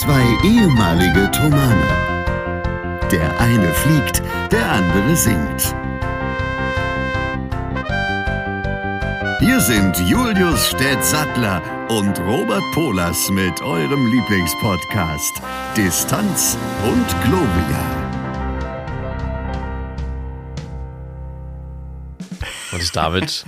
Zwei 0.00 0.24
ehemalige 0.42 1.30
Tomane. 1.30 3.00
Der 3.12 3.38
eine 3.38 3.70
fliegt, 3.74 4.22
der 4.50 4.66
andere 4.72 5.14
singt. 5.14 5.74
Hier 9.40 9.60
sind 9.60 9.98
Julius 10.08 10.68
Städtsattler 10.68 11.60
und 11.90 12.18
Robert 12.20 12.62
Polas 12.72 13.28
mit 13.28 13.60
eurem 13.60 14.06
Lieblingspodcast 14.06 15.34
Distanz 15.76 16.56
und 16.82 17.06
Globia. 17.22 17.84
Und 22.72 22.96
damit 22.96 23.44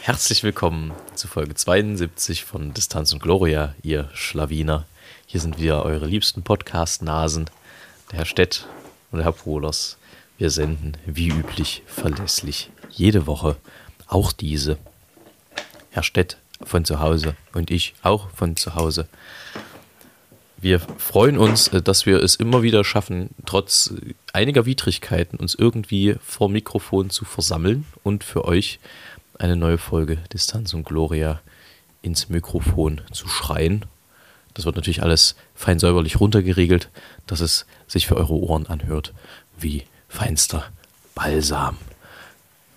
herzlich 0.00 0.42
willkommen 0.42 0.90
zu 1.14 1.28
Folge 1.28 1.54
72 1.54 2.44
von 2.44 2.74
Distanz 2.74 3.12
und 3.12 3.22
Gloria, 3.22 3.76
ihr 3.82 4.10
Schlawiner. 4.14 4.84
Hier 5.32 5.40
sind 5.40 5.58
wir 5.58 5.76
eure 5.76 6.04
liebsten 6.04 6.42
Podcast-Nasen, 6.42 7.48
der 8.10 8.18
Herr 8.18 8.26
Stett 8.26 8.66
und 9.10 9.16
der 9.16 9.24
Herr 9.24 9.32
Polos. 9.32 9.96
Wir 10.36 10.50
senden 10.50 10.98
wie 11.06 11.28
üblich 11.28 11.82
verlässlich 11.86 12.70
jede 12.90 13.26
Woche, 13.26 13.56
auch 14.08 14.32
diese. 14.32 14.76
Herr 15.88 16.02
Stett 16.02 16.36
von 16.62 16.84
zu 16.84 17.00
Hause 17.00 17.34
und 17.54 17.70
ich 17.70 17.94
auch 18.02 18.28
von 18.28 18.56
zu 18.56 18.74
Hause. 18.74 19.08
Wir 20.58 20.80
freuen 20.80 21.38
uns, 21.38 21.68
äh, 21.68 21.80
dass 21.80 22.04
wir 22.04 22.22
es 22.22 22.34
immer 22.34 22.62
wieder 22.62 22.84
schaffen, 22.84 23.30
trotz 23.46 23.94
einiger 24.34 24.66
Widrigkeiten 24.66 25.38
uns 25.38 25.54
irgendwie 25.54 26.16
vor 26.22 26.50
Mikrofon 26.50 27.08
zu 27.08 27.24
versammeln 27.24 27.86
und 28.02 28.22
für 28.22 28.44
euch 28.44 28.80
eine 29.38 29.56
neue 29.56 29.78
Folge 29.78 30.18
Distanz 30.30 30.74
und 30.74 30.84
Gloria 30.84 31.40
ins 32.02 32.28
Mikrofon 32.28 33.00
zu 33.12 33.28
schreien. 33.28 33.86
Das 34.54 34.64
wird 34.64 34.76
natürlich 34.76 35.02
alles 35.02 35.36
fein 35.54 35.78
säuberlich 35.78 36.20
runtergeregelt, 36.20 36.90
dass 37.26 37.40
es 37.40 37.66
sich 37.86 38.06
für 38.06 38.16
eure 38.16 38.34
Ohren 38.34 38.66
anhört 38.66 39.12
wie 39.58 39.84
feinster 40.08 40.64
Balsam. 41.14 41.78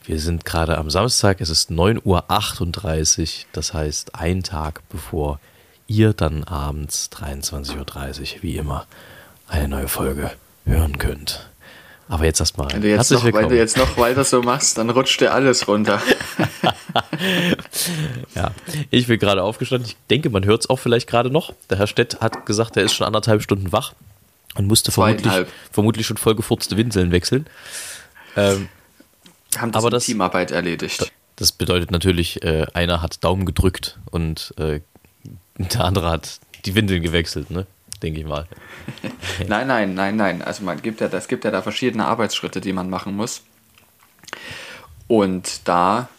Wir 0.06 0.20
sind 0.20 0.46
gerade 0.46 0.78
am 0.78 0.90
Samstag, 0.90 1.42
es 1.42 1.50
ist 1.50 1.72
9.38 1.72 2.04
Uhr, 2.06 3.46
das 3.54 3.74
heißt 3.74 4.16
ein 4.16 4.44
Tag 4.44 4.88
bevor 4.90 5.40
ihr 5.88 6.14
dann 6.14 6.44
abends 6.44 7.10
23.30 7.12 8.36
Uhr, 8.38 8.44
wie 8.44 8.58
immer, 8.58 8.86
eine 9.48 9.68
neue 9.68 9.88
Folge 9.88 10.32
hören 10.66 10.98
könnt. 10.98 11.50
Aber 12.08 12.26
jetzt 12.26 12.40
erstmal. 12.40 12.72
Wenn 12.72 12.82
du 12.82 12.90
jetzt, 12.90 13.12
noch, 13.12 13.24
wenn 13.24 13.50
du 13.50 13.58
jetzt 13.58 13.78
noch 13.78 13.98
weiter 13.98 14.24
so 14.24 14.42
machst, 14.44 14.78
dann 14.78 14.90
rutscht 14.92 15.22
dir 15.22 15.34
alles 15.34 15.68
runter. 15.68 16.00
ja, 18.36 18.52
ich 18.92 19.08
bin 19.08 19.18
gerade 19.20 19.42
aufgestanden. 19.42 19.90
Ich 19.90 19.98
denke, 20.10 20.30
man 20.30 20.46
hört 20.46 20.62
es 20.62 20.70
auch 20.70 20.78
vielleicht 20.78 21.08
gerade 21.08 21.32
noch. 21.32 21.54
Der 21.70 21.80
Herr 21.80 21.88
Stett 21.88 22.22
hat 22.22 22.46
gesagt, 22.46 22.78
er 22.78 22.84
ist 22.84 22.94
schon 22.94 23.08
anderthalb 23.08 23.42
Stunden 23.42 23.72
wach 23.72 23.94
und 24.56 24.68
musste 24.68 24.92
vermutlich, 24.92 25.34
vermutlich 25.72 26.06
schon 26.06 26.18
vollgefurzte 26.18 26.78
Winseln 26.78 27.12
wechseln. 27.12 27.48
Ähm, 28.36 28.70
Haben 29.58 29.72
das, 29.72 29.84
aber 29.84 29.90
das 29.90 30.06
Teamarbeit 30.06 30.52
erledigt. 30.52 31.12
Das 31.38 31.52
bedeutet 31.52 31.90
natürlich, 31.90 32.44
äh, 32.44 32.68
einer 32.74 33.02
hat 33.02 33.24
Daumen 33.24 33.46
gedrückt 33.46 34.00
und 34.12 34.54
äh, 34.58 34.82
der 35.58 35.84
andere 35.84 36.12
hat 36.12 36.40
die 36.66 36.76
Windeln 36.76 37.02
gewechselt, 37.02 37.50
ne? 37.50 37.66
Denke 38.02 38.20
ich 38.20 38.26
mal. 38.26 38.48
nein, 39.48 39.68
nein, 39.68 39.94
nein, 39.94 40.16
nein. 40.16 40.42
Also 40.42 40.64
man 40.64 40.82
gibt 40.82 41.02
ja, 41.02 41.08
es 41.08 41.28
gibt 41.28 41.44
ja 41.46 41.52
da 41.52 41.62
verschiedene 41.62 42.06
Arbeitsschritte, 42.06 42.62
die 42.62 42.74
man 42.74 42.90
machen 42.90 43.16
muss. 43.16 43.42
Und 45.08 45.68
da 45.68 46.10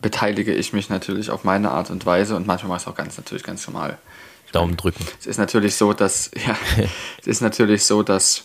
beteilige 0.00 0.52
ich 0.52 0.72
mich 0.72 0.90
natürlich 0.90 1.30
auf 1.30 1.44
meine 1.44 1.70
Art 1.70 1.90
und 1.90 2.04
Weise 2.04 2.36
und 2.36 2.46
manchmal 2.46 2.68
mache 2.68 2.78
ich 2.78 2.82
es 2.82 2.88
auch 2.88 2.96
ganz 2.96 3.16
natürlich 3.16 3.42
ganz 3.42 3.66
normal. 3.66 3.98
Daumen 4.52 4.76
drücken. 4.76 5.04
Es 5.18 5.26
ist 5.26 5.38
natürlich 5.38 5.74
so, 5.76 5.92
dass 5.92 6.30
ja, 6.34 6.56
es 7.20 7.26
ist 7.26 7.40
natürlich 7.40 7.84
so, 7.84 8.02
dass 8.02 8.44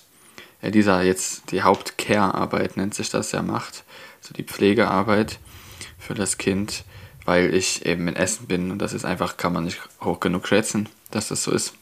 ja, 0.62 0.72
dieser 0.72 1.02
jetzt 1.02 1.52
die 1.52 1.64
Haupt-Care-Arbeit 1.64 2.78
nennt 2.78 2.96
sich 2.96 3.10
das 3.10 3.32
ja 3.32 3.42
macht, 3.42 3.84
also 4.22 4.34
die 4.34 4.44
Pflegearbeit 4.44 5.40
für 5.98 6.16
das 6.16 6.38
Kind, 6.38 6.84
weil 7.26 7.54
ich 7.54 7.86
eben 7.86 8.08
in 8.08 8.16
Essen 8.16 8.48
bin 8.48 8.72
und 8.72 8.80
das 8.80 8.94
ist 8.94 9.06
einfach 9.06 9.38
kann 9.38 9.54
man 9.54 9.66
nicht 9.66 9.80
hoch 10.02 10.20
genug 10.20 10.48
schätzen, 10.48 10.90
dass 11.12 11.28
das 11.28 11.44
so 11.44 11.52
ist. 11.52 11.74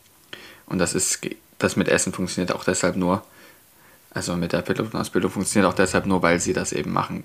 Und 0.68 0.80
das 0.80 0.94
ist, 0.94 1.22
das 1.58 1.76
mit 1.76 1.88
Essen 1.88 2.14
funktioniert 2.14 2.54
auch 2.54 2.64
deshalb 2.64 2.96
nur, 2.96 3.24
also 4.12 4.36
mit 4.36 4.54
der 4.54 4.62
Pilotenausbildung 4.62 5.32
funktioniert 5.32 5.72
auch 5.72 5.76
deshalb 5.76 6.06
nur, 6.06 6.22
weil 6.22 6.40
sie 6.40 6.54
das 6.54 6.72
eben 6.72 6.92
machen. 6.92 7.24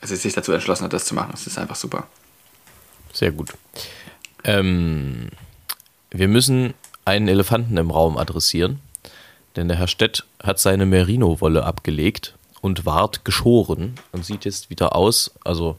Also 0.00 0.14
sich 0.16 0.34
dazu 0.34 0.52
entschlossen 0.52 0.84
hat, 0.84 0.92
das 0.92 1.06
zu 1.06 1.14
machen. 1.14 1.30
Das 1.32 1.46
ist 1.46 1.58
einfach 1.58 1.76
super. 1.76 2.06
Sehr 3.12 3.30
gut. 3.32 3.52
Ähm, 4.44 5.28
wir 6.10 6.28
müssen 6.28 6.74
einen 7.04 7.28
Elefanten 7.28 7.76
im 7.76 7.90
Raum 7.90 8.16
adressieren, 8.16 8.80
denn 9.56 9.68
der 9.68 9.78
Herr 9.78 9.88
Stett 9.88 10.24
hat 10.42 10.58
seine 10.58 10.86
Merino-Wolle 10.86 11.64
abgelegt 11.64 12.36
und 12.60 12.86
ward 12.86 13.24
geschoren 13.24 13.94
und 14.12 14.24
sieht 14.24 14.44
jetzt 14.44 14.70
wieder 14.70 14.96
aus, 14.96 15.32
also 15.44 15.78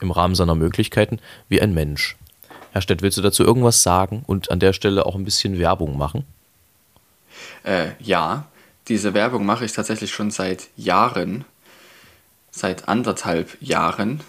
im 0.00 0.10
Rahmen 0.10 0.34
seiner 0.34 0.54
Möglichkeiten, 0.54 1.20
wie 1.48 1.60
ein 1.60 1.74
Mensch. 1.74 2.16
Herr 2.74 2.82
Stett, 2.82 3.02
willst 3.02 3.16
du 3.16 3.22
dazu 3.22 3.44
irgendwas 3.44 3.84
sagen 3.84 4.24
und 4.26 4.50
an 4.50 4.58
der 4.58 4.72
Stelle 4.72 5.06
auch 5.06 5.14
ein 5.14 5.24
bisschen 5.24 5.60
Werbung 5.60 5.96
machen? 5.96 6.24
Äh, 7.62 7.90
ja, 8.00 8.48
diese 8.88 9.14
Werbung 9.14 9.46
mache 9.46 9.64
ich 9.64 9.70
tatsächlich 9.70 10.12
schon 10.12 10.32
seit 10.32 10.66
Jahren, 10.76 11.44
seit 12.50 12.88
anderthalb 12.88 13.56
Jahren. 13.62 14.22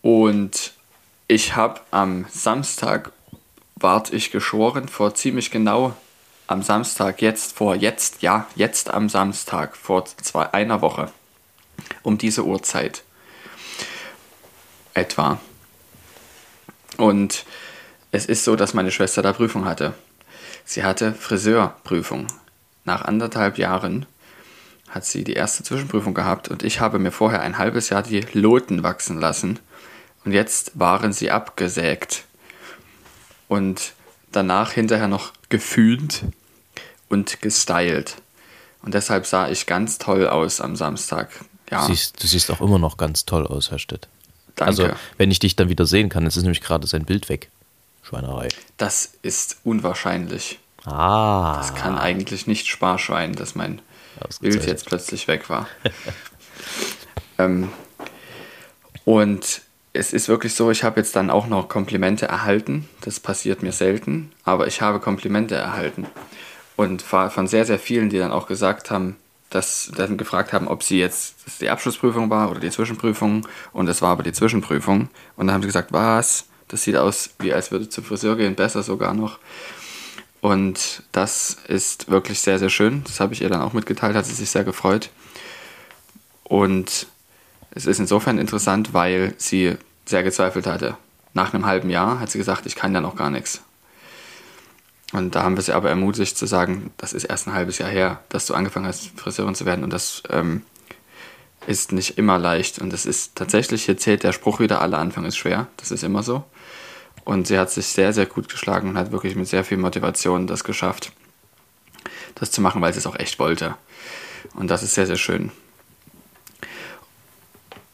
Und 0.00 0.74
ich 1.26 1.56
habe 1.56 1.80
am 1.90 2.26
Samstag, 2.30 3.10
ward 3.74 4.12
ich 4.12 4.30
geschoren, 4.30 4.86
vor 4.86 5.16
ziemlich 5.16 5.50
genau 5.50 5.96
am 6.46 6.62
Samstag, 6.62 7.20
jetzt 7.20 7.56
vor 7.56 7.74
jetzt, 7.74 8.22
ja, 8.22 8.46
jetzt 8.54 8.90
am 8.90 9.08
Samstag, 9.08 9.76
vor 9.76 10.04
zwei, 10.04 10.54
einer 10.54 10.82
Woche, 10.82 11.10
um 12.04 12.16
diese 12.16 12.44
Uhrzeit 12.44 13.02
etwa. 14.94 15.40
Und 16.98 17.46
es 18.10 18.26
ist 18.26 18.44
so, 18.44 18.56
dass 18.56 18.74
meine 18.74 18.90
Schwester 18.90 19.22
da 19.22 19.32
Prüfung 19.32 19.64
hatte. 19.64 19.94
Sie 20.64 20.84
hatte 20.84 21.14
Friseurprüfung. 21.14 22.26
Nach 22.84 23.02
anderthalb 23.02 23.56
Jahren 23.56 24.04
hat 24.90 25.04
sie 25.04 25.24
die 25.24 25.34
erste 25.34 25.62
Zwischenprüfung 25.62 26.12
gehabt 26.12 26.48
und 26.48 26.62
ich 26.62 26.80
habe 26.80 26.98
mir 26.98 27.12
vorher 27.12 27.40
ein 27.40 27.58
halbes 27.58 27.90
Jahr 27.90 28.02
die 28.02 28.20
Loten 28.32 28.82
wachsen 28.82 29.20
lassen 29.20 29.58
und 30.24 30.32
jetzt 30.32 30.78
waren 30.78 31.12
sie 31.12 31.30
abgesägt. 31.30 32.24
Und 33.48 33.92
danach 34.32 34.72
hinterher 34.72 35.08
noch 35.08 35.32
gefühlt 35.48 36.24
und 37.08 37.40
gestylt. 37.40 38.16
Und 38.82 38.94
deshalb 38.94 39.26
sah 39.26 39.48
ich 39.48 39.66
ganz 39.66 39.98
toll 39.98 40.26
aus 40.26 40.60
am 40.60 40.76
Samstag. 40.76 41.30
Ja. 41.70 41.82
Du, 41.82 41.94
siehst, 41.94 42.22
du 42.22 42.26
siehst 42.26 42.50
auch 42.50 42.60
immer 42.60 42.78
noch 42.78 42.96
ganz 42.96 43.24
toll 43.24 43.46
aus, 43.46 43.70
Herr 43.70 43.78
Stett. 43.78 44.08
Danke. 44.58 44.66
Also, 44.66 44.88
wenn 45.16 45.30
ich 45.30 45.38
dich 45.38 45.54
dann 45.54 45.68
wieder 45.68 45.86
sehen 45.86 46.08
kann, 46.08 46.24
jetzt 46.24 46.36
ist 46.36 46.42
nämlich 46.42 46.60
gerade 46.60 46.86
sein 46.86 47.04
Bild 47.04 47.28
weg. 47.28 47.48
Schweinerei. 48.02 48.48
Das 48.76 49.12
ist 49.22 49.58
unwahrscheinlich. 49.62 50.58
Ah. 50.84 51.54
Das 51.58 51.74
kann 51.74 51.96
eigentlich 51.96 52.46
nicht 52.46 52.66
Sparschwein, 52.66 53.34
dass 53.34 53.54
mein 53.54 53.80
Bild 54.40 54.66
jetzt 54.66 54.86
plötzlich 54.86 55.28
weg 55.28 55.48
war. 55.48 55.68
ähm, 57.38 57.68
und 59.04 59.62
es 59.92 60.12
ist 60.12 60.28
wirklich 60.28 60.54
so, 60.54 60.70
ich 60.70 60.82
habe 60.82 60.98
jetzt 60.98 61.14
dann 61.14 61.30
auch 61.30 61.46
noch 61.46 61.68
Komplimente 61.68 62.26
erhalten. 62.26 62.88
Das 63.02 63.20
passiert 63.20 63.62
mir 63.62 63.72
selten, 63.72 64.32
aber 64.42 64.66
ich 64.66 64.80
habe 64.80 64.98
Komplimente 64.98 65.54
erhalten. 65.54 66.06
Und 66.76 67.02
von 67.02 67.46
sehr, 67.46 67.64
sehr 67.64 67.78
vielen, 67.78 68.08
die 68.10 68.18
dann 68.18 68.32
auch 68.32 68.46
gesagt 68.46 68.90
haben, 68.90 69.16
dass 69.50 69.90
dann 69.96 70.16
gefragt 70.16 70.52
haben, 70.52 70.68
ob 70.68 70.82
sie 70.82 70.98
jetzt 70.98 71.36
die 71.60 71.70
Abschlussprüfung 71.70 72.30
war 72.30 72.50
oder 72.50 72.60
die 72.60 72.70
Zwischenprüfung 72.70 73.46
und 73.72 73.88
es 73.88 74.02
war 74.02 74.10
aber 74.10 74.22
die 74.22 74.32
Zwischenprüfung 74.32 75.08
und 75.36 75.46
dann 75.46 75.54
haben 75.54 75.62
sie 75.62 75.68
gesagt, 75.68 75.92
was? 75.92 76.46
Das 76.68 76.82
sieht 76.82 76.96
aus, 76.96 77.30
wie 77.38 77.54
als 77.54 77.70
würde 77.70 77.88
zum 77.88 78.04
Friseur 78.04 78.36
gehen, 78.36 78.54
besser 78.54 78.82
sogar 78.82 79.14
noch. 79.14 79.38
Und 80.40 81.02
das 81.12 81.56
ist 81.66 82.10
wirklich 82.10 82.40
sehr, 82.40 82.58
sehr 82.58 82.68
schön. 82.68 83.02
Das 83.04 83.20
habe 83.20 83.32
ich 83.32 83.40
ihr 83.40 83.48
dann 83.48 83.62
auch 83.62 83.72
mitgeteilt, 83.72 84.14
hat 84.14 84.26
sie 84.26 84.34
sich 84.34 84.50
sehr 84.50 84.64
gefreut. 84.64 85.10
Und 86.44 87.06
es 87.70 87.86
ist 87.86 87.98
insofern 87.98 88.38
interessant, 88.38 88.92
weil 88.94 89.34
sie 89.38 89.76
sehr 90.04 90.22
gezweifelt 90.22 90.66
hatte. 90.66 90.96
Nach 91.34 91.52
einem 91.52 91.66
halben 91.66 91.90
Jahr 91.90 92.20
hat 92.20 92.30
sie 92.30 92.38
gesagt, 92.38 92.66
ich 92.66 92.76
kann 92.76 92.94
ja 92.94 93.00
noch 93.00 93.16
gar 93.16 93.30
nichts. 93.30 93.62
Und 95.12 95.34
da 95.34 95.42
haben 95.42 95.56
wir 95.56 95.62
sie 95.62 95.72
aber 95.72 95.88
ermutigt 95.88 96.36
zu 96.36 96.46
sagen, 96.46 96.90
das 96.98 97.12
ist 97.12 97.24
erst 97.24 97.46
ein 97.46 97.54
halbes 97.54 97.78
Jahr 97.78 97.88
her, 97.88 98.20
dass 98.28 98.46
du 98.46 98.54
angefangen 98.54 98.86
hast, 98.86 99.18
Friseurin 99.18 99.54
zu 99.54 99.64
werden. 99.64 99.82
Und 99.82 99.92
das 99.92 100.22
ähm, 100.28 100.62
ist 101.66 101.92
nicht 101.92 102.18
immer 102.18 102.38
leicht. 102.38 102.78
Und 102.78 102.92
es 102.92 103.06
ist 103.06 103.34
tatsächlich, 103.34 103.84
hier 103.84 103.96
zählt 103.96 104.22
der 104.22 104.32
Spruch 104.32 104.60
wieder, 104.60 104.82
aller 104.82 104.98
Anfang 104.98 105.24
ist 105.24 105.36
schwer. 105.36 105.66
Das 105.78 105.90
ist 105.90 106.04
immer 106.04 106.22
so. 106.22 106.44
Und 107.24 107.46
sie 107.46 107.58
hat 107.58 107.70
sich 107.70 107.86
sehr, 107.86 108.12
sehr 108.12 108.26
gut 108.26 108.48
geschlagen 108.48 108.90
und 108.90 108.98
hat 108.98 109.12
wirklich 109.12 109.34
mit 109.34 109.48
sehr 109.48 109.64
viel 109.64 109.78
Motivation 109.78 110.46
das 110.46 110.64
geschafft, 110.64 111.12
das 112.34 112.50
zu 112.50 112.60
machen, 112.60 112.80
weil 112.80 112.92
sie 112.92 112.98
es 112.98 113.06
auch 113.06 113.18
echt 113.18 113.38
wollte. 113.38 113.76
Und 114.54 114.70
das 114.70 114.82
ist 114.82 114.94
sehr, 114.94 115.06
sehr 115.06 115.16
schön. 115.16 115.50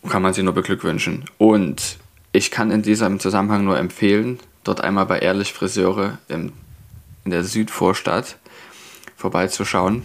Kann 0.09 0.23
man 0.23 0.35
sie 0.35 0.43
nur 0.43 0.53
beglückwünschen. 0.53 1.25
Und 1.39 1.99
ich 2.33 2.51
kann 2.51 2.71
in 2.71 2.83
diesem 2.83 3.19
Zusammenhang 3.21 3.65
nur 3.65 3.79
empfehlen, 3.79 4.39
dort 4.63 4.81
einmal 4.81 5.07
bei 5.07 5.19
Ehrlich 5.19 5.53
Friseure 5.53 6.19
im 6.29 6.53
in 7.25 7.31
der 7.31 7.45
Südvorstadt 7.45 8.37
vorbeizuschauen. 9.17 10.03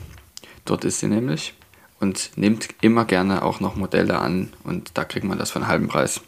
Dort 0.65 0.85
ist 0.85 0.99
sie 0.99 1.07
nämlich 1.07 1.53
und 1.99 2.31
nimmt 2.35 2.69
immer 2.81 3.05
gerne 3.05 3.43
auch 3.43 3.59
noch 3.59 3.75
Modelle 3.75 4.19
an 4.19 4.53
und 4.63 4.91
da 4.93 5.03
kriegt 5.03 5.25
man 5.25 5.37
das 5.37 5.51
für 5.51 5.59
einen 5.59 5.67
halben 5.67 5.87
Preis. 5.87 6.21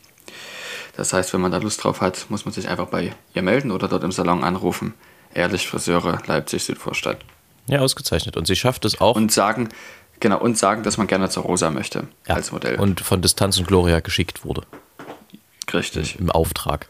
Das 0.98 1.14
heißt, 1.14 1.34
wenn 1.34 1.42
man 1.42 1.52
da 1.52 1.58
Lust 1.58 1.84
drauf 1.84 2.02
hat, 2.02 2.26
muss 2.30 2.46
man 2.46 2.54
sich 2.54 2.68
einfach 2.68 2.88
bei 2.88 3.14
ihr 3.34 3.42
melden 3.42 3.72
oder 3.72 3.88
dort 3.88 4.04
im 4.04 4.12
Salon 4.12 4.44
anrufen. 4.44 4.94
Ehrlich 5.34 5.68
Friseure, 5.68 6.22
Leipzig, 6.26 6.64
Südvorstadt. 6.64 7.20
Ja, 7.68 7.80
ausgezeichnet. 7.80 8.36
Und 8.36 8.48
sie 8.48 8.58
schafft 8.58 8.84
es 8.84 9.00
auch. 9.00 9.16
Und 9.16 9.32
sagen, 9.32 9.70
genau, 10.20 10.40
und 10.40 10.58
sagen, 10.58 10.84
dass 10.84 10.98
man 10.98 11.08
gerne 11.08 11.30
zur 11.30 11.44
Rosa 11.44 11.70
möchte 11.70 12.08
ja. 12.28 12.36
als 12.36 12.52
Modell. 12.52 12.78
Und 12.80 13.00
von 13.00 13.22
Distanz 13.22 13.58
und 13.58 13.68
Gloria 13.68 14.02
geschickt 14.02 14.44
wurde. 14.44 14.64
Richtig. 15.74 16.20
Im 16.20 16.30
Auftrag. 16.30 16.88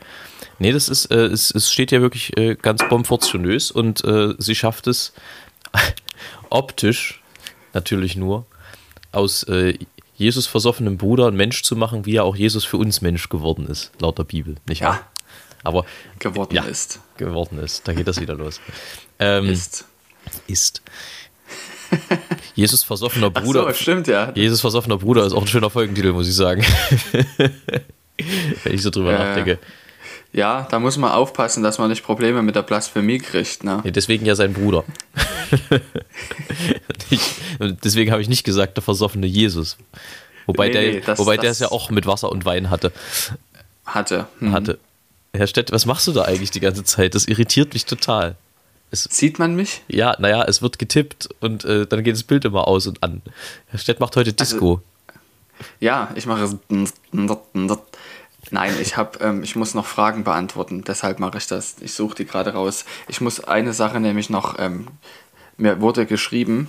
Nee, 0.61 0.73
das 0.73 0.89
ist, 0.89 1.07
äh, 1.07 1.25
es, 1.25 1.49
es 1.49 1.71
steht 1.71 1.91
ja 1.91 2.01
wirklich 2.01 2.37
äh, 2.37 2.53
ganz 2.53 2.87
proportionös 2.87 3.71
und 3.71 4.03
äh, 4.03 4.35
sie 4.37 4.53
schafft 4.53 4.85
es 4.85 5.11
optisch 6.51 7.19
natürlich 7.73 8.15
nur 8.15 8.45
aus 9.11 9.41
äh, 9.45 9.79
Jesus 10.17 10.45
versoffenem 10.45 10.97
Bruder 10.97 11.29
ein 11.29 11.35
Mensch 11.35 11.63
zu 11.63 11.75
machen, 11.75 12.05
wie 12.05 12.13
ja 12.13 12.21
auch 12.21 12.35
Jesus 12.35 12.63
für 12.63 12.77
uns 12.77 13.01
Mensch 13.01 13.27
geworden 13.27 13.65
ist, 13.65 13.91
laut 13.99 14.19
der 14.19 14.23
Bibel, 14.23 14.57
nicht 14.67 14.83
wahr? 14.83 14.93
Ja. 14.93 15.07
Aber 15.63 15.83
geworden 16.19 16.53
ja, 16.53 16.61
ist. 16.61 16.99
Geworden 17.17 17.57
ist. 17.57 17.87
Da 17.87 17.93
geht 17.93 18.07
das 18.07 18.21
wieder 18.21 18.35
los. 18.35 18.61
Ähm, 19.17 19.49
ist. 19.49 19.85
Ist. 20.45 20.83
Jesus 22.53 22.83
versoffener 22.83 23.31
Bruder. 23.31 23.65
Ach 23.67 23.73
so, 23.73 23.81
stimmt 23.81 24.05
ja. 24.05 24.31
Jesus 24.35 24.61
versoffener 24.61 24.99
Bruder 24.99 25.25
ist 25.25 25.33
auch 25.33 25.41
ein 25.41 25.47
schöner 25.47 25.71
Folgentitel, 25.71 26.13
muss 26.13 26.27
ich 26.27 26.35
sagen. 26.35 26.63
Wenn 28.63 28.75
ich 28.75 28.83
so 28.83 28.91
drüber 28.91 29.13
äh, 29.13 29.17
nachdenke. 29.17 29.51
Ja, 29.53 29.57
da 30.33 30.79
muss 30.79 30.97
man 30.97 31.11
aufpassen, 31.11 31.61
dass 31.63 31.77
man 31.77 31.89
nicht 31.89 32.03
Probleme 32.03 32.41
mit 32.41 32.55
der 32.55 32.61
Blasphemie 32.61 33.17
kriegt. 33.17 33.63
Ne? 33.63 33.81
Ja, 33.83 33.91
deswegen 33.91 34.25
ja 34.25 34.35
sein 34.35 34.53
Bruder. 34.53 34.83
ich, 37.09 37.21
deswegen 37.83 38.11
habe 38.11 38.21
ich 38.21 38.29
nicht 38.29 38.43
gesagt, 38.43 38.77
der 38.77 38.83
versoffene 38.83 39.27
Jesus. 39.27 39.77
Wobei, 40.45 40.67
nee, 40.67 40.73
der, 40.73 40.81
nee, 40.81 41.03
das, 41.05 41.19
wobei 41.19 41.35
das 41.35 41.41
der 41.41 41.51
es 41.51 41.59
ja 41.59 41.71
auch 41.71 41.89
mit 41.89 42.05
Wasser 42.05 42.31
und 42.31 42.45
Wein 42.45 42.69
hatte. 42.69 42.91
Hatte. 43.85 44.27
Mhm. 44.39 44.53
Hatte. 44.53 44.79
Herr 45.33 45.47
Stett, 45.47 45.71
was 45.71 45.85
machst 45.85 46.07
du 46.07 46.11
da 46.11 46.23
eigentlich 46.23 46.51
die 46.51 46.59
ganze 46.59 46.83
Zeit? 46.83 47.15
Das 47.15 47.25
irritiert 47.25 47.73
mich 47.73 47.85
total. 47.85 48.35
Es, 48.89 49.03
Sieht 49.03 49.39
man 49.39 49.55
mich? 49.55 49.81
Ja, 49.87 50.15
naja, 50.19 50.43
es 50.43 50.61
wird 50.61 50.77
getippt 50.77 51.29
und 51.39 51.63
äh, 51.63 51.87
dann 51.87 52.03
geht 52.03 52.15
das 52.15 52.23
Bild 52.23 52.43
immer 52.43 52.67
aus 52.67 52.87
und 52.87 53.01
an. 53.03 53.21
Herr 53.67 53.79
Stett 53.79 54.01
macht 54.01 54.15
heute 54.17 54.33
Disco. 54.33 54.71
Also, 54.71 54.83
ja, 55.79 56.11
ich 56.15 56.25
mache 56.25 56.43
es. 56.43 56.55
Nein, 58.49 58.73
ich 58.81 58.97
habe, 58.97 59.19
ähm, 59.19 59.43
ich 59.43 59.55
muss 59.55 59.73
noch 59.73 59.85
Fragen 59.85 60.23
beantworten, 60.23 60.83
deshalb 60.83 61.19
mache 61.19 61.37
ich 61.37 61.47
das. 61.47 61.75
Ich 61.79 61.93
suche 61.93 62.15
die 62.15 62.25
gerade 62.25 62.53
raus. 62.53 62.85
Ich 63.07 63.21
muss 63.21 63.43
eine 63.43 63.73
Sache 63.73 63.99
nämlich 63.99 64.29
noch, 64.29 64.57
ähm, 64.57 64.87
mir 65.57 65.79
wurde 65.79 66.05
geschrieben, 66.05 66.67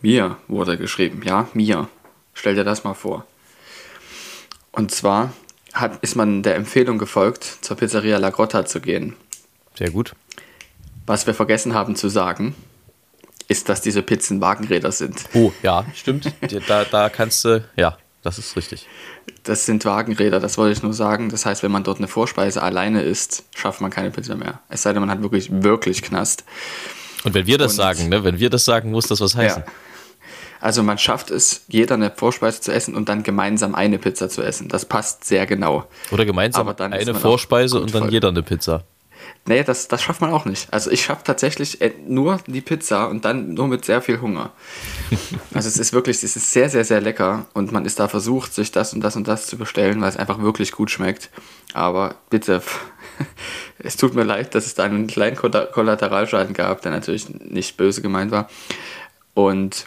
mir 0.00 0.36
wurde 0.46 0.78
geschrieben, 0.78 1.22
ja, 1.24 1.48
mir. 1.52 1.88
Stell 2.32 2.54
dir 2.54 2.64
das 2.64 2.84
mal 2.84 2.94
vor. 2.94 3.26
Und 4.70 4.90
zwar 4.92 5.32
hat, 5.72 6.02
ist 6.02 6.16
man 6.16 6.42
der 6.42 6.54
Empfehlung 6.54 6.98
gefolgt, 6.98 7.44
zur 7.62 7.76
Pizzeria 7.76 8.18
La 8.18 8.30
Grotta 8.30 8.64
zu 8.66 8.80
gehen. 8.80 9.16
Sehr 9.74 9.90
gut. 9.90 10.14
Was 11.06 11.26
wir 11.26 11.34
vergessen 11.34 11.74
haben 11.74 11.96
zu 11.96 12.08
sagen, 12.08 12.54
ist, 13.48 13.68
dass 13.68 13.80
diese 13.80 14.02
Pizzen 14.02 14.40
Wagenräder 14.40 14.92
sind. 14.92 15.24
Oh, 15.34 15.52
ja, 15.62 15.84
stimmt. 15.94 16.32
da, 16.68 16.84
da 16.84 17.08
kannst 17.08 17.44
du, 17.44 17.64
ja, 17.76 17.96
das 18.26 18.38
ist 18.38 18.56
richtig. 18.56 18.86
Das 19.44 19.66
sind 19.66 19.84
Wagenräder, 19.84 20.40
das 20.40 20.58
wollte 20.58 20.72
ich 20.72 20.82
nur 20.82 20.92
sagen. 20.92 21.30
Das 21.30 21.46
heißt, 21.46 21.62
wenn 21.62 21.70
man 21.70 21.84
dort 21.84 21.98
eine 21.98 22.08
Vorspeise 22.08 22.62
alleine 22.62 23.02
isst, 23.02 23.44
schafft 23.54 23.80
man 23.80 23.90
keine 23.90 24.10
Pizza 24.10 24.34
mehr. 24.34 24.60
Es 24.68 24.82
sei 24.82 24.92
denn, 24.92 25.00
man 25.00 25.10
hat 25.10 25.22
wirklich, 25.22 25.48
wirklich 25.50 26.02
Knast. 26.02 26.44
Und 27.24 27.34
wenn 27.34 27.46
wir 27.46 27.58
das 27.58 27.72
Und, 27.72 27.76
sagen, 27.76 28.08
ne? 28.08 28.24
wenn 28.24 28.38
wir 28.38 28.50
das 28.50 28.64
sagen, 28.64 28.90
muss 28.90 29.06
das 29.06 29.20
was 29.20 29.36
heißen. 29.36 29.62
Ja. 29.64 29.72
Also 30.60 30.82
man 30.82 30.98
schafft 30.98 31.30
es, 31.30 31.64
jeder 31.68 31.94
eine 31.94 32.10
Vorspeise 32.10 32.60
zu 32.60 32.72
essen 32.72 32.94
und 32.96 33.08
dann 33.08 33.22
gemeinsam 33.22 33.74
eine 33.74 33.98
Pizza 33.98 34.28
zu 34.28 34.42
essen. 34.42 34.68
Das 34.68 34.84
passt 34.84 35.24
sehr 35.24 35.46
genau. 35.46 35.86
Oder 36.10 36.24
gemeinsam 36.24 36.68
eine 36.68 37.14
Vorspeise 37.14 37.80
und 37.80 37.94
dann 37.94 38.04
voll. 38.04 38.12
jeder 38.12 38.28
eine 38.28 38.42
Pizza. 38.42 38.84
Nee, 39.48 39.62
das, 39.62 39.86
das 39.86 40.02
schafft 40.02 40.20
man 40.20 40.32
auch 40.32 40.44
nicht. 40.44 40.72
Also 40.72 40.90
ich 40.90 41.04
schaffe 41.04 41.22
tatsächlich 41.24 41.80
äh, 41.80 41.92
nur 42.06 42.40
die 42.46 42.60
Pizza 42.60 43.08
und 43.08 43.24
dann 43.24 43.54
nur 43.54 43.68
mit 43.68 43.84
sehr 43.84 44.02
viel 44.02 44.20
Hunger. 44.20 44.50
also 45.54 45.68
es 45.68 45.78
ist 45.78 45.92
wirklich, 45.92 46.16
es 46.22 46.36
ist 46.36 46.50
sehr, 46.50 46.68
sehr, 46.68 46.84
sehr 46.84 47.00
lecker 47.00 47.46
und 47.54 47.70
man 47.70 47.84
ist 47.84 48.00
da 48.00 48.08
versucht, 48.08 48.52
sich 48.52 48.72
das 48.72 48.92
und 48.92 49.02
das 49.02 49.14
und 49.14 49.28
das 49.28 49.46
zu 49.46 49.56
bestellen, 49.56 50.00
weil 50.00 50.08
es 50.08 50.16
einfach 50.16 50.40
wirklich 50.40 50.72
gut 50.72 50.90
schmeckt. 50.90 51.30
Aber 51.74 52.16
bitte, 52.28 52.60
es 53.78 53.96
tut 53.96 54.14
mir 54.14 54.24
leid, 54.24 54.54
dass 54.54 54.66
es 54.66 54.74
da 54.74 54.82
einen 54.82 55.06
kleinen 55.06 55.36
Kollateralschaden 55.36 56.54
gab, 56.54 56.82
der 56.82 56.90
natürlich 56.90 57.28
nicht 57.28 57.76
böse 57.76 58.02
gemeint 58.02 58.32
war. 58.32 58.48
Und 59.34 59.86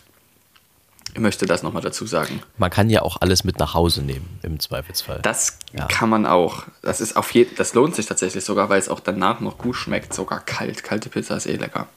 ich 1.13 1.19
möchte 1.19 1.45
das 1.45 1.63
nochmal 1.63 1.81
dazu 1.81 2.05
sagen. 2.05 2.41
Man 2.57 2.69
kann 2.69 2.89
ja 2.89 3.01
auch 3.01 3.21
alles 3.21 3.43
mit 3.43 3.59
nach 3.59 3.73
Hause 3.73 4.01
nehmen, 4.01 4.39
im 4.43 4.59
Zweifelsfall. 4.59 5.19
Das 5.21 5.57
ja. 5.73 5.85
kann 5.87 6.09
man 6.09 6.25
auch. 6.25 6.63
Das 6.81 7.01
ist 7.01 7.15
auf 7.15 7.33
jeden, 7.33 7.55
das 7.55 7.73
lohnt 7.73 7.95
sich 7.95 8.05
tatsächlich 8.05 8.43
sogar, 8.43 8.69
weil 8.69 8.79
es 8.79 8.89
auch 8.89 8.99
danach 8.99 9.39
noch 9.39 9.57
gut 9.57 9.75
schmeckt. 9.75 10.13
Sogar 10.13 10.39
kalt. 10.39 10.83
Kalte 10.83 11.09
Pizza 11.09 11.35
ist 11.35 11.47
eh 11.47 11.55
lecker. 11.55 11.87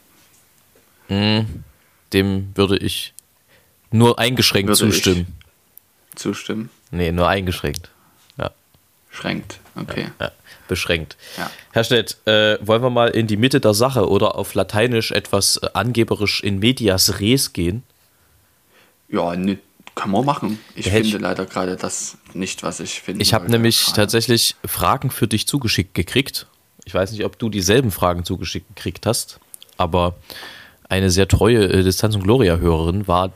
Mm, 1.09 1.41
dem 2.13 2.53
würde 2.55 2.79
ich 2.79 3.13
nur 3.91 4.19
eingeschränkt 4.19 4.69
würde 4.69 4.79
zustimmen. 4.79 5.27
Zustimmen? 6.15 6.71
Nee, 6.91 7.13
nur 7.13 7.29
eingeschränkt. 7.29 7.91
Ja. 8.39 8.51
Schränkt, 9.11 9.61
okay. 9.77 10.09
Ja, 10.19 10.27
ja. 10.27 10.33
Beschränkt. 10.69 11.17
Ja. 11.37 11.51
Herr 11.73 11.85
Stett, 11.85 12.17
äh, 12.27 12.59
wollen 12.67 12.83
wir 12.83 12.91
mal 12.91 13.11
in 13.11 13.27
die 13.27 13.37
Mitte 13.37 13.61
der 13.61 13.75
Sache 13.75 14.09
oder 14.09 14.37
auf 14.37 14.55
Lateinisch 14.55 15.11
etwas 15.11 15.59
äh, 15.59 15.69
angeberisch 15.75 16.43
in 16.43 16.59
medias 16.61 17.21
res 17.21 17.53
gehen? 17.53 17.83
Ja, 19.13 19.37
ne, 19.37 19.59
kann 19.95 20.11
man 20.11 20.25
machen. 20.25 20.59
Ich 20.75 20.89
finde 20.89 21.09
ich, 21.09 21.19
leider 21.19 21.47
gerade 21.47 21.77
das 21.77 22.17
nicht, 22.33 22.63
was 22.63 22.81
ich 22.81 23.03
finde. 23.03 23.23
Ich 23.23 23.35
habe 23.35 23.51
nämlich 23.51 23.85
gerade. 23.85 23.97
tatsächlich 23.97 24.57
Fragen 24.65 25.11
für 25.11 25.29
dich 25.29 25.47
zugeschickt 25.47 25.95
gekriegt. 25.95 26.47
Ich 26.85 26.95
weiß 26.95 27.13
nicht, 27.13 27.25
ob 27.25 27.39
du 27.39 27.49
dieselben 27.49 27.91
Fragen 27.91 28.25
zugeschickt 28.25 28.75
gekriegt 28.75 29.07
hast, 29.07 29.39
aber 29.77 30.17
eine 30.89 31.11
sehr 31.11 31.29
treue 31.29 31.65
äh, 31.65 31.83
Distanz- 31.85 32.17
und 32.17 32.25
Gloria-Hörerin 32.25 33.07
war 33.07 33.33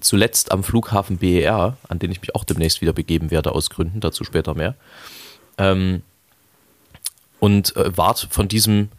zuletzt 0.00 0.52
am 0.52 0.62
Flughafen 0.62 1.18
BER, 1.18 1.76
an 1.88 1.98
den 1.98 2.10
ich 2.10 2.20
mich 2.20 2.34
auch 2.34 2.44
demnächst 2.44 2.80
wieder 2.80 2.92
begeben 2.92 3.30
werde, 3.30 3.52
aus 3.52 3.70
Gründen, 3.70 4.00
dazu 4.00 4.24
später 4.24 4.54
mehr. 4.54 4.74
Ähm, 5.58 6.02
und 7.40 7.74
äh, 7.76 7.96
ward 7.96 8.28
von 8.30 8.48
diesem 8.48 8.90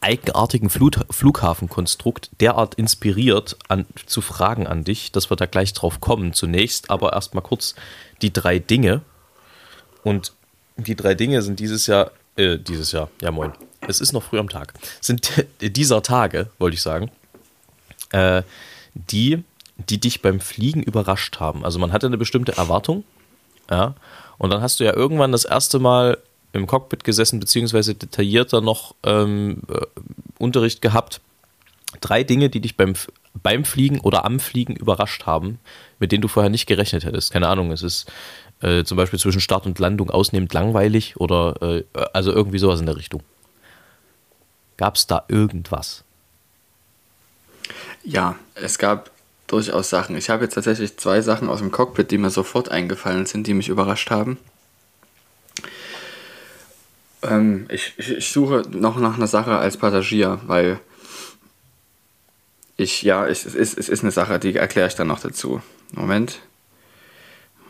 eigenartigen 0.00 0.70
Flut 0.70 1.00
Flughafenkonstrukt 1.10 2.30
derart 2.40 2.74
inspiriert 2.74 3.56
an, 3.68 3.86
zu 4.06 4.20
Fragen 4.20 4.66
an 4.66 4.84
dich, 4.84 5.12
dass 5.12 5.30
wir 5.30 5.36
da 5.36 5.46
gleich 5.46 5.72
drauf 5.72 6.00
kommen. 6.00 6.32
Zunächst 6.32 6.90
aber 6.90 7.12
erstmal 7.12 7.42
kurz 7.42 7.74
die 8.20 8.32
drei 8.32 8.58
Dinge. 8.58 9.02
Und 10.02 10.32
die 10.76 10.96
drei 10.96 11.14
Dinge 11.14 11.42
sind 11.42 11.60
dieses 11.60 11.86
Jahr, 11.86 12.10
äh, 12.36 12.58
dieses 12.58 12.92
Jahr, 12.92 13.10
ja 13.20 13.30
moin, 13.30 13.52
es 13.86 14.00
ist 14.00 14.12
noch 14.12 14.22
früh 14.22 14.38
am 14.38 14.48
Tag, 14.48 14.74
sind 15.00 15.30
dieser 15.60 16.02
Tage, 16.02 16.50
wollte 16.58 16.74
ich 16.74 16.82
sagen, 16.82 17.10
äh, 18.10 18.42
die, 18.94 19.44
die 19.76 19.98
dich 19.98 20.22
beim 20.22 20.40
Fliegen 20.40 20.82
überrascht 20.82 21.40
haben. 21.40 21.64
Also 21.64 21.78
man 21.78 21.92
hatte 21.92 22.06
eine 22.06 22.18
bestimmte 22.18 22.56
Erwartung, 22.56 23.04
ja, 23.70 23.94
und 24.38 24.50
dann 24.50 24.60
hast 24.60 24.80
du 24.80 24.84
ja 24.84 24.94
irgendwann 24.94 25.32
das 25.32 25.44
erste 25.44 25.78
Mal 25.78 26.18
im 26.52 26.66
Cockpit 26.66 27.04
gesessen, 27.04 27.40
beziehungsweise 27.40 27.94
detaillierter 27.94 28.60
noch 28.60 28.94
ähm, 29.04 29.62
äh, 29.68 29.86
Unterricht 30.38 30.82
gehabt. 30.82 31.20
Drei 32.00 32.24
Dinge, 32.24 32.50
die 32.50 32.60
dich 32.60 32.76
beim, 32.76 32.94
beim 33.42 33.64
Fliegen 33.64 34.00
oder 34.00 34.24
am 34.24 34.40
Fliegen 34.40 34.76
überrascht 34.76 35.26
haben, 35.26 35.58
mit 35.98 36.12
denen 36.12 36.22
du 36.22 36.28
vorher 36.28 36.50
nicht 36.50 36.66
gerechnet 36.66 37.04
hättest. 37.04 37.32
Keine 37.32 37.48
Ahnung, 37.48 37.70
es 37.70 37.82
ist 37.82 38.10
äh, 38.60 38.84
zum 38.84 38.96
Beispiel 38.96 39.18
zwischen 39.18 39.40
Start 39.40 39.66
und 39.66 39.78
Landung 39.78 40.10
ausnehmend 40.10 40.52
langweilig 40.52 41.16
oder 41.16 41.60
äh, 41.62 41.84
also 42.12 42.32
irgendwie 42.32 42.58
sowas 42.58 42.80
in 42.80 42.86
der 42.86 42.96
Richtung. 42.96 43.22
Gab 44.76 44.96
es 44.96 45.06
da 45.06 45.24
irgendwas? 45.28 46.04
Ja, 48.04 48.36
es 48.54 48.78
gab 48.78 49.10
durchaus 49.46 49.90
Sachen. 49.90 50.16
Ich 50.16 50.30
habe 50.30 50.44
jetzt 50.44 50.54
tatsächlich 50.54 50.96
zwei 50.96 51.20
Sachen 51.20 51.48
aus 51.48 51.58
dem 51.58 51.70
Cockpit, 51.70 52.10
die 52.10 52.18
mir 52.18 52.30
sofort 52.30 52.70
eingefallen 52.70 53.26
sind, 53.26 53.46
die 53.46 53.54
mich 53.54 53.68
überrascht 53.68 54.10
haben. 54.10 54.38
Ähm, 57.22 57.66
ich, 57.68 57.94
ich, 57.96 58.10
ich, 58.10 58.28
suche 58.32 58.62
noch 58.70 58.98
nach 58.98 59.16
einer 59.16 59.26
Sache 59.26 59.56
als 59.56 59.76
Passagier, 59.76 60.40
weil 60.46 60.80
ich, 62.76 63.02
ja, 63.02 63.26
es, 63.26 63.46
es, 63.46 63.54
ist, 63.54 63.78
es 63.78 63.88
ist 63.88 64.02
eine 64.02 64.10
Sache, 64.10 64.38
die 64.38 64.56
erkläre 64.56 64.88
ich 64.88 64.94
dann 64.94 65.06
noch 65.06 65.20
dazu. 65.20 65.62
Moment. 65.92 66.40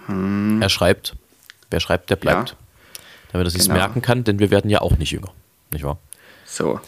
Hm. 0.07 0.61
Er 0.63 0.69
schreibt. 0.69 1.15
Wer 1.71 1.81
schreibt, 1.81 2.11
der 2.11 2.17
bleibt. 2.17 2.51
Ja, 2.51 2.57
Damit 3.33 3.47
er 3.47 3.51
sich 3.51 3.63
genau. 3.63 3.75
merken 3.75 4.03
kann, 4.03 4.25
denn 4.25 4.39
wir 4.39 4.51
werden 4.51 4.71
ja 4.71 4.81
auch 4.81 4.97
nicht 4.97 5.11
jünger. 5.11 5.33
Nicht 5.71 5.85
wahr? 5.85 5.99
So. 6.45 6.81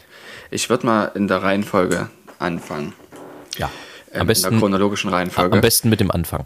Ich 0.50 0.70
würde 0.70 0.86
mal 0.86 1.06
in 1.14 1.28
der 1.28 1.42
Reihenfolge 1.42 2.08
anfangen. 2.38 2.92
Ja. 3.58 3.70
Am 4.12 4.22
ähm, 4.22 4.26
besten, 4.26 4.46
in 4.46 4.52
der 4.52 4.60
chronologischen 4.60 5.10
Reihenfolge. 5.10 5.54
Am 5.54 5.60
besten 5.60 5.88
mit 5.88 6.00
dem 6.00 6.10
Anfang. 6.10 6.44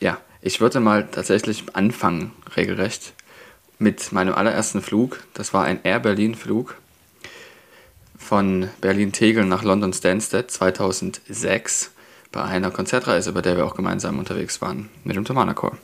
Ja, 0.00 0.18
ich 0.40 0.60
würde 0.60 0.80
mal 0.80 1.06
tatsächlich 1.08 1.64
anfangen, 1.74 2.32
regelrecht 2.56 3.12
mit 3.82 4.12
meinem 4.12 4.34
allerersten 4.34 4.80
Flug. 4.80 5.22
Das 5.34 5.52
war 5.52 5.64
ein 5.64 5.80
Air 5.82 6.00
Berlin 6.00 6.34
Flug 6.34 6.76
von 8.16 8.68
Berlin-Tegel 8.80 9.44
nach 9.44 9.64
London 9.64 9.92
Stansted 9.92 10.50
2006 10.50 11.90
bei 12.30 12.42
einer 12.42 12.70
Konzertreise, 12.70 13.32
bei 13.32 13.42
der 13.42 13.56
wir 13.56 13.66
auch 13.66 13.74
gemeinsam 13.74 14.18
unterwegs 14.18 14.62
waren 14.62 14.88
mit 15.04 15.16
dem 15.16 15.24
Thomaner 15.24 15.54
Chor. 15.54 15.76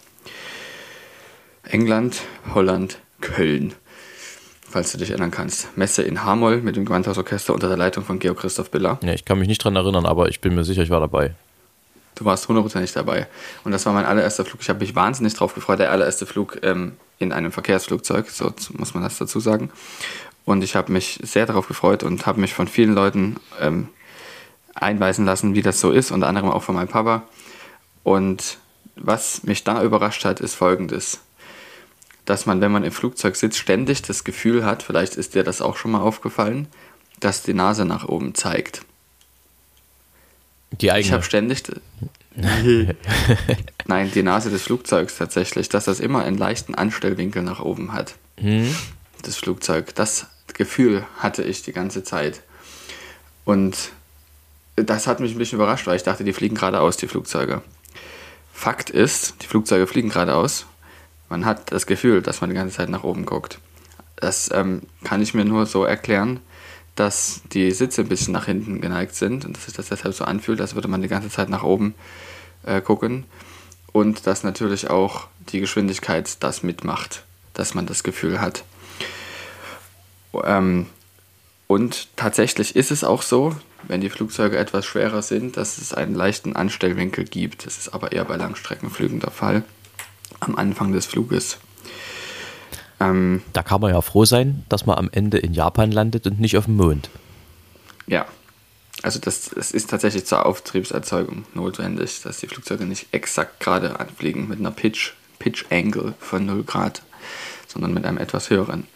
England, 1.65 2.23
Holland, 2.55 3.01
Köln, 3.21 3.75
falls 4.63 4.93
du 4.93 4.99
dich 4.99 5.11
erinnern 5.11 5.33
kannst. 5.33 5.77
Messe 5.77 6.03
in 6.03 6.25
Hamoll 6.25 6.63
mit 6.63 6.77
dem 6.77 6.87
Gewandhausorchester 6.87 7.53
unter 7.53 7.69
der 7.69 7.77
Leitung 7.77 8.05
von 8.05 8.21
Georg 8.21 8.39
Christoph 8.39 8.71
Biller. 8.71 8.99
Ja, 9.03 9.13
ich 9.13 9.25
kann 9.25 9.39
mich 9.39 9.49
nicht 9.49 9.63
dran 9.63 9.77
erinnern, 9.77 10.07
aber 10.07 10.29
ich 10.29 10.41
bin 10.41 10.55
mir 10.55 10.65
sicher, 10.65 10.83
ich 10.83 10.91
war 10.91 11.01
dabei. 11.01 11.35
Du 12.19 12.25
warst 12.25 12.49
hundertprozentig 12.49 12.93
dabei. 12.93 13.29
Und 13.63 13.71
das 13.71 13.87
war 13.87 13.93
mein 13.93 14.05
allererster 14.05 14.45
Flug. 14.45 14.61
Ich 14.61 14.69
habe 14.69 14.81
mich 14.81 14.97
wahnsinnig 14.97 15.35
drauf 15.35 15.55
gefreut. 15.55 15.79
Der 15.79 15.93
allererste 15.93 16.27
Flug 16.27 16.59
ähm, 16.63 16.97
in 17.21 17.33
einem 17.33 17.53
Verkehrsflugzeug, 17.53 18.29
so 18.29 18.53
muss 18.77 18.93
man 18.95 19.05
das 19.05 19.19
dazu 19.19 19.39
sagen. 19.39 19.71
Und 20.45 20.65
ich 20.65 20.75
habe 20.75 20.91
mich 20.91 21.21
sehr 21.23 21.47
darauf 21.47 21.69
gefreut 21.69 22.03
und 22.03 22.27
habe 22.27 22.41
mich 22.41 22.55
von 22.55 22.67
vielen 22.67 22.93
Leuten 22.93 23.37
ähm, 23.61 23.89
einweisen 24.75 25.25
lassen, 25.25 25.55
wie 25.55 25.63
das 25.63 25.79
so 25.79 25.93
ist, 25.93 26.11
unter 26.11 26.27
anderem 26.27 26.51
auch 26.51 26.65
von 26.65 26.75
meinem 26.75 26.89
Papa. 26.89 27.23
Und 28.03 28.59
was 28.97 29.45
mich 29.45 29.63
da 29.63 29.85
überrascht 29.85 30.25
hat, 30.25 30.41
ist 30.41 30.57
folgendes. 30.57 31.21
Dass 32.25 32.47
man, 32.47 32.61
wenn 32.61 32.73
man 32.73 32.83
im 32.83 32.91
Flugzeug 32.93 33.37
sitzt, 33.37 33.59
ständig 33.59 34.03
das 34.03 34.25
Gefühl 34.25 34.65
hat, 34.65 34.83
vielleicht 34.83 35.15
ist 35.15 35.37
dir 35.37 35.45
das 35.45 35.63
auch 35.63 35.77
schon 35.77 35.93
mal 35.93 36.01
aufgefallen, 36.01 36.67
dass 37.21 37.45
die 37.45 37.55
Nase 37.55 37.85
nach 37.85 38.09
oben 38.09 38.35
zeigt. 38.35 38.83
Die 40.73 40.91
eigene. 40.91 41.07
Ich 41.07 41.13
habe 41.13 41.23
ständig. 41.23 41.63
Nein, 43.87 44.13
die 44.15 44.23
Nase 44.23 44.51
des 44.51 44.63
Flugzeugs 44.63 45.17
tatsächlich, 45.17 45.69
dass 45.69 45.87
das 45.87 45.99
immer 45.99 46.23
einen 46.25 46.39
leichten 46.39 46.75
Anstellwinkel 46.75 47.43
nach 47.43 47.61
oben 47.61 47.93
hat. 47.93 48.15
Mhm. 48.41 48.75
Das 49.23 49.37
Flugzeug. 49.37 49.95
Das 49.95 50.27
Gefühl 50.55 51.05
hatte 51.19 51.43
ich 51.43 51.63
die 51.63 51.73
ganze 51.73 52.05
Zeit. 52.05 52.43
Und 53.45 53.91
das 54.77 55.07
hat 55.07 55.21
mich 55.21 55.33
ein 55.33 55.39
bisschen 55.39 55.57
überrascht, 55.57 55.87
weil 55.87 55.97
ich 55.97 56.03
dachte, 56.03 56.23
die 56.23 56.33
fliegen 56.33 56.55
geradeaus, 56.55 56.97
die 56.97 57.09
Flugzeuge. 57.09 57.63
Fakt 58.53 58.91
ist, 58.91 59.43
die 59.43 59.47
Flugzeuge 59.47 59.87
fliegen 59.87 60.11
geradeaus. 60.11 60.67
Man 61.29 61.45
hat 61.45 61.73
das 61.73 61.87
Gefühl, 61.87 62.23
dass 62.23 62.41
man 62.41 62.51
die 62.51 62.57
ganze 62.57 62.77
Zeit 62.77 62.89
nach 62.89 63.05
oben 63.05 63.25
guckt. 63.25 63.59
Das 64.17 64.51
ähm, 64.53 64.83
kann 65.05 65.23
ich 65.23 65.35
mir 65.35 65.45
nur 65.45 65.67
so 65.67 65.85
erklären, 65.85 66.41
dass 66.99 67.43
die 67.53 67.71
Sitze 67.71 68.03
ein 68.03 68.09
bisschen 68.09 68.33
nach 68.33 68.47
hinten 68.47 68.81
geneigt 68.81 69.15
sind 69.15 69.45
und 69.45 69.57
dass 69.57 69.67
sich 69.67 69.75
das 69.75 69.89
deshalb 69.89 70.15
so 70.15 70.25
anfühlt, 70.25 70.61
als 70.61 70.75
würde 70.75 70.89
man 70.89 71.01
die 71.01 71.09
ganze 71.09 71.29
Zeit 71.31 71.49
nach 71.49 71.63
oben 71.63 71.95
äh, 72.65 72.81
gucken. 72.81 73.25
Und 73.93 74.27
dass 74.27 74.43
natürlich 74.43 74.91
auch 74.91 75.29
die 75.53 75.61
Geschwindigkeit 75.61 76.43
das 76.43 76.63
mitmacht, 76.63 77.25
dass 77.55 77.75
man 77.75 77.87
das 77.87 78.03
Gefühl 78.03 78.41
hat. 78.41 78.65
Ähm, 80.45 80.87
und 81.69 82.09
tatsächlich 82.17 82.75
ist 82.75 82.91
es 82.91 83.05
auch 83.05 83.23
so, 83.23 83.55
wenn 83.87 84.01
die 84.01 84.11
Flugzeuge 84.11 84.59
etwas 84.59 84.85
schwerer 84.85 85.23
sind, 85.23 85.57
dass 85.57 85.79
es 85.79 85.95
einen 85.95 86.15
leichten 86.15 86.57
Anstellwinkel 86.57 87.25
gibt. 87.25 87.65
Das 87.65 87.79
ist 87.79 87.91
aber 87.91 88.13
eher 88.13 88.25
bei 88.25 88.37
Langstreckenflügen 88.37 89.21
der 89.21 89.31
Fall. 89.31 89.63
Am 90.41 90.57
Anfang 90.57 90.93
des 90.93 91.07
Fluges. 91.07 91.59
Ähm, 93.01 93.43
da 93.53 93.63
kann 93.63 93.81
man 93.81 93.93
ja 93.93 94.01
froh 94.01 94.25
sein, 94.25 94.65
dass 94.69 94.87
man 94.87 94.99
am 94.99 95.09
Ende 95.13 95.39
in 95.39 95.55
Japan 95.55 95.93
landet 95.93 96.27
und 96.27 96.41
nicht 96.41 96.57
auf 96.57 96.65
dem 96.65 96.77
Mond. 96.77 97.11
Ja, 98.07 98.27
also 99.03 99.21
das, 99.21 99.51
das 99.51 99.71
ist 99.71 99.91
tatsächlich 99.91 100.27
zur 100.27 100.45
Auftriebserzeugung 100.45 101.45
notwendig, 101.55 102.23
dass 102.23 102.39
die 102.39 102.49
Flugzeuge 102.49 102.85
nicht 102.85 103.07
exakt 103.13 103.61
gerade 103.61 104.01
anfliegen 104.01 104.49
mit 104.49 104.59
einer 104.59 104.73
Pitch, 104.73 105.13
Pitch 105.39 105.67
Angle 105.71 106.15
von 106.19 106.45
0 106.45 106.65
Grad, 106.65 107.03
sondern 107.69 107.95
mit 107.95 108.05
einem 108.05 108.19
etwas 108.19 108.51
höheren. 108.51 108.89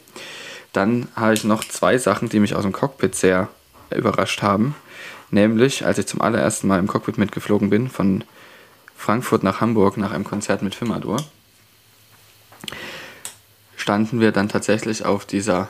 Dann 0.73 1.09
habe 1.15 1.35
ich 1.35 1.45
noch 1.45 1.63
zwei 1.63 1.99
Sachen, 1.99 2.29
die 2.29 2.41
mich 2.41 2.57
aus 2.57 2.63
dem 2.63 2.73
Cockpit 2.73 3.15
sehr 3.15 3.49
überrascht 3.95 4.43
haben. 4.43 4.75
Nämlich, 5.31 5.85
als 5.87 5.99
ich 5.99 6.07
zum 6.07 6.21
allerersten 6.21 6.67
Mal 6.67 6.79
im 6.79 6.89
Cockpit 6.89 7.19
mitgeflogen 7.19 7.71
bin, 7.71 7.89
von 7.89 8.25
Frankfurt 8.97 9.43
nach 9.43 9.61
Hamburg 9.61 9.97
nach 9.97 10.13
einem 10.13 10.25
Konzert 10.25 10.63
mit 10.63 10.75
Firmadur 10.75 11.19
standen 13.83 14.21
wir 14.21 14.31
dann 14.31 14.49
tatsächlich 14.49 15.05
auf 15.05 15.27
dieser 15.27 15.69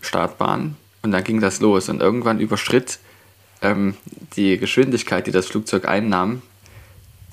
Startbahn 0.00 0.76
und 1.02 1.12
dann 1.12 1.22
ging 1.22 1.40
das 1.40 1.60
los 1.60 1.88
und 1.88 2.02
irgendwann 2.02 2.40
überschritt 2.40 2.98
ähm, 3.62 3.96
die 4.34 4.58
Geschwindigkeit, 4.58 5.26
die 5.26 5.30
das 5.30 5.46
Flugzeug 5.46 5.86
einnahm, 5.86 6.42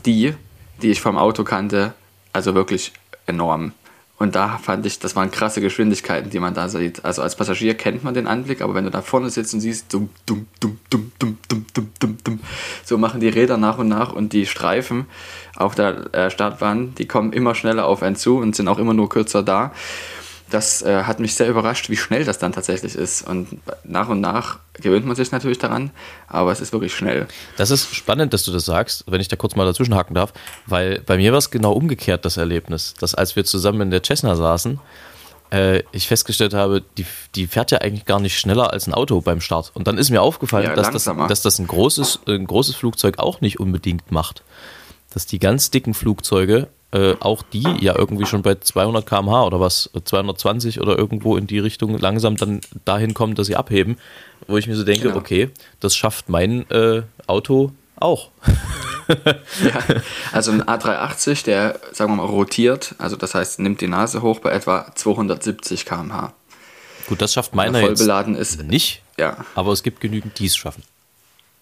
die, 0.06 0.36
die 0.84 0.92
ich 0.92 1.02
vom 1.02 1.18
Auto 1.18 1.44
kannte, 1.44 1.94
also 2.34 2.54
wirklich 2.54 2.94
enorm. 3.26 3.74
Und 4.22 4.36
da 4.36 4.60
fand 4.60 4.86
ich, 4.86 5.00
das 5.00 5.16
waren 5.16 5.32
krasse 5.32 5.62
Geschwindigkeiten, 5.62 6.30
die 6.30 6.40
man 6.40 6.54
da 6.54 6.70
sieht. 6.70 7.04
Also 7.04 7.24
als 7.24 7.36
Passagier 7.36 7.74
kennt 7.74 8.04
man 8.04 8.14
den 8.14 8.28
Anblick, 8.28 8.62
aber 8.62 8.76
wenn 8.76 8.84
du 8.84 8.92
da 8.92 9.02
vorne 9.02 9.32
sitzt 9.32 9.56
und 9.56 9.62
siehst, 9.62 9.92
dumm, 9.92 10.10
dumm, 10.28 10.46
dumm, 10.60 10.78
dumm, 10.92 11.12
dumm, 11.18 11.38
dumm, 11.50 11.66
dumm, 11.74 11.90
dumm, 12.00 12.18
dumm, 12.24 12.40
so 12.84 13.00
machen 13.00 13.20
die 13.20 13.30
Räder 13.30 13.58
nach 13.58 13.80
und 13.80 13.88
nach 13.88 14.14
und 14.14 14.32
die 14.32 14.46
Streifen 14.46 15.08
auf 15.56 15.74
der 15.74 16.14
äh, 16.14 16.30
Startbahn, 16.30 16.94
die 17.00 17.08
kommen 17.08 17.34
immer 17.34 17.56
schneller 17.56 17.88
auf 17.88 18.04
einen 18.04 18.16
zu 18.16 18.38
und 18.38 18.56
sind 18.56 18.68
auch 18.68 18.78
immer 18.78 18.94
nur 18.94 19.10
kürzer 19.10 19.42
da 19.42 19.72
das 20.52 20.82
äh, 20.82 21.04
hat 21.04 21.20
mich 21.20 21.36
sehr 21.36 21.48
überrascht, 21.48 21.90
wie 21.90 21.98
schnell 21.98 22.26
das 22.26 22.38
dann 22.38 22.52
tatsächlich 22.52 22.96
ist. 22.96 23.28
Und 23.28 23.60
nach 23.84 24.10
und 24.10 24.22
nach 24.22 24.60
gewöhnt 24.74 25.06
man 25.06 25.16
sich 25.16 25.32
natürlich 25.32 25.58
daran, 25.58 25.92
aber 26.28 26.52
es 26.52 26.62
ist 26.62 26.74
wirklich 26.74 26.94
schnell. 26.94 27.28
Das 27.58 27.72
ist 27.72 27.94
spannend, 27.96 28.34
dass 28.34 28.44
du 28.44 28.52
das 28.52 28.66
sagst, 28.66 29.06
wenn 29.08 29.22
ich 29.22 29.28
da 29.28 29.36
kurz 29.36 29.56
mal 29.56 29.66
dazwischenhaken 29.66 30.16
darf, 30.16 30.34
weil 30.66 31.02
bei 31.02 31.18
mir 31.18 31.32
war 31.32 31.40
es 31.40 31.52
genau 31.52 31.74
umgekehrt, 31.74 32.26
das 32.26 32.38
Erlebnis. 32.38 32.94
Dass 33.00 33.16
als 33.16 33.36
wir 33.36 33.46
zusammen 33.46 33.82
in 33.82 33.92
der 33.92 34.04
Cessna 34.04 34.36
saßen, 34.36 34.80
äh, 35.52 35.84
ich 35.92 36.08
festgestellt 36.08 36.54
habe, 36.54 36.82
die, 36.98 37.06
die 37.36 37.48
fährt 37.48 37.72
ja 37.72 37.80
eigentlich 37.80 38.06
gar 38.06 38.20
nicht 38.20 38.40
schneller 38.40 38.72
als 38.72 38.88
ein 38.88 38.94
Auto 38.94 39.22
beim 39.22 39.42
Start. 39.42 39.72
Und 39.74 39.88
dann 39.88 39.98
ist 39.98 40.10
mir 40.10 40.22
aufgefallen, 40.22 40.66
ja, 40.66 40.76
dass, 40.76 40.92
das, 40.92 41.06
dass 41.06 41.42
das 41.42 41.60
ein 41.60 41.68
großes, 41.68 42.22
ein 42.28 42.48
großes 42.48 42.76
Flugzeug 42.76 43.20
auch 43.20 43.42
nicht 43.42 43.60
unbedingt 43.60 44.12
macht. 44.12 44.44
Dass 45.14 45.26
die 45.26 45.40
ganz 45.40 45.72
dicken 45.72 45.94
Flugzeuge 45.94 46.70
äh, 46.92 47.16
auch 47.20 47.42
die 47.42 47.66
ja 47.80 47.98
irgendwie 47.98 48.26
schon 48.26 48.42
bei 48.42 48.56
200 48.56 49.06
km/h 49.06 49.46
oder 49.46 49.60
was, 49.60 49.90
220 50.04 50.82
oder 50.82 50.98
irgendwo 50.98 51.38
in 51.38 51.48
die 51.48 51.60
Richtung 51.60 51.98
langsam 51.98 52.36
dann 52.36 52.62
dahin 52.86 53.14
kommen, 53.14 53.36
dass 53.36 53.48
sie 53.48 53.56
abheben, 53.56 53.98
wo 54.48 54.58
ich 54.58 54.68
mir 54.68 54.76
so 54.76 54.84
denke, 54.84 55.08
genau. 55.08 55.18
okay, 55.18 55.50
das 55.80 55.96
schafft 55.96 56.30
mein 56.30 56.70
äh, 56.70 57.04
Auto 57.28 57.72
auch. 57.96 58.30
ja, 59.08 60.02
also 60.32 60.52
ein 60.52 60.64
A380, 60.64 61.46
der, 61.46 61.80
sagen 61.94 62.12
wir 62.12 62.18
mal, 62.18 62.26
rotiert, 62.26 62.96
also 62.98 63.16
das 63.16 63.36
heißt, 63.36 63.60
nimmt 63.60 63.82
die 63.82 63.88
Nase 63.88 64.22
hoch 64.22 64.40
bei 64.40 64.52
etwa 64.52 64.92
270 64.94 65.86
km/h. 65.86 66.34
Gut, 67.08 67.22
das 67.22 67.34
schafft 67.34 67.56
meiner 67.56 67.80
voll 67.80 67.96
beladen 67.96 68.36
ist, 68.36 68.64
nicht, 68.64 69.02
ja. 69.18 69.38
aber 69.56 69.72
es 69.72 69.84
gibt 69.84 70.02
genügend, 70.02 70.40
die 70.40 70.46
es 70.46 70.56
schaffen. 70.56 70.84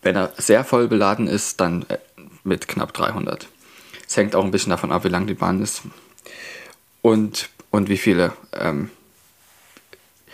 Wenn 0.01 0.15
er 0.15 0.31
sehr 0.37 0.63
voll 0.63 0.87
beladen 0.87 1.27
ist, 1.27 1.59
dann 1.59 1.85
äh, 1.89 1.97
mit 2.43 2.67
knapp 2.67 2.93
300. 2.93 3.47
Es 4.09 4.17
hängt 4.17 4.35
auch 4.35 4.43
ein 4.43 4.49
bisschen 4.49 4.71
davon 4.71 4.91
ab, 4.91 5.03
wie 5.03 5.09
lang 5.09 5.27
die 5.27 5.35
Bahn 5.35 5.61
ist 5.61 5.83
und, 7.03 7.49
und 7.69 7.89
wie 7.89 7.97
viele 7.97 8.33
ähm, 8.53 8.89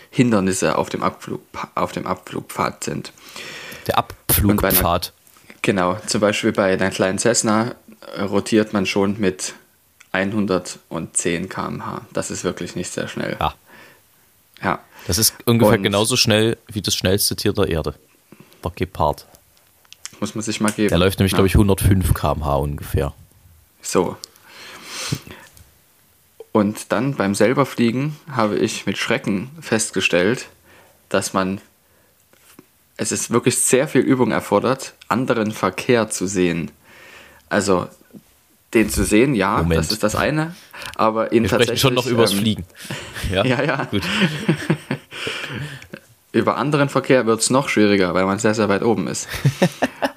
Hindernisse 0.09 0.77
auf 0.77 0.87
dem, 0.87 1.03
Abflug, 1.03 1.41
auf 1.75 1.91
dem 1.91 2.07
Abflugpfad 2.07 2.85
sind. 2.85 3.11
Der 3.87 3.97
Abflugpfad. 3.97 5.11
Einer, 5.43 5.57
genau, 5.61 5.99
zum 6.07 6.21
Beispiel 6.21 6.53
bei 6.53 6.71
einer 6.71 6.89
kleinen 6.89 7.19
Cessna 7.19 7.75
äh, 8.15 8.21
rotiert 8.21 8.71
man 8.71 8.85
schon 8.85 9.19
mit 9.19 9.55
110 10.13 11.49
km/h. 11.49 12.01
Das 12.13 12.31
ist 12.31 12.45
wirklich 12.45 12.77
nicht 12.77 12.93
sehr 12.93 13.09
schnell. 13.09 13.35
Ja. 13.41 13.55
ja. 14.63 14.79
Das 15.05 15.17
ist 15.17 15.35
ungefähr 15.45 15.75
und 15.75 15.83
genauso 15.83 16.15
schnell 16.15 16.57
wie 16.69 16.81
das 16.81 16.95
schnellste 16.95 17.35
Tier 17.35 17.51
der 17.51 17.67
Erde. 17.67 17.95
Der 18.63 18.71
Gepard. 18.71 19.25
Muss 20.21 20.33
man 20.33 20.43
sich 20.43 20.61
mal 20.61 20.71
geben. 20.71 20.87
Der 20.87 20.97
läuft 20.97 21.19
nämlich, 21.19 21.33
ja. 21.33 21.39
glaube 21.39 21.47
ich, 21.47 21.55
105 21.55 22.13
km/h 22.13 22.55
ungefähr. 22.55 23.13
So. 23.85 24.17
Und 26.51 26.91
dann 26.91 27.15
beim 27.15 27.35
selberfliegen 27.35 28.15
habe 28.31 28.57
ich 28.57 28.85
mit 28.85 28.97
Schrecken 28.97 29.49
festgestellt, 29.61 30.47
dass 31.09 31.33
man 31.33 31.61
es 32.97 33.11
ist 33.11 33.31
wirklich 33.31 33.57
sehr 33.57 33.87
viel 33.87 34.01
Übung 34.01 34.31
erfordert, 34.31 34.93
anderen 35.09 35.51
Verkehr 35.51 36.09
zu 36.09 36.27
sehen. 36.27 36.71
Also 37.49 37.87
den 38.73 38.89
zu 38.89 39.03
sehen, 39.03 39.35
ja, 39.35 39.57
Moment. 39.57 39.79
das 39.79 39.91
ist 39.91 40.03
das 40.03 40.15
eine, 40.15 40.55
aber 40.95 41.31
ihn 41.31 41.43
Wir 41.43 41.49
tatsächlich 41.49 41.81
schon 41.81 41.93
noch 41.93 42.05
übers 42.05 42.33
ähm, 42.33 42.39
Fliegen. 42.39 42.65
Ja, 43.31 43.45
ja. 43.45 43.63
ja. 43.63 43.83
Gut. 43.85 44.03
Über 46.31 46.57
anderen 46.57 46.89
Verkehr 46.89 47.25
wird 47.25 47.39
es 47.39 47.49
noch 47.49 47.69
schwieriger, 47.69 48.13
weil 48.13 48.25
man 48.25 48.39
sehr, 48.39 48.53
sehr 48.53 48.69
weit 48.69 48.83
oben 48.83 49.07
ist. 49.07 49.27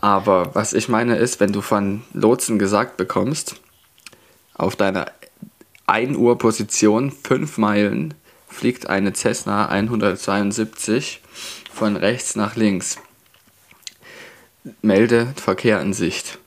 Aber 0.00 0.54
was 0.54 0.72
ich 0.72 0.88
meine 0.88 1.16
ist, 1.16 1.40
wenn 1.40 1.52
du 1.52 1.60
von 1.60 2.02
Lotsen 2.12 2.58
gesagt 2.58 2.96
bekommst, 2.96 3.60
auf 4.54 4.76
deiner 4.76 5.10
1 5.86 6.16
Uhr 6.16 6.38
Position 6.38 7.10
5 7.10 7.58
Meilen 7.58 8.14
fliegt 8.48 8.88
eine 8.88 9.12
Cessna 9.12 9.68
172 9.68 11.20
von 11.72 11.96
rechts 11.96 12.36
nach 12.36 12.56
links. 12.56 12.98
Melde 14.82 15.32
Verkehr 15.36 15.80
in 15.80 15.92
Sicht. 15.92 16.38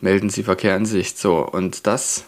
Melden 0.00 0.30
Sie 0.30 0.42
Verkehr 0.42 0.76
in 0.76 0.86
Sicht. 0.86 1.18
So, 1.18 1.38
und 1.38 1.86
das 1.86 2.24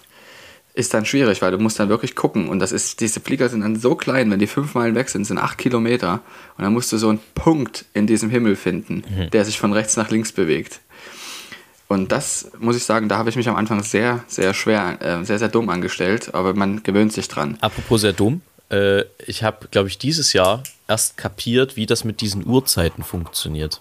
ist 0.78 0.94
dann 0.94 1.04
schwierig, 1.04 1.42
weil 1.42 1.50
du 1.50 1.58
musst 1.58 1.80
dann 1.80 1.88
wirklich 1.88 2.14
gucken. 2.14 2.48
Und 2.48 2.60
das 2.60 2.70
ist, 2.70 3.00
diese 3.00 3.18
Flieger 3.18 3.48
sind 3.48 3.62
dann 3.62 3.74
so 3.74 3.96
klein, 3.96 4.30
wenn 4.30 4.38
die 4.38 4.46
fünf 4.46 4.74
Meilen 4.74 4.94
weg 4.94 5.08
sind, 5.08 5.24
sind 5.24 5.38
acht 5.38 5.58
Kilometer. 5.58 6.20
Und 6.56 6.62
dann 6.62 6.72
musst 6.72 6.92
du 6.92 6.98
so 6.98 7.08
einen 7.08 7.18
Punkt 7.34 7.84
in 7.94 8.06
diesem 8.06 8.30
Himmel 8.30 8.54
finden, 8.54 9.02
mhm. 9.08 9.30
der 9.30 9.44
sich 9.44 9.58
von 9.58 9.72
rechts 9.72 9.96
nach 9.96 10.10
links 10.10 10.30
bewegt. 10.30 10.78
Und 11.88 12.12
das 12.12 12.52
muss 12.60 12.76
ich 12.76 12.84
sagen, 12.84 13.08
da 13.08 13.18
habe 13.18 13.28
ich 13.28 13.34
mich 13.34 13.48
am 13.48 13.56
Anfang 13.56 13.82
sehr, 13.82 14.22
sehr 14.28 14.54
schwer, 14.54 14.98
äh, 15.00 15.24
sehr, 15.24 15.40
sehr 15.40 15.48
dumm 15.48 15.68
angestellt, 15.68 16.32
aber 16.32 16.54
man 16.54 16.84
gewöhnt 16.84 17.12
sich 17.12 17.26
dran. 17.26 17.58
Apropos 17.60 18.02
sehr 18.02 18.12
dumm, 18.12 18.42
äh, 18.70 19.02
ich 19.26 19.42
habe, 19.42 19.66
glaube 19.72 19.88
ich, 19.88 19.98
dieses 19.98 20.32
Jahr 20.32 20.62
erst 20.86 21.16
kapiert, 21.16 21.74
wie 21.74 21.86
das 21.86 22.04
mit 22.04 22.20
diesen 22.20 22.46
Uhrzeiten 22.46 23.02
funktioniert. 23.02 23.80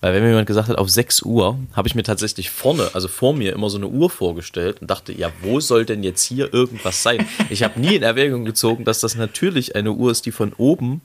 Weil 0.00 0.14
wenn 0.14 0.22
mir 0.22 0.28
jemand 0.30 0.46
gesagt 0.46 0.68
hat, 0.68 0.78
auf 0.78 0.90
6 0.90 1.22
Uhr, 1.22 1.58
habe 1.72 1.88
ich 1.88 1.94
mir 1.94 2.02
tatsächlich 2.02 2.50
vorne, 2.50 2.90
also 2.92 3.08
vor 3.08 3.34
mir, 3.34 3.52
immer 3.52 3.70
so 3.70 3.78
eine 3.78 3.88
Uhr 3.88 4.10
vorgestellt 4.10 4.80
und 4.80 4.90
dachte, 4.90 5.12
ja, 5.12 5.32
wo 5.40 5.60
soll 5.60 5.86
denn 5.86 6.02
jetzt 6.02 6.22
hier 6.22 6.52
irgendwas 6.52 7.02
sein? 7.02 7.26
Ich 7.48 7.62
habe 7.62 7.80
nie 7.80 7.94
in 7.94 8.02
Erwägung 8.02 8.44
gezogen, 8.44 8.84
dass 8.84 9.00
das 9.00 9.14
natürlich 9.14 9.74
eine 9.74 9.92
Uhr 9.92 10.10
ist, 10.10 10.26
die 10.26 10.32
von 10.32 10.52
oben 10.52 11.00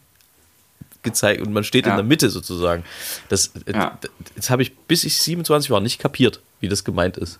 gezeigt 1.04 1.42
und 1.42 1.54
man 1.54 1.64
steht 1.64 1.86
ja. 1.86 1.92
in 1.92 1.98
der 1.98 2.06
Mitte 2.06 2.30
sozusagen. 2.30 2.84
Das, 3.30 3.52
äh, 3.66 3.74
ja. 3.74 3.98
das 4.36 4.50
habe 4.50 4.62
ich, 4.62 4.76
bis 4.78 5.04
ich 5.04 5.18
27 5.18 5.72
war, 5.72 5.80
nicht 5.80 6.00
kapiert, 6.00 6.42
wie 6.60 6.68
das 6.68 6.84
gemeint 6.84 7.18
ist. 7.18 7.40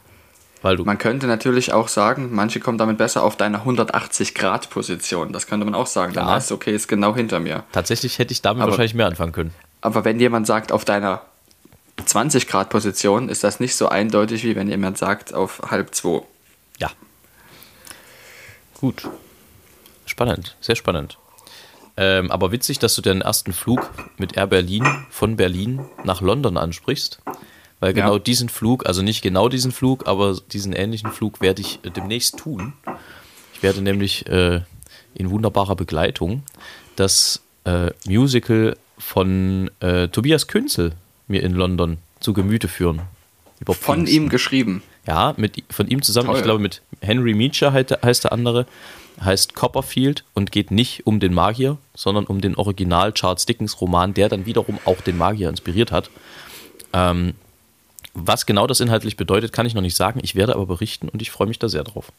Man 0.64 1.00
könnte 1.00 1.26
natürlich 1.26 1.74
auch 1.74 1.88
sagen, 1.88 2.30
manche 2.32 2.60
kommen 2.60 2.78
damit 2.78 3.00
besser 3.00 3.24
auf 3.24 3.36
deine 3.36 3.66
180-Grad-Position. 3.66 5.34
Das 5.34 5.48
könnte 5.48 5.66
man 5.66 5.74
auch 5.74 5.88
sagen. 5.88 6.14
Dann 6.14 6.28
ja. 6.28 6.36
weißt 6.36 6.52
du, 6.52 6.56
okay, 6.56 6.76
ist 6.76 6.88
genau 6.88 7.16
hinter 7.16 7.40
mir. 7.40 7.64
Tatsächlich 7.72 8.20
hätte 8.20 8.32
ich 8.32 8.44
damit 8.44 8.62
aber, 8.62 8.72
wahrscheinlich 8.72 8.94
mehr 8.94 9.08
anfangen 9.08 9.32
können. 9.32 9.56
Aber 9.82 10.06
wenn 10.06 10.20
jemand 10.20 10.46
sagt, 10.46 10.72
auf 10.72 10.86
deiner 10.86 11.22
20 12.06 12.48
Grad 12.48 12.70
Position 12.70 13.30
ist 13.30 13.44
das 13.44 13.60
nicht 13.60 13.76
so 13.76 13.90
eindeutig, 13.90 14.44
wie 14.44 14.56
wenn 14.56 14.70
jemand 14.70 14.98
sagt 14.98 15.34
auf 15.34 15.62
halb 15.70 15.94
zwei. 15.94 16.22
Ja. 16.78 16.92
Gut. 18.80 19.08
Spannend, 20.06 20.56
sehr 20.62 20.76
spannend. 20.76 21.18
Ähm, 21.98 22.32
aber 22.32 22.52
witzig, 22.52 22.80
dass 22.80 22.96
du 22.96 23.02
den 23.02 23.22
ersten 23.22 23.54
Flug 23.54 23.92
mit 24.18 24.38
Air 24.38 24.48
Berlin 24.48 24.86
von 25.10 25.36
Berlin 25.36 25.86
nach 26.04 26.22
London 26.22 26.58
ansprichst. 26.58 27.20
Weil 27.80 27.94
genau 27.94 28.14
ja. 28.14 28.20
diesen 28.20 28.48
Flug, 28.50 28.86
also 28.86 29.02
nicht 29.02 29.22
genau 29.22 29.50
diesen 29.50 29.72
Flug, 29.72 30.08
aber 30.08 30.38
diesen 30.52 30.74
ähnlichen 30.74 31.12
Flug 31.12 31.42
werde 31.42 31.62
ich 31.62 31.80
demnächst 31.96 32.38
tun. 32.38 32.74
Ich 33.54 33.64
werde 33.64 33.82
nämlich 33.82 34.28
äh, 34.28 34.62
in 35.14 35.30
wunderbarer 35.30 35.76
Begleitung 35.76 36.44
das 36.96 37.42
äh, 37.66 37.92
Musical 38.06 38.78
von 38.98 39.72
äh, 39.80 40.08
Tobias 40.10 40.48
Künzel 40.48 40.94
mir 41.32 41.44
in 41.44 41.54
London 41.54 41.98
zu 42.20 42.34
Gemüte 42.34 42.68
führen. 42.68 43.02
Von 43.66 44.08
ihm 44.08 44.30
geschrieben. 44.30 44.84
Ja, 45.08 45.34
mit, 45.38 45.64
von 45.70 45.88
ihm 45.88 46.02
zusammen, 46.02 46.28
Toll. 46.28 46.38
ich 46.38 46.44
glaube 46.44 46.60
mit 46.60 46.82
Henry 47.02 47.34
Meacher 47.34 47.74
heißt 47.74 48.24
der 48.24 48.32
andere, 48.32 48.68
heißt 49.24 49.56
Copperfield 49.56 50.24
und 50.34 50.52
geht 50.52 50.72
nicht 50.72 51.08
um 51.08 51.20
den 51.20 51.34
Magier, 51.34 51.78
sondern 51.96 52.26
um 52.26 52.42
den 52.42 52.56
Original 52.56 53.14
Charles 53.14 53.46
Dickens 53.46 53.82
Roman, 53.82 54.14
der 54.14 54.30
dann 54.30 54.46
wiederum 54.46 54.80
auch 54.86 55.02
den 55.02 55.18
Magier 55.18 55.50
inspiriert 55.50 55.92
hat. 55.92 56.10
Ähm, 56.94 57.34
was 58.14 58.46
genau 58.46 58.68
das 58.68 58.80
inhaltlich 58.80 59.16
bedeutet, 59.16 59.54
kann 59.54 59.66
ich 59.66 59.74
noch 59.74 59.82
nicht 59.82 59.96
sagen. 59.96 60.20
Ich 60.24 60.36
werde 60.36 60.56
aber 60.56 60.66
berichten 60.66 61.10
und 61.10 61.22
ich 61.22 61.32
freue 61.32 61.48
mich 61.48 61.60
da 61.60 61.70
sehr 61.70 61.84
drauf. 61.84 62.12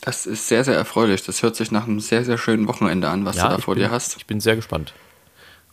Das 0.00 0.26
ist 0.26 0.48
sehr, 0.48 0.64
sehr 0.64 0.74
erfreulich. 0.74 1.22
Das 1.22 1.42
hört 1.42 1.54
sich 1.54 1.70
nach 1.70 1.86
einem 1.86 2.00
sehr, 2.00 2.24
sehr 2.24 2.38
schönen 2.38 2.66
Wochenende 2.66 3.08
an, 3.08 3.24
was 3.24 3.36
ja, 3.36 3.44
du 3.44 3.56
da 3.56 3.58
vor 3.58 3.74
bin, 3.74 3.84
dir 3.84 3.90
hast. 3.90 4.16
Ich 4.16 4.26
bin 4.26 4.40
sehr 4.40 4.56
gespannt. 4.56 4.92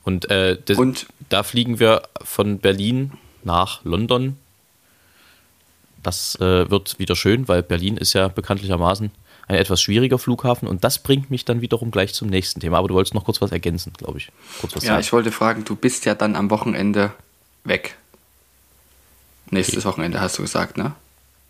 Und, 0.04 0.30
äh, 0.30 0.58
das, 0.64 0.78
und 0.78 1.08
da 1.30 1.44
fliegen 1.44 1.80
wir 1.80 2.04
von 2.24 2.60
Berlin 2.60 3.12
nach 3.44 3.84
London. 3.84 4.38
Das 6.02 6.36
äh, 6.40 6.70
wird 6.70 6.98
wieder 7.00 7.16
schön, 7.16 7.48
weil 7.48 7.62
Berlin 7.62 7.98
ist 7.98 8.14
ja 8.14 8.28
bekanntlichermaßen 8.28 9.12
ein 9.50 9.56
etwas 9.56 9.82
schwieriger 9.82 10.20
Flughafen 10.20 10.68
und 10.68 10.84
das 10.84 11.00
bringt 11.00 11.32
mich 11.32 11.44
dann 11.44 11.62
wiederum 11.62 11.90
gleich 11.90 12.14
zum 12.14 12.30
nächsten 12.30 12.60
Thema. 12.60 12.78
Aber 12.78 12.88
du 12.88 12.94
wolltest 12.94 13.16
noch 13.16 13.26
kurz 13.26 13.42
was 13.42 13.52
ergänzen, 13.52 13.94
glaube 13.98 14.20
ich. 14.20 14.32
ja, 14.62 14.80
sagen. 14.80 15.02
ich 15.02 15.12
wollte 15.12 15.32
fragen, 15.32 15.66
du 15.66 15.76
bist 15.76 16.06
ja 16.06 16.14
dann 16.14 16.36
am 16.36 16.52
Wochenende 16.52 17.12
weg. 17.64 17.98
Nächstes 19.50 19.80
okay. 19.80 19.86
Wochenende 19.88 20.22
hast 20.22 20.38
du 20.38 20.44
gesagt, 20.44 20.78
ne? 20.78 20.94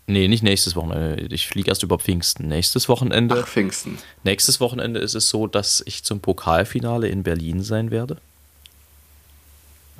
Nee, 0.06 0.28
nicht 0.28 0.42
nächstes 0.42 0.74
Wochenende. 0.74 1.26
Ich 1.32 1.46
fliege 1.46 1.70
erst 1.70 1.82
über 1.82 1.98
Pfingsten. 1.98 2.48
Nächstes 2.48 2.88
Wochenende. 2.88 3.42
Ach, 3.44 3.46
Pfingsten. 3.46 3.98
Nächstes 4.24 4.60
Wochenende 4.60 4.98
ist 4.98 5.14
es 5.14 5.28
so, 5.28 5.46
dass 5.46 5.82
ich 5.84 6.02
zum 6.02 6.20
Pokalfinale 6.20 7.06
in 7.08 7.22
Berlin 7.22 7.62
sein 7.62 7.90
werde. 7.90 8.16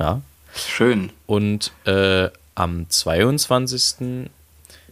Ja. 0.00 0.22
Schön. 0.54 1.12
Und 1.26 1.72
äh, 1.84 2.28
am 2.54 2.88
22. 2.88 4.28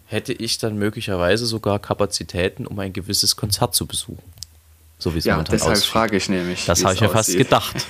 hätte 0.06 0.32
ich 0.32 0.58
dann 0.58 0.78
möglicherweise 0.78 1.46
sogar 1.46 1.78
Kapazitäten, 1.78 2.66
um 2.66 2.78
ein 2.78 2.92
gewisses 2.92 3.34
Konzert 3.34 3.74
zu 3.74 3.86
besuchen. 3.86 4.22
So 4.98 5.14
wie 5.14 5.18
es 5.18 5.24
ja, 5.24 5.34
momentan 5.34 5.56
deshalb 5.56 5.72
aussieht. 5.72 5.90
frage 5.90 6.16
ich 6.16 6.28
nämlich. 6.28 6.66
Das 6.66 6.84
habe 6.84 6.94
ich 6.94 7.00
ja 7.00 7.08
fast 7.08 7.36
gedacht. 7.36 7.76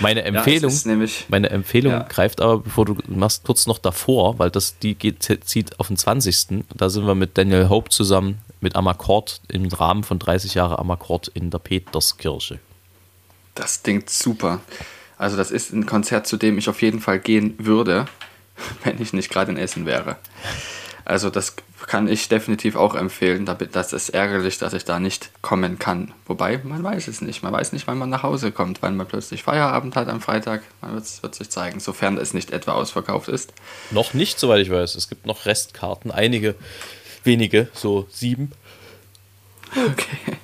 Meine 0.00 0.22
Empfehlung, 0.22 0.72
ja, 0.72 0.80
nämlich, 0.84 1.26
meine 1.28 1.50
Empfehlung 1.50 1.92
ja. 1.92 2.02
greift 2.02 2.40
aber, 2.40 2.58
bevor 2.58 2.84
du 2.84 2.96
machst, 3.08 3.44
kurz 3.44 3.66
noch 3.66 3.78
davor, 3.78 4.38
weil 4.38 4.50
das 4.50 4.78
die 4.78 4.94
geht, 4.94 5.22
zieht 5.44 5.78
auf 5.78 5.88
den 5.88 5.96
20. 5.96 6.64
Da 6.74 6.88
sind 6.88 7.06
wir 7.06 7.14
mit 7.14 7.38
Daniel 7.38 7.68
Hope 7.68 7.90
zusammen 7.90 8.38
mit 8.60 8.76
Amakord 8.76 9.40
im 9.48 9.66
Rahmen 9.68 10.04
von 10.04 10.18
30 10.18 10.54
Jahre 10.54 10.78
Amakord 10.78 11.28
in 11.28 11.50
der 11.50 11.58
Peterskirche. 11.58 12.58
Das 13.54 13.82
klingt 13.82 14.10
super. 14.10 14.60
Also 15.18 15.36
das 15.36 15.50
ist 15.50 15.72
ein 15.72 15.86
Konzert, 15.86 16.26
zu 16.26 16.36
dem 16.36 16.56
ich 16.58 16.68
auf 16.68 16.80
jeden 16.80 17.00
Fall 17.00 17.18
gehen 17.18 17.54
würde, 17.58 18.06
wenn 18.84 19.00
ich 19.02 19.12
nicht 19.12 19.30
gerade 19.30 19.50
in 19.50 19.58
Essen 19.58 19.84
wäre. 19.84 20.16
Also 21.04 21.30
das 21.30 21.56
kann 21.86 22.06
ich 22.06 22.28
definitiv 22.28 22.76
auch 22.76 22.94
empfehlen. 22.94 23.48
Das 23.72 23.94
ist 23.94 24.10
ärgerlich, 24.10 24.58
dass 24.58 24.74
ich 24.74 24.84
da 24.84 25.00
nicht 25.00 25.30
kommen 25.40 25.78
kann. 25.78 26.12
Wobei, 26.26 26.58
man 26.62 26.84
weiß 26.84 27.08
es 27.08 27.22
nicht. 27.22 27.42
Man 27.42 27.52
weiß 27.52 27.72
nicht, 27.72 27.86
wann 27.86 27.96
man 27.96 28.10
nach 28.10 28.22
Hause 28.22 28.52
kommt, 28.52 28.82
wann 28.82 28.94
man 28.94 29.06
plötzlich 29.06 29.42
Feierabend 29.42 29.96
hat 29.96 30.08
am 30.08 30.20
Freitag. 30.20 30.62
Man 30.82 30.92
wird, 30.92 31.22
wird 31.22 31.34
sich 31.34 31.48
zeigen, 31.48 31.80
sofern 31.80 32.18
es 32.18 32.34
nicht 32.34 32.50
etwa 32.50 32.72
ausverkauft 32.72 33.28
ist. 33.28 33.54
Noch 33.90 34.12
nicht, 34.12 34.38
soweit 34.38 34.60
ich 34.60 34.70
weiß. 34.70 34.96
Es 34.96 35.08
gibt 35.08 35.24
noch 35.24 35.46
Restkarten, 35.46 36.10
einige 36.10 36.54
wenige, 37.24 37.68
so 37.72 38.06
sieben. 38.10 38.52
Okay. 39.72 40.36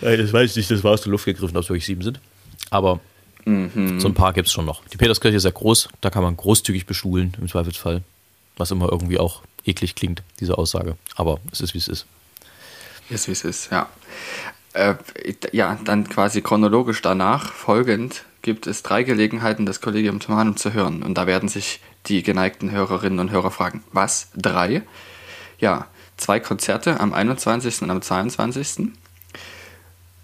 Das 0.00 0.32
weiß 0.32 0.50
ich 0.50 0.56
nicht, 0.58 0.70
das 0.70 0.84
war 0.84 0.92
aus 0.92 1.02
der 1.02 1.10
Luft 1.10 1.24
gegriffen, 1.24 1.56
ob 1.56 1.64
es 1.64 1.70
wirklich 1.70 1.86
sieben 1.86 2.02
sind. 2.02 2.20
Aber 2.70 3.00
mhm. 3.48 4.00
so 4.00 4.08
ein 4.08 4.14
paar 4.14 4.32
gibt 4.32 4.48
es 4.48 4.52
schon 4.52 4.64
noch. 4.64 4.82
Die 4.92 4.96
Peterskirche 4.96 5.36
ist 5.36 5.42
sehr 5.42 5.52
groß, 5.52 5.88
da 6.00 6.10
kann 6.10 6.22
man 6.22 6.36
großzügig 6.36 6.86
bestuhlen, 6.86 7.34
im 7.40 7.48
Zweifelsfall. 7.48 8.02
Was 8.56 8.70
immer 8.70 8.90
irgendwie 8.90 9.18
auch 9.18 9.42
eklig 9.64 9.94
klingt, 9.94 10.22
diese 10.40 10.58
Aussage. 10.58 10.96
Aber 11.14 11.38
es 11.52 11.60
ist, 11.60 11.74
wie 11.74 11.78
es 11.78 11.88
ist. 11.88 12.06
Ist, 13.08 13.28
wie 13.28 13.32
es 13.32 13.44
ist, 13.44 13.70
ja. 13.70 13.88
Äh, 14.74 14.94
ja, 15.52 15.78
dann 15.84 16.08
quasi 16.08 16.42
chronologisch 16.42 17.00
danach, 17.00 17.52
folgend, 17.52 18.24
gibt 18.42 18.66
es 18.66 18.82
drei 18.82 19.02
Gelegenheiten, 19.02 19.66
das 19.66 19.80
Kollegium 19.80 20.20
Thomanum 20.20 20.56
zu 20.56 20.72
hören. 20.72 21.02
Und 21.02 21.14
da 21.16 21.26
werden 21.26 21.48
sich 21.48 21.80
die 22.06 22.22
geneigten 22.22 22.70
Hörerinnen 22.70 23.18
und 23.18 23.30
Hörer 23.30 23.50
fragen, 23.50 23.82
was? 23.92 24.28
Drei? 24.36 24.82
Ja, 25.58 25.86
zwei 26.16 26.40
Konzerte 26.40 27.00
am 27.00 27.12
21. 27.12 27.82
und 27.82 27.90
am 27.90 28.02
22. 28.02 28.90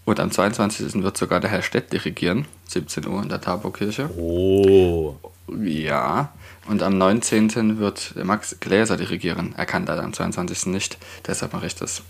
Und 0.05 0.21
am 0.21 0.31
22. 0.31 1.03
wird 1.03 1.17
sogar 1.17 1.41
der 1.41 1.51
Herr 1.51 1.63
Stett 1.63 1.93
dirigieren, 1.93 2.47
17 2.69 3.07
Uhr 3.07 3.23
in 3.23 3.29
der 3.29 3.41
Taborkirche. 3.41 4.11
Oh. 4.19 5.17
Ja. 5.63 6.33
Und 6.67 6.83
am 6.83 6.97
19. 6.99 7.79
wird 7.79 8.15
Max 8.23 8.59
Gläser 8.61 8.97
dirigieren. 8.97 9.55
Er 9.57 9.67
kann 9.67 9.87
da 9.87 9.99
am 9.99 10.13
22. 10.13 10.67
nicht, 10.67 10.99
deshalb 11.27 11.53
mache 11.53 11.67
ich 11.67 11.75
das. 11.75 12.03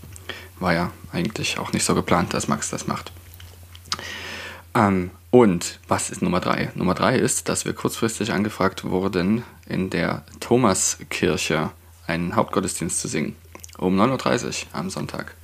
War 0.59 0.73
ja 0.73 0.91
eigentlich 1.11 1.57
auch 1.59 1.73
nicht 1.73 1.83
so 1.83 1.95
geplant, 1.95 2.33
dass 2.33 2.47
Max 2.47 2.69
das 2.69 2.87
macht. 2.87 3.11
Ähm, 4.73 5.11
und 5.31 5.79
was 5.87 6.09
ist 6.09 6.21
Nummer 6.21 6.39
3? 6.39 6.71
Nummer 6.75 6.93
3 6.93 7.17
ist, 7.17 7.49
dass 7.49 7.65
wir 7.65 7.73
kurzfristig 7.73 8.31
angefragt 8.31 8.85
wurden, 8.85 9.43
in 9.67 9.89
der 9.89 10.23
Thomaskirche 10.39 11.71
einen 12.07 12.35
Hauptgottesdienst 12.35 12.99
zu 12.99 13.07
singen. 13.07 13.35
Um 13.77 13.99
9.30 13.99 14.45
Uhr 14.45 14.53
am 14.73 14.89
Sonntag 14.89 15.35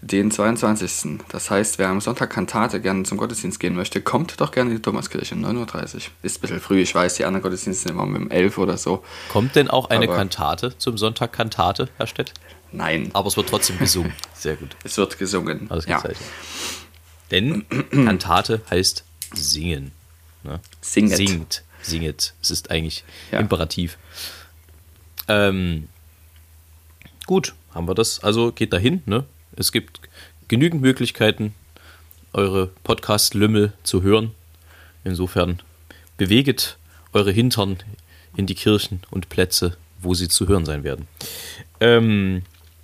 den 0.00 0.30
22. 0.30 1.20
Das 1.28 1.50
heißt, 1.50 1.78
wer 1.78 1.88
am 1.88 2.00
Sonntag 2.00 2.30
Kantate 2.30 2.80
gerne 2.80 3.02
zum 3.02 3.18
Gottesdienst 3.18 3.58
gehen 3.58 3.74
möchte, 3.74 4.00
kommt 4.00 4.40
doch 4.40 4.52
gerne 4.52 4.70
in 4.70 4.76
die 4.76 4.82
Thomaskirche, 4.82 5.34
9.30 5.34 5.94
Uhr. 5.94 6.00
Ist 6.22 6.38
ein 6.38 6.40
bisschen 6.40 6.60
früh, 6.60 6.80
ich 6.80 6.94
weiß, 6.94 7.14
die 7.14 7.24
anderen 7.24 7.42
Gottesdienste 7.42 7.88
sind 7.88 7.92
immer 7.92 8.04
um 8.04 8.30
11 8.30 8.58
oder 8.58 8.76
so. 8.76 9.02
Kommt 9.28 9.56
denn 9.56 9.68
auch 9.68 9.90
eine 9.90 10.06
Aber 10.06 10.16
Kantate 10.16 10.76
zum 10.78 10.98
Sonntag 10.98 11.32
Kantate, 11.32 11.88
Herr 11.96 12.06
Stett? 12.06 12.32
Nein. 12.70 13.10
Aber 13.12 13.28
es 13.28 13.36
wird 13.36 13.48
trotzdem 13.48 13.78
gesungen. 13.78 14.12
Sehr 14.34 14.56
gut. 14.56 14.76
Es 14.84 14.96
wird 14.98 15.18
gesungen. 15.18 15.70
Alles 15.70 15.86
ja. 15.86 16.02
Denn 17.30 17.66
Kantate 17.90 18.60
heißt 18.70 19.04
singen. 19.34 19.92
Ne? 20.42 20.60
Singet. 20.80 21.16
Singt. 21.16 21.64
Singet. 21.82 22.34
Es 22.42 22.50
ist 22.50 22.70
eigentlich 22.70 23.04
ja. 23.32 23.40
imperativ. 23.40 23.98
Ähm, 25.28 25.88
gut, 27.26 27.54
haben 27.74 27.88
wir 27.88 27.94
das. 27.94 28.22
Also 28.22 28.52
geht 28.52 28.72
dahin, 28.72 29.02
ne? 29.06 29.24
Es 29.58 29.72
gibt 29.72 30.00
genügend 30.46 30.82
Möglichkeiten, 30.82 31.52
eure 32.32 32.68
Podcast-Lümmel 32.84 33.72
zu 33.82 34.02
hören. 34.02 34.30
Insofern 35.02 35.60
beweget 36.16 36.78
eure 37.12 37.32
Hintern 37.32 37.78
in 38.36 38.46
die 38.46 38.54
Kirchen 38.54 39.00
und 39.10 39.28
Plätze, 39.30 39.76
wo 40.00 40.14
sie 40.14 40.28
zu 40.28 40.46
hören 40.46 40.64
sein 40.64 40.84
werden. 40.84 41.08
Ähm, 41.80 42.42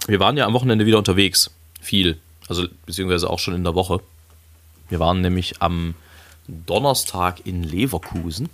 wir 0.09 0.19
waren 0.19 0.37
ja 0.37 0.47
am 0.47 0.53
Wochenende 0.53 0.85
wieder 0.85 0.99
unterwegs. 0.99 1.53
Viel. 1.81 2.19
Also, 2.49 2.67
beziehungsweise 2.87 3.31
auch 3.31 3.39
schon 3.39 3.55
in 3.55 3.63
der 3.63 3.77
Woche. 3.77 4.01
Wir 4.89 4.99
waren 4.99 5.21
nämlich 5.21 5.63
am 5.63 5.95
Donnerstag 6.49 7.47
in 7.47 7.63
Leverkusen. 7.63 8.49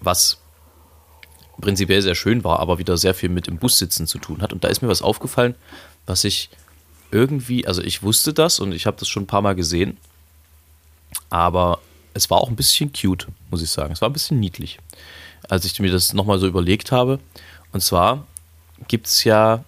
Was 0.00 0.38
prinzipiell 1.60 2.02
sehr 2.02 2.16
schön 2.16 2.42
war, 2.42 2.58
aber 2.58 2.78
wieder 2.78 2.96
sehr 2.96 3.14
viel 3.14 3.28
mit 3.28 3.46
im 3.46 3.58
Bus 3.58 3.78
sitzen 3.78 4.08
zu 4.08 4.18
tun 4.18 4.42
hat. 4.42 4.52
Und 4.52 4.64
da 4.64 4.68
ist 4.68 4.82
mir 4.82 4.88
was 4.88 5.02
aufgefallen, 5.02 5.54
was 6.06 6.24
ich 6.24 6.48
irgendwie, 7.10 7.66
also 7.66 7.82
ich 7.82 8.02
wusste 8.02 8.32
das 8.32 8.60
und 8.60 8.72
ich 8.72 8.86
habe 8.86 8.96
das 8.98 9.08
schon 9.08 9.24
ein 9.24 9.28
paar 9.28 9.42
Mal 9.42 9.54
gesehen, 9.54 9.96
aber 11.30 11.80
es 12.14 12.30
war 12.30 12.38
auch 12.38 12.48
ein 12.48 12.56
bisschen 12.56 12.92
cute, 12.92 13.26
muss 13.50 13.62
ich 13.62 13.70
sagen. 13.70 13.92
Es 13.92 14.00
war 14.00 14.08
ein 14.08 14.12
bisschen 14.12 14.40
niedlich, 14.40 14.78
als 15.48 15.64
ich 15.64 15.78
mir 15.78 15.92
das 15.92 16.12
nochmal 16.14 16.38
so 16.38 16.46
überlegt 16.46 16.92
habe. 16.92 17.20
Und 17.72 17.82
zwar 17.82 18.26
gibt 18.88 19.06
es 19.06 19.24
ja, 19.24 19.64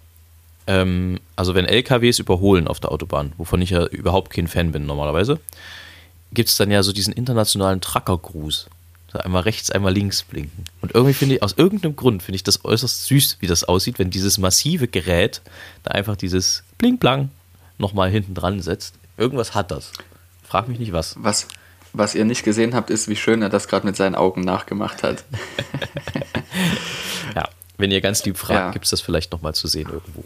ähm, 0.67 1.21
also 1.37 1.55
wenn 1.55 1.67
LKWs 1.67 2.19
überholen 2.19 2.69
auf 2.69 2.81
der 2.81 2.91
Autobahn, 2.91 3.33
wovon 3.37 3.61
ich 3.61 3.71
ja 3.71 3.87
überhaupt 3.87 4.33
kein 4.33 4.49
Fan 4.49 4.73
bin 4.73 4.87
normalerweise, 4.87 5.41
gibt 6.33 6.49
es 6.49 6.57
dann 6.57 6.71
ja 6.71 6.83
so 6.83 6.93
diesen 6.93 7.13
internationalen 7.13 7.81
Trucker-Gruß. 7.81 8.69
Einmal 9.15 9.43
rechts, 9.43 9.71
einmal 9.71 9.93
links 9.93 10.23
blinken. 10.23 10.65
Und 10.81 10.95
irgendwie 10.95 11.15
finde 11.15 11.37
ich, 11.37 11.43
aus 11.43 11.55
irgendeinem 11.57 11.97
Grund 11.97 12.23
finde 12.23 12.37
ich 12.37 12.43
das 12.43 12.65
äußerst 12.65 13.07
süß, 13.07 13.39
wie 13.41 13.47
das 13.47 13.65
aussieht, 13.65 13.99
wenn 13.99 14.11
dieses 14.11 14.39
massive 14.39 14.87
Gerät 14.87 15.41
da 15.83 15.93
einfach 15.93 16.17
dieses 16.17 16.63
Bling-Blang 16.77 17.31
nochmal 17.79 18.11
hinten 18.11 18.35
dran 18.35 18.61
setzt. 18.61 18.97
Irgendwas 19.17 19.55
hat 19.55 19.71
das. 19.71 19.93
Frag 20.43 20.69
mich 20.69 20.79
nicht 20.79 20.93
was. 20.93 21.17
Was, 21.19 21.49
was 21.93 22.15
ihr 22.15 22.25
nicht 22.25 22.45
gesehen 22.45 22.75
habt, 22.75 22.91
ist, 22.91 23.09
wie 23.09 23.17
schön 23.17 23.43
er 23.43 23.49
das 23.49 23.69
gerade 23.69 23.87
mit 23.87 23.97
seinen 23.97 24.15
Augen 24.15 24.43
nachgemacht 24.43 25.03
hat. 25.03 25.25
ja, 27.35 27.49
wenn 27.79 27.91
ihr 27.93 28.01
ganz 28.01 28.25
lieb 28.25 28.37
fragt, 28.37 28.59
ja. 28.59 28.71
gibt 28.73 28.85
es 28.85 28.91
das 28.91 29.01
vielleicht 29.01 29.33
nochmal 29.33 29.55
zu 29.55 29.69
sehen 29.69 29.89
irgendwo. 29.91 30.25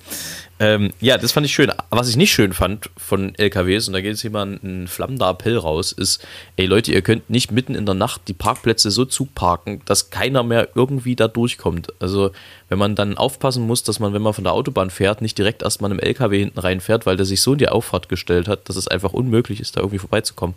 Ähm, 0.58 0.92
ja, 1.00 1.18
das 1.18 1.32
fand 1.32 1.46
ich 1.46 1.52
schön. 1.52 1.70
Was 1.90 2.08
ich 2.08 2.16
nicht 2.16 2.32
schön 2.32 2.52
fand 2.52 2.90
von 2.96 3.34
LKWs, 3.34 3.88
und 3.88 3.92
da 3.92 4.00
geht 4.00 4.12
jetzt 4.12 4.22
jemand 4.22 4.64
ein 4.64 4.88
flammender 4.88 5.28
Appell 5.28 5.58
raus, 5.58 5.92
ist, 5.92 6.26
ey 6.56 6.66
Leute, 6.66 6.92
ihr 6.92 7.02
könnt 7.02 7.28
nicht 7.28 7.52
mitten 7.52 7.74
in 7.74 7.84
der 7.84 7.94
Nacht 7.94 8.22
die 8.28 8.32
Parkplätze 8.32 8.90
so 8.90 9.04
zuparken, 9.04 9.82
dass 9.84 10.10
keiner 10.10 10.42
mehr 10.42 10.70
irgendwie 10.74 11.14
da 11.14 11.28
durchkommt. 11.28 11.92
Also 12.00 12.32
wenn 12.72 12.78
man 12.78 12.94
dann 12.94 13.18
aufpassen 13.18 13.66
muss, 13.66 13.82
dass 13.82 14.00
man, 14.00 14.14
wenn 14.14 14.22
man 14.22 14.32
von 14.32 14.44
der 14.44 14.54
Autobahn 14.54 14.88
fährt, 14.88 15.20
nicht 15.20 15.37
direkt 15.37 15.62
erstmal 15.62 15.90
einem 15.90 16.00
LKW 16.00 16.38
hinten 16.38 16.58
reinfährt, 16.58 17.04
weil 17.04 17.18
der 17.18 17.26
sich 17.26 17.42
so 17.42 17.52
in 17.52 17.58
die 17.58 17.68
Auffahrt 17.68 18.08
gestellt 18.08 18.48
hat, 18.48 18.66
dass 18.68 18.76
es 18.76 18.88
einfach 18.88 19.12
unmöglich 19.12 19.61
ist, 19.61 19.76
da 19.76 19.80
irgendwie 19.80 19.98
vorbeizukommen 19.98 20.54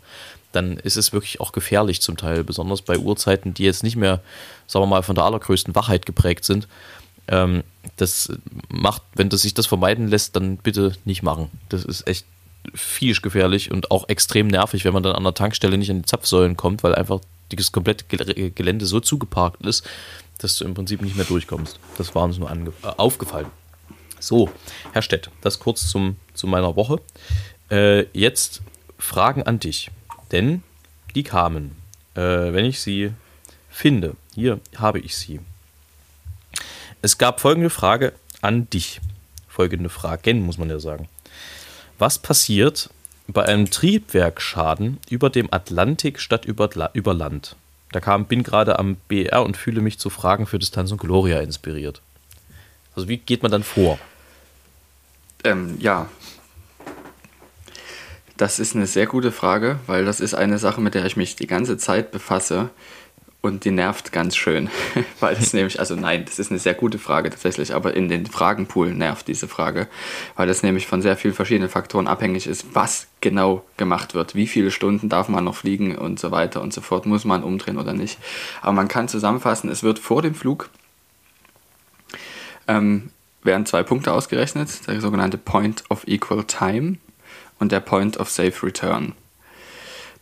dann 0.55 0.77
ist 0.77 0.95
es 0.95 1.13
wirklich 1.13 1.41
auch 1.41 1.51
gefährlich 1.51 2.01
zum 2.01 2.15
Teil, 2.17 2.43
besonders 2.43 2.81
bei 2.81 2.97
Uhrzeiten, 2.97 3.53
die 3.53 3.63
jetzt 3.63 3.83
nicht 3.83 3.97
mehr, 3.97 4.21
sagen 4.67 4.83
wir 4.83 4.87
mal, 4.87 5.03
von 5.03 5.15
der 5.15 5.25
allergrößten 5.25 5.75
Wachheit 5.75 6.05
geprägt 6.05 6.45
sind. 6.45 6.67
Ähm, 7.27 7.63
das 7.97 8.31
macht, 8.69 9.01
wenn 9.15 9.29
das 9.29 9.41
sich 9.41 9.53
das 9.53 9.65
vermeiden 9.65 10.07
lässt, 10.07 10.35
dann 10.35 10.57
bitte 10.57 10.93
nicht 11.03 11.23
machen. 11.23 11.49
Das 11.67 11.83
ist 11.83 12.07
echt 12.07 12.25
viel 12.73 13.13
gefährlich 13.15 13.71
und 13.71 13.91
auch 13.91 14.09
extrem 14.09 14.47
nervig, 14.47 14.85
wenn 14.85 14.93
man 14.93 15.03
dann 15.03 15.15
an 15.15 15.23
der 15.23 15.33
Tankstelle 15.33 15.77
nicht 15.77 15.91
an 15.91 15.97
die 15.97 16.05
Zapfsäulen 16.05 16.55
kommt, 16.55 16.83
weil 16.83 16.95
einfach 16.95 17.19
das 17.49 17.71
komplette 17.71 18.05
Gelände 18.51 18.85
so 18.85 18.99
zugeparkt 18.99 19.65
ist, 19.65 19.87
dass 20.39 20.57
du 20.57 20.65
im 20.65 20.73
Prinzip 20.73 21.01
nicht 21.01 21.15
mehr 21.15 21.25
durchkommst. 21.25 21.79
Das 21.97 22.13
war 22.15 22.23
uns 22.23 22.37
nur 22.37 22.49
äh, 22.49 22.87
aufgefallen. 22.97 23.47
So, 24.19 24.49
Herr 24.91 25.01
Stett, 25.01 25.29
das 25.41 25.59
kurz 25.59 25.87
zum, 25.87 26.17
zu 26.33 26.47
meiner 26.47 26.75
Woche. 26.75 26.99
Äh, 27.69 28.05
jetzt 28.13 28.61
Fragen 28.97 29.43
an 29.43 29.59
dich. 29.59 29.91
Denn 30.31 30.63
die 31.13 31.23
kamen, 31.23 31.75
äh, 32.15 32.21
wenn 32.21 32.65
ich 32.65 32.81
sie 32.81 33.11
finde. 33.69 34.15
Hier 34.33 34.59
habe 34.77 34.99
ich 34.99 35.15
sie. 35.15 35.39
Es 37.01 37.17
gab 37.17 37.39
folgende 37.39 37.69
Frage 37.69 38.13
an 38.41 38.69
dich. 38.69 38.99
Folgende 39.47 39.89
Fragen, 39.89 40.41
muss 40.41 40.57
man 40.57 40.69
ja 40.69 40.79
sagen. 40.79 41.07
Was 41.97 42.19
passiert 42.19 42.89
bei 43.27 43.43
einem 43.43 43.69
Triebwerksschaden 43.69 44.99
über 45.09 45.29
dem 45.29 45.47
Atlantik 45.51 46.19
statt 46.19 46.45
über, 46.45 46.69
über 46.93 47.13
Land? 47.13 47.55
Da 47.91 47.99
kam, 47.99 48.25
bin 48.25 48.43
gerade 48.43 48.77
am 48.77 48.97
BR 49.07 49.43
und 49.43 49.57
fühle 49.57 49.81
mich 49.81 49.99
zu 49.99 50.09
Fragen 50.09 50.45
für 50.45 50.59
Distanz 50.59 50.91
und 50.91 50.97
Gloria 50.97 51.39
inspiriert. 51.39 52.01
Also 52.95 53.07
wie 53.07 53.17
geht 53.17 53.41
man 53.41 53.51
dann 53.51 53.63
vor? 53.63 53.99
Ähm, 55.43 55.77
ja, 55.79 56.07
das 58.37 58.59
ist 58.59 58.75
eine 58.75 58.85
sehr 58.85 59.05
gute 59.05 59.31
Frage, 59.31 59.79
weil 59.87 60.03
das 60.03 60.19
ist 60.19 60.33
eine 60.33 60.57
Sache, 60.57 60.81
mit 60.81 60.93
der 60.93 61.05
ich 61.05 61.15
mich 61.15 61.35
die 61.35 61.47
ganze 61.47 61.77
Zeit 61.77 62.11
befasse 62.11 62.69
und 63.45 63.63
die 63.63 63.71
nervt 63.71 64.11
ganz 64.11 64.35
schön, 64.35 64.69
weil 65.19 65.35
das 65.35 65.53
nämlich, 65.53 65.79
also 65.79 65.95
nein, 65.95 66.25
das 66.25 66.39
ist 66.39 66.49
eine 66.49 66.59
sehr 66.59 66.73
gute 66.73 66.97
Frage 66.97 67.29
tatsächlich, 67.29 67.75
aber 67.75 67.93
in 67.93 68.09
den 68.09 68.25
Fragenpool 68.25 68.93
nervt 68.93 69.27
diese 69.27 69.47
Frage, 69.47 69.87
weil 70.35 70.47
das 70.47 70.63
nämlich 70.63 70.87
von 70.87 71.03
sehr 71.03 71.15
vielen 71.15 71.35
verschiedenen 71.35 71.69
Faktoren 71.69 72.07
abhängig 72.07 72.47
ist, 72.47 72.73
was 72.73 73.07
genau 73.21 73.63
gemacht 73.77 74.15
wird, 74.15 74.33
wie 74.33 74.47
viele 74.47 74.71
Stunden 74.71 75.09
darf 75.09 75.29
man 75.29 75.43
noch 75.43 75.55
fliegen 75.55 75.95
und 75.95 76.19
so 76.19 76.31
weiter 76.31 76.61
und 76.61 76.73
so 76.73 76.81
fort, 76.81 77.05
muss 77.05 77.23
man 77.23 77.43
umdrehen 77.43 77.77
oder 77.77 77.93
nicht. 77.93 78.17
Aber 78.61 78.73
man 78.73 78.87
kann 78.87 79.07
zusammenfassen, 79.07 79.69
es 79.69 79.83
wird 79.83 79.99
vor 79.99 80.23
dem 80.23 80.33
Flug 80.33 80.69
ähm, 82.67 83.11
werden 83.43 83.67
zwei 83.67 83.83
Punkte 83.83 84.11
ausgerechnet, 84.11 84.87
der 84.87 84.99
sogenannte 85.01 85.37
Point 85.37 85.83
of 85.89 86.07
Equal 86.07 86.45
Time 86.45 86.97
und 87.59 87.71
der 87.71 87.79
Point 87.79 88.17
of 88.17 88.31
Safe 88.31 88.65
Return. 88.65 89.13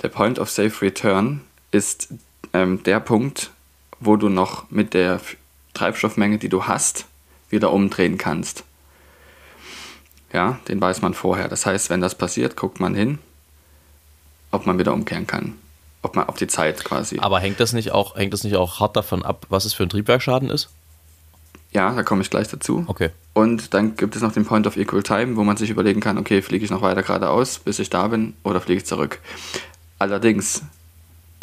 Der 0.01 0.09
Point 0.09 0.39
of 0.39 0.49
Safe 0.49 0.81
Return 0.81 1.39
ist 1.71 2.09
ähm, 2.53 2.83
der 2.83 2.99
Punkt, 2.99 3.51
wo 3.99 4.15
du 4.15 4.29
noch 4.29 4.69
mit 4.69 4.93
der 4.93 5.19
Treibstoffmenge, 5.73 6.37
die 6.37 6.49
du 6.49 6.65
hast, 6.65 7.05
wieder 7.49 7.71
umdrehen 7.71 8.17
kannst. 8.17 8.63
Ja, 10.31 10.59
den 10.67 10.81
weiß 10.81 11.01
man 11.01 11.13
vorher. 11.13 11.47
Das 11.47 11.65
heißt, 11.65 11.89
wenn 11.89 12.01
das 12.01 12.15
passiert, 12.15 12.55
guckt 12.55 12.79
man 12.79 12.95
hin, 12.95 13.19
ob 14.51 14.65
man 14.65 14.79
wieder 14.79 14.93
umkehren 14.93 15.27
kann. 15.27 15.55
Ob 16.01 16.15
man 16.15 16.27
auf 16.27 16.35
die 16.35 16.47
Zeit 16.47 16.83
quasi. 16.83 17.19
Aber 17.19 17.39
hängt 17.39 17.59
das 17.59 17.71
nicht 17.73 17.91
auch, 17.91 18.15
hängt 18.15 18.33
das 18.33 18.43
nicht 18.43 18.55
auch 18.55 18.79
hart 18.79 18.95
davon 18.95 19.23
ab, 19.23 19.45
was 19.49 19.65
es 19.65 19.73
für 19.73 19.83
ein 19.83 19.89
Triebwerksschaden 19.89 20.49
ist? 20.49 20.69
Ja, 21.71 21.91
da 21.93 22.03
komme 22.03 22.21
ich 22.21 22.29
gleich 22.29 22.47
dazu. 22.49 22.83
Okay. 22.87 23.09
Und 23.33 23.73
dann 23.73 23.95
gibt 23.95 24.15
es 24.15 24.21
noch 24.21 24.31
den 24.31 24.45
Point 24.45 24.67
of 24.67 24.77
Equal 24.77 25.01
Time, 25.01 25.37
wo 25.37 25.43
man 25.43 25.57
sich 25.57 25.69
überlegen 25.69 26.01
kann, 26.01 26.17
okay, 26.17 26.41
fliege 26.41 26.65
ich 26.65 26.71
noch 26.71 26.81
weiter 26.81 27.01
geradeaus, 27.01 27.57
bis 27.59 27.79
ich 27.79 27.89
da 27.89 28.07
bin, 28.07 28.35
oder 28.43 28.61
fliege 28.61 28.79
ich 28.79 28.85
zurück. 28.85 29.19
Allerdings, 29.97 30.61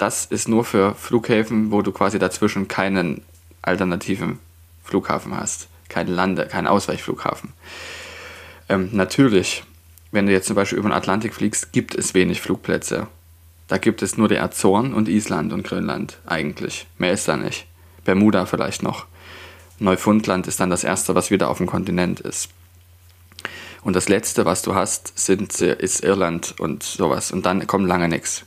das 0.01 0.25
ist 0.25 0.49
nur 0.49 0.65
für 0.65 0.95
Flughäfen, 0.95 1.71
wo 1.71 1.83
du 1.83 1.93
quasi 1.93 2.19
dazwischen 2.19 2.69
keinen 2.69 3.23
alternativen 3.63 4.39
Flughafen 4.83 5.37
hast. 5.37 5.69
Keinen 5.89 6.15
Lande-, 6.15 6.47
keinen 6.47 6.67
Ausweichflughafen. 6.67 7.53
Ähm, 8.69 8.89
natürlich, 8.93 9.65
wenn 10.11 10.27
du 10.27 10.33
jetzt 10.33 10.47
zum 10.47 10.57
Beispiel 10.57 10.79
über 10.79 10.89
den 10.89 10.95
Atlantik 10.95 11.35
fliegst, 11.35 11.73
gibt 11.73 11.95
es 11.95 12.15
wenig 12.15 12.41
Flugplätze. 12.41 13.09
Da 13.69 13.79
gibt 13.79 14.03
es 14.03 14.17
nur 14.17 14.29
die 14.29 14.39
Azoren 14.39 14.95
und 14.95 15.09
Island 15.09 15.53
und 15.53 15.65
Grönland 15.65 16.19
eigentlich. 16.27 16.87
Mehr 16.97 17.13
ist 17.13 17.29
da 17.29 17.37
nicht. 17.37 17.67
Bermuda 18.05 18.47
vielleicht 18.47 18.83
noch. 18.83 19.07
Neufundland 19.79 20.47
ist 20.47 20.61
dann 20.61 20.71
das 20.71 20.85
erste, 20.85 21.15
was 21.15 21.31
wieder 21.31 21.49
auf 21.49 21.59
dem 21.59 21.67
Kontinent 21.67 22.21
ist. 22.21 22.49
Und 23.83 23.97
das 23.97 24.09
letzte, 24.09 24.45
was 24.45 24.63
du 24.63 24.75
hast, 24.75 25.19
sind, 25.19 25.61
ist 25.61 26.03
Irland 26.05 26.55
und 26.59 26.83
sowas. 26.83 27.33
Und 27.33 27.47
dann 27.47 27.67
kommt 27.67 27.87
lange 27.87 28.09
nichts. 28.09 28.45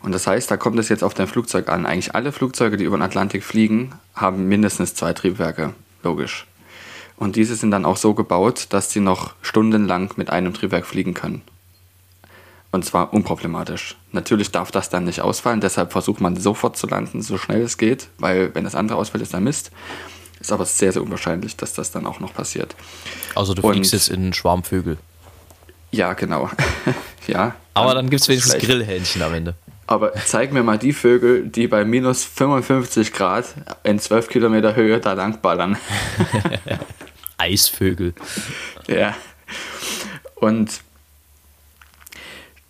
Und 0.00 0.12
das 0.12 0.26
heißt, 0.26 0.50
da 0.50 0.56
kommt 0.56 0.78
es 0.78 0.88
jetzt 0.88 1.02
auf 1.02 1.14
dein 1.14 1.26
Flugzeug 1.26 1.68
an. 1.68 1.86
Eigentlich 1.86 2.14
alle 2.14 2.32
Flugzeuge, 2.32 2.76
die 2.76 2.84
über 2.84 2.96
den 2.96 3.02
Atlantik 3.02 3.42
fliegen, 3.42 3.92
haben 4.14 4.46
mindestens 4.48 4.94
zwei 4.94 5.12
Triebwerke, 5.12 5.74
logisch. 6.02 6.46
Und 7.16 7.34
diese 7.34 7.56
sind 7.56 7.72
dann 7.72 7.84
auch 7.84 7.96
so 7.96 8.14
gebaut, 8.14 8.66
dass 8.70 8.92
sie 8.92 9.00
noch 9.00 9.34
stundenlang 9.42 10.12
mit 10.16 10.30
einem 10.30 10.54
Triebwerk 10.54 10.86
fliegen 10.86 11.14
können. 11.14 11.42
Und 12.70 12.84
zwar 12.84 13.12
unproblematisch. 13.12 13.96
Natürlich 14.12 14.52
darf 14.52 14.70
das 14.70 14.90
dann 14.90 15.04
nicht 15.04 15.20
ausfallen, 15.20 15.60
deshalb 15.60 15.90
versucht 15.90 16.20
man 16.20 16.36
sofort 16.36 16.76
zu 16.76 16.86
landen, 16.86 17.22
so 17.22 17.38
schnell 17.38 17.62
es 17.62 17.78
geht, 17.78 18.08
weil 18.18 18.54
wenn 18.54 18.64
das 18.64 18.74
andere 18.74 18.98
ausfällt, 18.98 19.22
ist 19.22 19.34
dann 19.34 19.44
Mist. 19.44 19.70
Ist 20.38 20.52
aber 20.52 20.66
sehr, 20.66 20.92
sehr 20.92 21.02
unwahrscheinlich, 21.02 21.56
dass 21.56 21.72
das 21.72 21.90
dann 21.90 22.06
auch 22.06 22.20
noch 22.20 22.32
passiert. 22.32 22.76
Also 23.34 23.54
du 23.54 23.62
fliegst 23.62 23.92
jetzt 23.92 24.08
in 24.08 24.32
Schwarmvögel. 24.32 24.98
Ja, 25.90 26.12
genau. 26.12 26.50
ja. 27.26 27.56
Aber 27.74 27.94
dann 27.94 28.10
gibt 28.10 28.22
es 28.22 28.28
wenigstens. 28.28 28.62
Grillhähnchen 28.62 29.22
am 29.22 29.34
Ende. 29.34 29.54
Aber 29.88 30.12
zeig 30.14 30.52
mir 30.52 30.62
mal 30.62 30.76
die 30.76 30.92
Vögel, 30.92 31.48
die 31.48 31.66
bei 31.66 31.82
minus 31.82 32.22
55 32.22 33.10
Grad 33.10 33.46
in 33.84 33.98
12 33.98 34.28
Kilometer 34.28 34.76
Höhe 34.76 35.00
da 35.00 35.14
lang 35.14 35.40
ballern. 35.40 35.78
Eisvögel. 37.38 38.12
Ja. 38.86 39.16
Und 40.34 40.82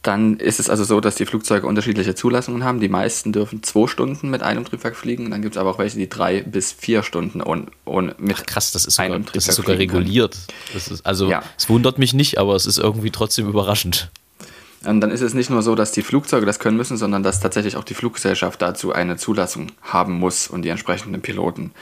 dann 0.03 0.37
ist 0.37 0.61
es 0.61 0.71
also 0.71 0.85
so, 0.85 1.01
dass 1.01 1.17
die 1.17 1.27
Flugzeuge 1.27 1.67
unterschiedliche 1.67 2.15
Zulassungen 2.15 2.63
haben. 2.63 2.79
Die 2.79 2.89
meisten 2.89 3.33
dürfen 3.33 3.65
zwei 3.65 3.89
Stunden 3.89 4.31
mit 4.31 4.45
einem 4.45 4.65
Triebwerk 4.65 4.95
fliegen. 4.95 5.33
Dann 5.33 5.43
gibt 5.43 5.57
es 5.57 5.61
aber 5.61 5.71
auch 5.71 5.79
welche, 5.81 5.99
die 5.99 6.09
drei 6.09 6.43
bis 6.43 6.71
vier 6.71 7.03
Stunden 7.03 7.43
ohne, 7.43 7.67
ohne 7.85 8.15
mit 8.19 8.37
Ach 8.39 8.47
krass, 8.47 8.71
das 8.71 8.85
ist 8.85 8.95
sogar, 8.95 9.07
einem 9.07 9.25
Triebwerk 9.25 9.35
das 9.35 9.49
ist 9.49 9.57
sogar 9.57 9.77
reguliert. 9.77 10.39
Das 10.73 10.87
ist, 10.87 11.05
also 11.05 11.29
ja. 11.29 11.43
es 11.57 11.69
wundert 11.69 11.99
mich 11.99 12.15
nicht, 12.15 12.39
aber 12.39 12.55
es 12.55 12.65
ist 12.65 12.79
irgendwie 12.79 13.11
trotzdem 13.11 13.49
überraschend. 13.49 14.09
Und 14.85 15.01
dann 15.01 15.11
ist 15.11 15.23
es 15.23 15.35
nicht 15.35 15.51
nur 15.51 15.63
so, 15.63 15.75
dass 15.75 15.91
die 15.91 16.03
Flugzeuge 16.03 16.47
das 16.47 16.61
können 16.61 16.77
müssen, 16.77 16.97
sondern 16.97 17.23
dass 17.25 17.41
tatsächlich 17.41 17.77
auch 17.77 17.85
die 17.85 17.95
Fluggesellschaft 17.95 18.63
dazu 18.63 18.93
eine 18.93 19.17
Zulassung 19.17 19.73
haben 19.83 20.15
muss 20.15 20.47
und 20.47 20.63
die 20.63 20.69
entsprechenden 20.69 21.21
Piloten. 21.21 21.73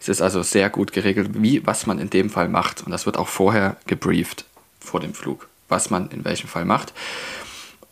Es 0.00 0.08
ist 0.08 0.20
also 0.20 0.42
sehr 0.42 0.68
gut 0.68 0.92
geregelt, 0.92 1.30
wie, 1.34 1.64
was 1.64 1.86
man 1.86 2.00
in 2.00 2.10
dem 2.10 2.28
Fall 2.28 2.48
macht. 2.48 2.82
Und 2.82 2.90
das 2.90 3.06
wird 3.06 3.16
auch 3.16 3.28
vorher 3.28 3.76
gebrieft 3.86 4.46
vor 4.80 4.98
dem 4.98 5.14
Flug, 5.14 5.48
was 5.68 5.90
man 5.90 6.10
in 6.10 6.24
welchem 6.24 6.48
Fall 6.48 6.64
macht. 6.64 6.92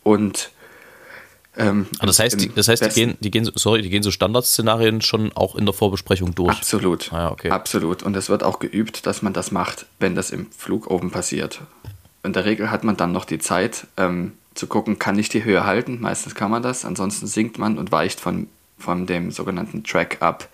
Und 0.03 0.51
ähm, 1.55 1.87
das 2.01 2.19
heißt, 2.19 2.41
die, 2.41 2.49
das 2.49 2.67
heißt 2.67 2.83
die, 2.83 2.89
gehen, 2.89 3.17
die, 3.19 3.31
gehen, 3.31 3.49
sorry, 3.55 3.81
die 3.81 3.89
gehen 3.89 4.03
so 4.03 4.11
Standardszenarien 4.11 5.01
schon 5.01 5.31
auch 5.33 5.55
in 5.55 5.65
der 5.65 5.73
Vorbesprechung 5.73 6.35
durch. 6.35 6.57
Absolut. 6.57 7.11
Ah, 7.13 7.31
okay. 7.31 7.49
Absolut. 7.49 8.03
Und 8.03 8.15
es 8.15 8.29
wird 8.29 8.43
auch 8.43 8.59
geübt, 8.59 9.05
dass 9.05 9.21
man 9.21 9.33
das 9.33 9.51
macht, 9.51 9.85
wenn 9.99 10.15
das 10.15 10.31
im 10.31 10.51
Flug 10.51 10.87
oben 10.87 11.11
passiert. 11.11 11.61
In 12.23 12.33
der 12.33 12.45
Regel 12.45 12.71
hat 12.71 12.83
man 12.83 12.97
dann 12.97 13.11
noch 13.13 13.25
die 13.25 13.39
Zeit 13.39 13.87
ähm, 13.97 14.33
zu 14.59 14.67
gucken, 14.67 14.99
kann 14.99 15.17
ich 15.17 15.29
die 15.29 15.43
Höhe 15.43 15.65
halten? 15.65 15.99
Meistens 16.01 16.35
kann 16.35 16.51
man 16.51 16.61
das. 16.61 16.85
Ansonsten 16.85 17.25
sinkt 17.25 17.57
man 17.57 17.77
und 17.77 17.91
weicht 17.91 18.19
von, 18.19 18.47
von 18.77 19.05
dem 19.07 19.31
sogenannten 19.31 19.83
Track 19.83 20.17
ab. 20.19 20.47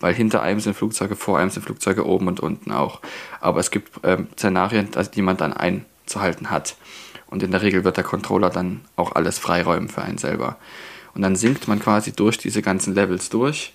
Weil 0.00 0.14
hinter 0.14 0.42
einem 0.42 0.60
sind 0.60 0.74
Flugzeuge, 0.74 1.14
vor 1.14 1.38
einem 1.38 1.50
sind 1.50 1.62
Flugzeuge 1.62 2.06
oben 2.06 2.26
und 2.26 2.40
unten 2.40 2.72
auch. 2.72 3.00
Aber 3.40 3.60
es 3.60 3.70
gibt 3.70 4.00
ähm, 4.02 4.28
Szenarien, 4.32 4.88
die 5.14 5.22
man 5.22 5.36
dann 5.36 5.52
einzuhalten 5.52 6.50
hat. 6.50 6.76
Und 7.26 7.42
in 7.42 7.50
der 7.52 7.62
Regel 7.62 7.84
wird 7.84 7.96
der 7.96 8.04
Controller 8.04 8.50
dann 8.50 8.80
auch 8.96 9.12
alles 9.12 9.38
freiräumen 9.38 9.88
für 9.88 10.02
einen 10.02 10.18
selber. 10.18 10.56
Und 11.14 11.22
dann 11.22 11.36
sinkt 11.36 11.68
man 11.68 11.78
quasi 11.78 12.12
durch 12.12 12.38
diese 12.38 12.62
ganzen 12.62 12.94
Levels 12.94 13.28
durch, 13.28 13.74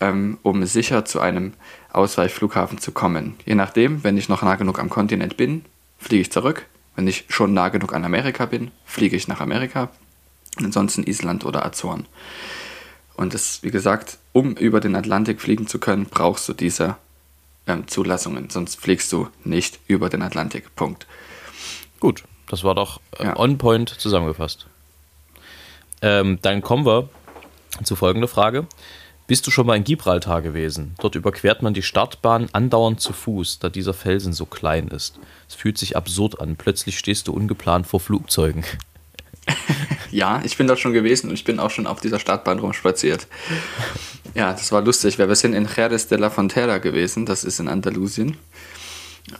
ähm, 0.00 0.38
um 0.42 0.64
sicher 0.66 1.04
zu 1.04 1.20
einem 1.20 1.54
Ausweichflughafen 1.92 2.78
zu 2.78 2.92
kommen. 2.92 3.36
Je 3.46 3.54
nachdem, 3.54 4.04
wenn 4.04 4.16
ich 4.16 4.28
noch 4.28 4.42
nah 4.42 4.56
genug 4.56 4.78
am 4.78 4.90
Kontinent 4.90 5.36
bin, 5.36 5.64
fliege 5.98 6.22
ich 6.22 6.32
zurück. 6.32 6.66
Wenn 6.94 7.08
ich 7.08 7.24
schon 7.28 7.54
nah 7.54 7.68
genug 7.68 7.94
an 7.94 8.04
Amerika 8.04 8.46
bin, 8.46 8.70
fliege 8.84 9.16
ich 9.16 9.28
nach 9.28 9.40
Amerika. 9.40 9.90
Ansonsten 10.56 11.04
Island 11.04 11.44
oder 11.44 11.64
Azoren. 11.64 12.06
Und 13.14 13.34
das, 13.34 13.62
wie 13.62 13.70
gesagt, 13.70 14.18
um 14.32 14.56
über 14.56 14.80
den 14.80 14.94
Atlantik 14.96 15.40
fliegen 15.40 15.66
zu 15.66 15.78
können, 15.78 16.06
brauchst 16.06 16.48
du 16.48 16.52
diese 16.52 16.96
ähm, 17.66 17.86
Zulassungen. 17.88 18.50
Sonst 18.50 18.80
fliegst 18.80 19.12
du 19.12 19.28
nicht 19.44 19.78
über 19.86 20.08
den 20.08 20.22
Atlantik. 20.22 20.74
Punkt. 20.76 21.06
Gut. 22.00 22.24
Das 22.48 22.64
war 22.64 22.74
doch 22.74 23.00
äh, 23.18 23.24
ja. 23.24 23.38
on 23.38 23.56
point 23.56 23.88
zusammengefasst. 23.88 24.66
Ähm, 26.02 26.38
dann 26.42 26.60
kommen 26.60 26.84
wir 26.84 27.08
zu 27.82 27.96
folgender 27.96 28.28
Frage. 28.28 28.66
Bist 29.32 29.46
du 29.46 29.50
schon 29.50 29.66
mal 29.66 29.76
in 29.76 29.84
Gibraltar 29.84 30.42
gewesen? 30.42 30.94
Dort 31.00 31.14
überquert 31.14 31.62
man 31.62 31.72
die 31.72 31.80
Startbahn 31.80 32.50
andauernd 32.52 33.00
zu 33.00 33.14
Fuß, 33.14 33.60
da 33.60 33.70
dieser 33.70 33.94
Felsen 33.94 34.34
so 34.34 34.44
klein 34.44 34.88
ist. 34.88 35.18
Es 35.48 35.54
fühlt 35.54 35.78
sich 35.78 35.96
absurd 35.96 36.38
an. 36.38 36.56
Plötzlich 36.56 36.98
stehst 36.98 37.28
du 37.28 37.32
ungeplant 37.32 37.86
vor 37.86 37.98
Flugzeugen. 37.98 38.62
Ja, 40.10 40.42
ich 40.44 40.58
bin 40.58 40.66
dort 40.66 40.80
schon 40.80 40.92
gewesen 40.92 41.30
und 41.30 41.34
ich 41.34 41.44
bin 41.44 41.58
auch 41.58 41.70
schon 41.70 41.86
auf 41.86 42.02
dieser 42.02 42.18
Startbahn 42.18 42.58
rumspaziert. 42.58 43.26
Ja, 44.34 44.52
das 44.52 44.70
war 44.70 44.82
lustig. 44.82 45.16
Wir 45.16 45.34
sind 45.34 45.54
in 45.54 45.66
Jerez 45.74 46.08
de 46.08 46.18
la 46.18 46.28
Frontera 46.28 46.76
gewesen, 46.76 47.24
das 47.24 47.42
ist 47.42 47.58
in 47.58 47.68
Andalusien. 47.68 48.36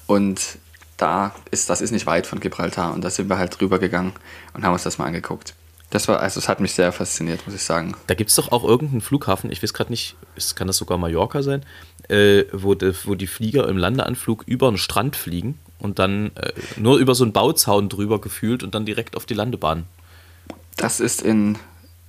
Und 0.06 0.56
da 0.96 1.34
ist, 1.50 1.68
das 1.68 1.82
ist 1.82 1.90
nicht 1.90 2.06
weit 2.06 2.26
von 2.26 2.40
Gibraltar 2.40 2.94
und 2.94 3.04
da 3.04 3.10
sind 3.10 3.28
wir 3.28 3.36
halt 3.36 3.60
drüber 3.60 3.78
gegangen 3.78 4.14
und 4.54 4.64
haben 4.64 4.72
uns 4.72 4.84
das 4.84 4.96
mal 4.96 5.04
angeguckt. 5.04 5.54
Das 5.92 6.08
war, 6.08 6.20
also 6.20 6.40
es 6.40 6.48
hat 6.48 6.58
mich 6.58 6.72
sehr 6.72 6.90
fasziniert, 6.90 7.46
muss 7.46 7.54
ich 7.54 7.62
sagen. 7.62 7.94
Da 8.06 8.14
gibt 8.14 8.30
es 8.30 8.36
doch 8.36 8.50
auch 8.50 8.64
irgendeinen 8.64 9.02
Flughafen, 9.02 9.52
ich 9.52 9.62
weiß 9.62 9.74
gerade 9.74 9.92
nicht, 9.92 10.16
kann 10.54 10.66
das 10.66 10.78
sogar 10.78 10.96
Mallorca 10.96 11.42
sein, 11.42 11.66
äh, 12.08 12.44
wo, 12.50 12.74
de, 12.74 12.94
wo 13.04 13.14
die 13.14 13.26
Flieger 13.26 13.68
im 13.68 13.76
Landeanflug 13.76 14.42
über 14.46 14.68
einen 14.68 14.78
Strand 14.78 15.16
fliegen 15.16 15.58
und 15.78 15.98
dann 15.98 16.34
äh, 16.36 16.52
nur 16.78 16.96
über 16.96 17.14
so 17.14 17.24
einen 17.24 17.34
Bauzaun 17.34 17.90
drüber 17.90 18.22
gefühlt 18.22 18.62
und 18.62 18.74
dann 18.74 18.86
direkt 18.86 19.18
auf 19.18 19.26
die 19.26 19.34
Landebahn. 19.34 19.84
Das 20.78 20.98
ist 20.98 21.20
in, 21.20 21.58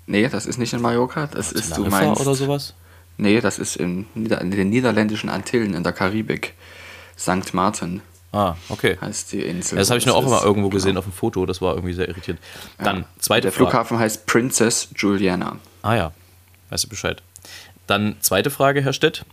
nee, 0.06 0.30
das 0.30 0.46
ist 0.46 0.60
nicht 0.60 0.72
in 0.72 0.82
Mallorca, 0.82 1.28
das 1.28 1.52
ist, 1.52 1.66
ist 1.66 1.78
du 1.78 1.84
meinst, 1.84 2.22
oder 2.22 2.36
sowas? 2.36 2.76
Nee, 3.18 3.42
das 3.42 3.60
ist 3.60 3.76
in, 3.76 4.06
in 4.16 4.50
den 4.50 4.70
niederländischen 4.70 5.30
Antillen 5.30 5.74
in 5.74 5.84
der 5.84 5.92
Karibik, 5.92 6.54
St. 7.20 7.54
Martin. 7.54 8.02
Ah, 8.34 8.56
okay. 8.70 8.98
Heißt 9.00 9.32
die 9.32 9.44
Insel. 9.44 9.78
Das 9.78 9.92
habe 9.92 10.00
ich 10.00 10.08
nur 10.08 10.16
auch 10.16 10.26
immer 10.26 10.44
irgendwo 10.44 10.70
gesehen 10.70 10.90
genau. 10.90 11.00
auf 11.00 11.06
dem 11.06 11.14
Foto. 11.14 11.46
Das 11.46 11.62
war 11.62 11.76
irgendwie 11.76 11.94
sehr 11.94 12.10
irritierend. 12.10 12.42
Dann, 12.80 12.98
ja. 12.98 13.06
zweite 13.20 13.44
Der 13.44 13.52
Frage. 13.52 13.70
Flughafen 13.70 14.00
heißt 14.00 14.26
Princess 14.26 14.90
Juliana. 14.96 15.60
Ah 15.84 15.96
ja, 15.96 16.12
weißt 16.72 16.86
du 16.86 16.90
Bescheid. 16.90 17.22
Dann 17.86 18.18
zweite 18.22 18.50
Frage, 18.50 18.82
Herr 18.82 18.94
Stett. 18.94 19.24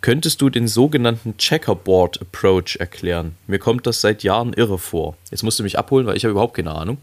Könntest 0.00 0.42
du 0.42 0.50
den 0.50 0.66
sogenannten 0.66 1.36
Checkerboard 1.36 2.20
Approach 2.20 2.76
erklären? 2.80 3.36
Mir 3.46 3.60
kommt 3.60 3.86
das 3.86 4.00
seit 4.00 4.24
Jahren 4.24 4.52
irre 4.54 4.78
vor. 4.78 5.16
Jetzt 5.30 5.44
musst 5.44 5.60
du 5.60 5.62
mich 5.62 5.78
abholen, 5.78 6.06
weil 6.06 6.16
ich 6.16 6.24
habe 6.24 6.32
überhaupt 6.32 6.54
keine 6.54 6.72
Ahnung. 6.72 6.98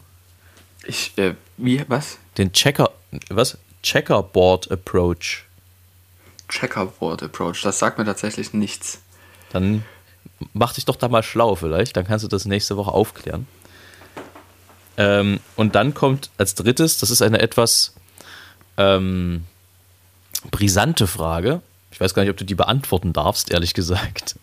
Ich, 0.83 1.17
äh, 1.17 1.35
wie, 1.55 1.85
was? 1.87 2.17
Den 2.37 2.51
Checker, 2.51 2.91
was? 3.29 3.57
Checkerboard 3.81 4.69
Approach. 4.69 5.45
Checkerboard 6.49 7.23
Approach, 7.23 7.61
das 7.61 7.79
sagt 7.79 7.97
mir 7.97 8.03
tatsächlich 8.03 8.53
nichts. 8.53 8.99
Dann 9.53 9.85
mach 10.53 10.73
dich 10.73 10.85
doch 10.85 10.95
da 10.95 11.07
mal 11.07 11.23
schlau 11.23 11.55
vielleicht, 11.55 11.97
dann 11.97 12.05
kannst 12.05 12.23
du 12.23 12.29
das 12.29 12.45
nächste 12.45 12.77
Woche 12.77 12.91
aufklären. 12.91 13.47
Ähm, 14.97 15.39
und 15.55 15.75
dann 15.75 15.93
kommt 15.93 16.29
als 16.37 16.55
drittes, 16.55 16.97
das 16.97 17.09
ist 17.09 17.21
eine 17.21 17.39
etwas 17.39 17.95
ähm, 18.77 19.43
brisante 20.51 21.07
Frage. 21.07 21.61
Ich 21.91 21.99
weiß 21.99 22.13
gar 22.13 22.23
nicht, 22.23 22.31
ob 22.31 22.37
du 22.37 22.45
die 22.45 22.55
beantworten 22.55 23.13
darfst, 23.13 23.51
ehrlich 23.51 23.73
gesagt. 23.75 24.37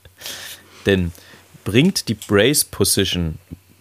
Denn 0.87 1.13
bringt 1.65 2.09
die 2.09 2.15
Brace 2.15 2.65
Position 2.65 3.39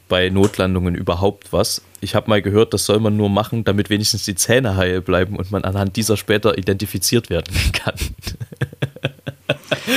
bei 0.08 0.30
Notlandungen 0.30 0.96
überhaupt 0.96 1.54
was? 1.54 1.82
Ich 2.02 2.14
habe 2.14 2.30
mal 2.30 2.42
gehört, 2.42 2.74
das 2.74 2.86
soll 2.86 3.00
man 3.00 3.18
nur 3.18 3.30
machen, 3.30 3.64
damit 3.64 3.90
wenigstens 3.90 4.26
die 4.26 4.36
Zähne 4.36 4.76
heil 4.76 5.02
bleiben 5.02 5.38
und 5.38 5.52
man 5.52 5.64
anhand 5.64 5.96
dieser 5.96 6.18
später 6.18 6.58
identifiziert 6.58 7.30
werden 7.30 7.56
kann. 7.74 7.96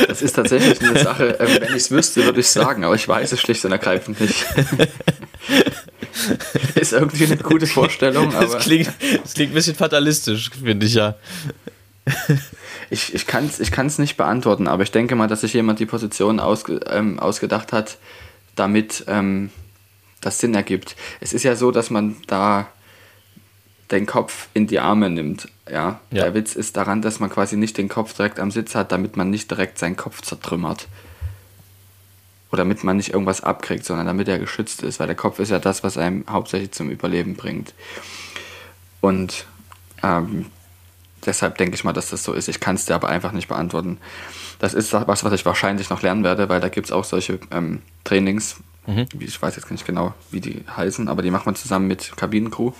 Das 0.07 0.22
ist 0.22 0.35
tatsächlich 0.35 0.81
eine 0.81 0.98
Sache, 0.98 1.38
äh, 1.38 1.61
wenn 1.61 1.70
ich 1.70 1.83
es 1.83 1.90
wüsste, 1.90 2.24
würde 2.24 2.40
ich 2.40 2.48
sagen, 2.48 2.85
aber 2.85 2.94
ich 2.94 3.07
weiß 3.07 3.33
es 3.33 3.40
schlicht 3.40 3.64
und 3.64 3.72
ergreifend 3.72 4.20
nicht. 4.20 4.46
ist 6.74 6.92
irgendwie 6.92 7.24
eine 7.24 7.37
gute 7.37 7.66
Vorstellung, 7.66 8.35
aber. 8.35 8.46
Das 8.46 8.64
klingt, 8.64 8.90
das 9.22 9.35
klingt 9.35 9.52
ein 9.52 9.54
bisschen 9.54 9.76
fatalistisch, 9.76 10.50
finde 10.62 10.87
ich 10.87 10.94
ja. 10.94 11.16
Ich, 12.90 13.14
ich 13.14 13.26
kann 13.26 13.46
es 13.46 13.61
ich 13.61 13.70
kann's 13.70 13.98
nicht 13.98 14.16
beantworten, 14.16 14.66
aber 14.66 14.83
ich 14.83 14.90
denke 14.90 15.14
mal, 15.14 15.28
dass 15.28 15.42
sich 15.42 15.52
jemand 15.52 15.78
die 15.78 15.87
Position 15.87 16.40
ausge, 16.40 16.81
ähm, 16.90 17.18
ausgedacht 17.18 17.72
hat, 17.72 17.98
damit 18.57 19.04
ähm, 19.09 19.50
das 20.20 20.38
Sinn 20.38 20.54
ergibt. 20.54 20.96
Es 21.20 21.33
ist 21.33 21.42
ja 21.42 21.54
so, 21.54 21.70
dass 21.70 21.90
man 21.90 22.16
da 22.26 22.68
den 23.90 24.07
Kopf 24.07 24.48
in 24.55 24.66
die 24.66 24.81
Arme 24.81 25.11
nimmt. 25.11 25.48
Ja? 25.70 26.01
ja? 26.11 26.24
Der 26.24 26.35
Witz 26.35 26.55
ist 26.55 26.77
daran, 26.77 27.03
dass 27.03 27.20
man 27.20 27.31
quasi 27.31 27.57
nicht 27.57 27.79
den 27.79 27.88
Kopf 27.88 28.14
direkt 28.14 28.38
am 28.38 28.51
Sitz 28.51 28.74
hat, 28.74 28.92
damit 28.92 29.16
man 29.16 29.31
nicht 29.31 29.51
direkt 29.51 29.79
seinen 29.79 29.96
Kopf 29.96 30.22
zertrümmert. 30.22 30.88
Oder 32.51 32.62
damit 32.62 32.83
man 32.85 32.96
nicht 32.96 33.12
irgendwas 33.12 33.42
abkriegt, 33.42 33.85
sondern 33.85 34.07
damit 34.07 34.29
er 34.29 34.38
geschützt 34.38 34.83
ist, 34.83 35.01
weil 35.01 35.07
der 35.07 35.16
Kopf 35.16 35.38
ist 35.38 35.51
ja 35.51 35.59
das, 35.59 35.85
was 35.85 35.98
einem 35.98 36.24
hauptsächlich 36.29 36.72
zum 36.72 36.90
Überleben 36.90 37.37
bringt. 37.37 37.74
Und 39.01 39.46
ähm, 40.03 40.46
deshalb 41.27 41.59
denke 41.59 41.74
ich 41.74 41.85
mal, 41.85 41.92
dass 41.92 42.11
das 42.11 42.24
so 42.24 42.33
ist. 42.33 42.48
Ich 42.48 42.61
kann 42.61 42.77
es 42.77 42.87
dir 42.87 42.94
aber 42.94 43.09
einfach 43.09 43.33
nicht 43.33 43.48
beantworten. 43.48 43.98
Das 44.59 44.74
ist 44.74 44.92
was, 44.92 45.24
was 45.24 45.33
ich 45.33 45.44
wahrscheinlich 45.44 45.90
noch 45.90 46.03
lernen 46.03 46.24
werde, 46.24 46.48
weil 46.48 46.61
da 46.61 46.68
gibt 46.68 46.87
es 46.87 46.92
auch 46.92 47.05
solche 47.05 47.38
ähm, 47.51 47.83
Trainings. 48.05 48.57
Mhm. 48.87 49.07
Ich 49.18 49.40
weiß 49.40 49.57
jetzt 49.57 49.70
nicht 49.70 49.87
genau, 49.87 50.14
wie 50.31 50.40
die 50.40 50.64
heißen, 50.74 51.09
aber 51.09 51.22
die 51.22 51.31
macht 51.31 51.46
man 51.46 51.55
zusammen 51.55 51.87
mit 51.87 52.16
Kabinencrew 52.16 52.72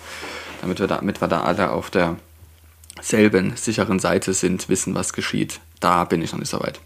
damit 0.61 0.79
wir, 0.79 0.87
da, 0.87 0.97
damit 0.97 1.21
wir 1.21 1.27
da 1.27 1.41
alle 1.41 1.71
auf 1.71 1.91
derselben 1.91 3.55
sicheren 3.55 3.99
Seite 3.99 4.33
sind, 4.33 4.69
wissen, 4.69 4.95
was 4.95 5.13
geschieht. 5.13 5.59
Da 5.79 6.03
bin 6.03 6.21
ich 6.21 6.31
noch 6.31 6.39
nicht 6.39 6.49
so 6.49 6.59
weit. 6.59 6.79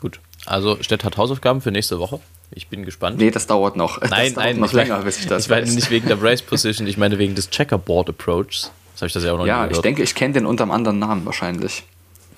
Gut. 0.00 0.20
Also 0.46 0.82
Stett 0.82 1.04
hat 1.04 1.16
Hausaufgaben 1.16 1.60
für 1.60 1.70
nächste 1.70 1.98
Woche. 1.98 2.20
Ich 2.52 2.68
bin 2.68 2.84
gespannt. 2.84 3.18
Nee, 3.18 3.30
das 3.30 3.46
dauert 3.46 3.76
noch. 3.76 4.00
Nein, 4.00 4.10
das 4.10 4.18
dauert 4.34 4.36
nein, 4.36 4.58
noch 4.58 4.72
länger, 4.72 5.02
bis 5.02 5.20
ich 5.20 5.26
das 5.26 5.44
Ich 5.44 5.50
meine 5.50 5.70
nicht 5.70 5.90
wegen 5.90 6.08
der 6.08 6.16
Brace 6.16 6.42
Position, 6.42 6.86
ich 6.86 6.96
meine 6.96 7.18
wegen 7.18 7.34
des 7.34 7.50
Checkerboard 7.50 8.08
Approaches. 8.08 8.72
Das 8.92 9.02
habe 9.02 9.06
ich 9.06 9.12
das 9.12 9.24
ja 9.24 9.32
auch 9.32 9.38
noch 9.38 9.46
Ja, 9.46 9.68
ich 9.70 9.78
denke, 9.78 10.02
ich 10.02 10.14
kenne 10.14 10.34
den 10.34 10.46
unter 10.46 10.64
einem 10.64 10.72
anderen 10.72 10.98
Namen 10.98 11.24
wahrscheinlich. 11.24 11.84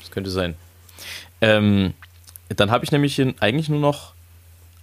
Das 0.01 0.11
könnte 0.11 0.31
sein. 0.31 0.55
Ähm, 1.41 1.95
dann 2.51 2.71
habe 2.71 2.85
ich 2.85 2.93
nämlich 2.93 3.21
eigentlich 3.41 3.69
nur 3.69 3.81
noch 3.81 4.13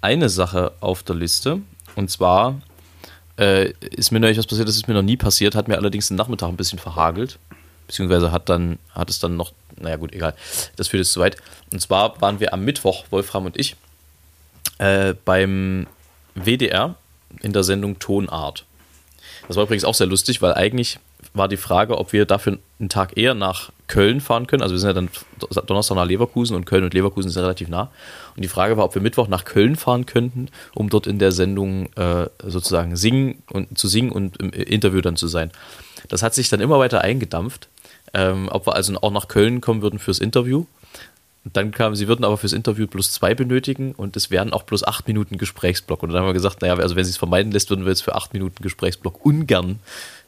eine 0.01 0.29
Sache 0.29 0.73
auf 0.79 1.03
der 1.03 1.15
Liste. 1.15 1.61
Und 1.95 2.09
zwar 2.09 2.59
äh, 3.39 3.73
ist 3.95 4.11
mir 4.11 4.19
neulich 4.19 4.37
was 4.37 4.47
passiert, 4.47 4.67
das 4.67 4.75
ist 4.75 4.87
mir 4.87 4.93
noch 4.93 5.01
nie 5.01 5.17
passiert, 5.17 5.55
hat 5.55 5.67
mir 5.67 5.77
allerdings 5.77 6.09
den 6.09 6.17
Nachmittag 6.17 6.49
ein 6.49 6.57
bisschen 6.57 6.79
verhagelt. 6.79 7.39
Beziehungsweise 7.87 8.31
hat 8.31 8.49
dann, 8.49 8.77
hat 8.93 9.09
es 9.09 9.19
dann 9.19 9.35
noch, 9.35 9.53
naja 9.77 9.95
gut, 9.95 10.13
egal, 10.13 10.35
das 10.75 10.89
führt 10.89 10.99
jetzt 10.99 11.13
zu 11.13 11.19
weit. 11.19 11.37
Und 11.71 11.79
zwar 11.81 12.21
waren 12.21 12.39
wir 12.39 12.53
am 12.53 12.63
Mittwoch, 12.63 13.05
Wolfram 13.09 13.45
und 13.45 13.57
ich, 13.57 13.75
äh, 14.77 15.15
beim 15.25 15.87
WDR 16.35 16.95
in 17.41 17.53
der 17.53 17.63
Sendung 17.63 17.97
Tonart. 17.97 18.65
Das 19.47 19.55
war 19.57 19.63
übrigens 19.63 19.85
auch 19.85 19.95
sehr 19.95 20.07
lustig, 20.07 20.41
weil 20.41 20.53
eigentlich 20.53 20.99
war 21.33 21.47
die 21.47 21.57
Frage, 21.57 21.97
ob 21.97 22.13
wir 22.13 22.25
dafür 22.25 22.57
einen 22.79 22.89
Tag 22.89 23.17
eher 23.17 23.33
nach 23.33 23.71
Köln 23.87 24.21
fahren 24.21 24.47
können. 24.47 24.61
Also 24.61 24.73
wir 24.73 24.79
sind 24.79 24.89
ja 24.89 24.93
dann 24.93 25.09
Donnerstag 25.65 25.95
nach 25.95 26.05
Leverkusen 26.05 26.55
und 26.55 26.65
Köln 26.65 26.83
und 26.83 26.93
Leverkusen 26.93 27.29
sind 27.29 27.41
relativ 27.41 27.67
nah. 27.67 27.91
Und 28.35 28.43
die 28.43 28.47
Frage 28.47 28.77
war, 28.77 28.85
ob 28.85 28.95
wir 28.95 29.01
Mittwoch 29.01 29.27
nach 29.27 29.45
Köln 29.45 29.75
fahren 29.75 30.05
könnten, 30.05 30.49
um 30.75 30.89
dort 30.89 31.07
in 31.07 31.19
der 31.19 31.31
Sendung 31.31 31.91
äh, 31.93 32.27
sozusagen 32.43 32.95
singen 32.95 33.43
und 33.51 33.77
zu 33.77 33.87
singen 33.87 34.11
und 34.11 34.37
im 34.37 34.51
Interview 34.51 35.01
dann 35.01 35.15
zu 35.15 35.27
sein. 35.27 35.51
Das 36.07 36.23
hat 36.23 36.33
sich 36.33 36.49
dann 36.49 36.61
immer 36.61 36.79
weiter 36.79 37.01
eingedampft, 37.01 37.67
ähm, 38.13 38.47
ob 38.51 38.67
wir 38.67 38.75
also 38.75 38.95
auch 39.01 39.11
nach 39.11 39.27
Köln 39.27 39.61
kommen 39.61 39.81
würden 39.81 39.99
fürs 39.99 40.19
Interview. 40.19 40.65
Dann 41.45 41.71
kam, 41.71 41.95
sie 41.95 42.07
würden 42.07 42.25
aber 42.25 42.37
fürs 42.37 42.53
Interview 42.53 42.85
plus 42.85 43.11
zwei 43.11 43.33
benötigen 43.33 43.93
und 43.93 44.17
es 44.17 44.29
wären 44.29 44.51
auch 44.51 44.65
plus 44.65 44.83
acht 44.83 45.07
Minuten 45.07 45.37
Gesprächsblock. 45.37 46.03
Und 46.03 46.09
dann 46.09 46.19
haben 46.19 46.27
wir 46.27 46.33
gesagt, 46.33 46.61
naja, 46.61 46.75
also 46.75 46.95
wenn 46.95 47.05
sie 47.05 47.11
es 47.11 47.17
vermeiden 47.17 47.51
lässt, 47.51 47.69
würden 47.69 47.85
wir 47.85 47.89
jetzt 47.89 48.01
für 48.01 48.15
acht 48.15 48.33
Minuten 48.33 48.61
Gesprächsblock 48.61 49.25
ungern 49.25 49.79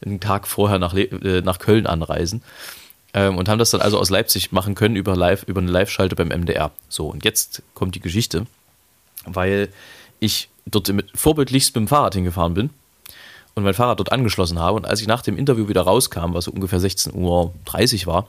einen 0.04 0.20
Tag 0.20 0.48
vorher 0.48 0.78
nach, 0.78 0.94
äh, 0.94 1.42
nach 1.42 1.58
Köln 1.58 1.86
anreisen. 1.86 2.42
Ähm, 3.14 3.36
und 3.36 3.48
haben 3.48 3.58
das 3.58 3.70
dann 3.70 3.82
also 3.82 3.98
aus 3.98 4.08
Leipzig 4.08 4.52
machen 4.52 4.74
können 4.74 4.96
über, 4.96 5.14
live, 5.14 5.42
über 5.44 5.60
eine 5.60 5.70
Live-Schalte 5.70 6.16
beim 6.16 6.28
MDR. 6.28 6.70
So, 6.88 7.08
und 7.08 7.24
jetzt 7.24 7.62
kommt 7.74 7.94
die 7.94 8.00
Geschichte, 8.00 8.46
weil 9.26 9.68
ich 10.18 10.48
dort 10.64 10.88
mit, 10.92 11.10
vorbildlichst 11.14 11.74
mit 11.74 11.82
dem 11.82 11.88
Fahrrad 11.88 12.14
hingefahren 12.14 12.54
bin 12.54 12.70
und 13.54 13.64
mein 13.64 13.74
Fahrrad 13.74 13.98
dort 13.98 14.12
angeschlossen 14.12 14.58
habe. 14.58 14.76
Und 14.76 14.86
als 14.86 15.02
ich 15.02 15.06
nach 15.06 15.20
dem 15.20 15.36
Interview 15.36 15.68
wieder 15.68 15.82
rauskam, 15.82 16.32
was 16.32 16.46
so 16.46 16.52
ungefähr 16.52 16.80
16.30 16.80 18.06
Uhr 18.06 18.12
war, 18.12 18.26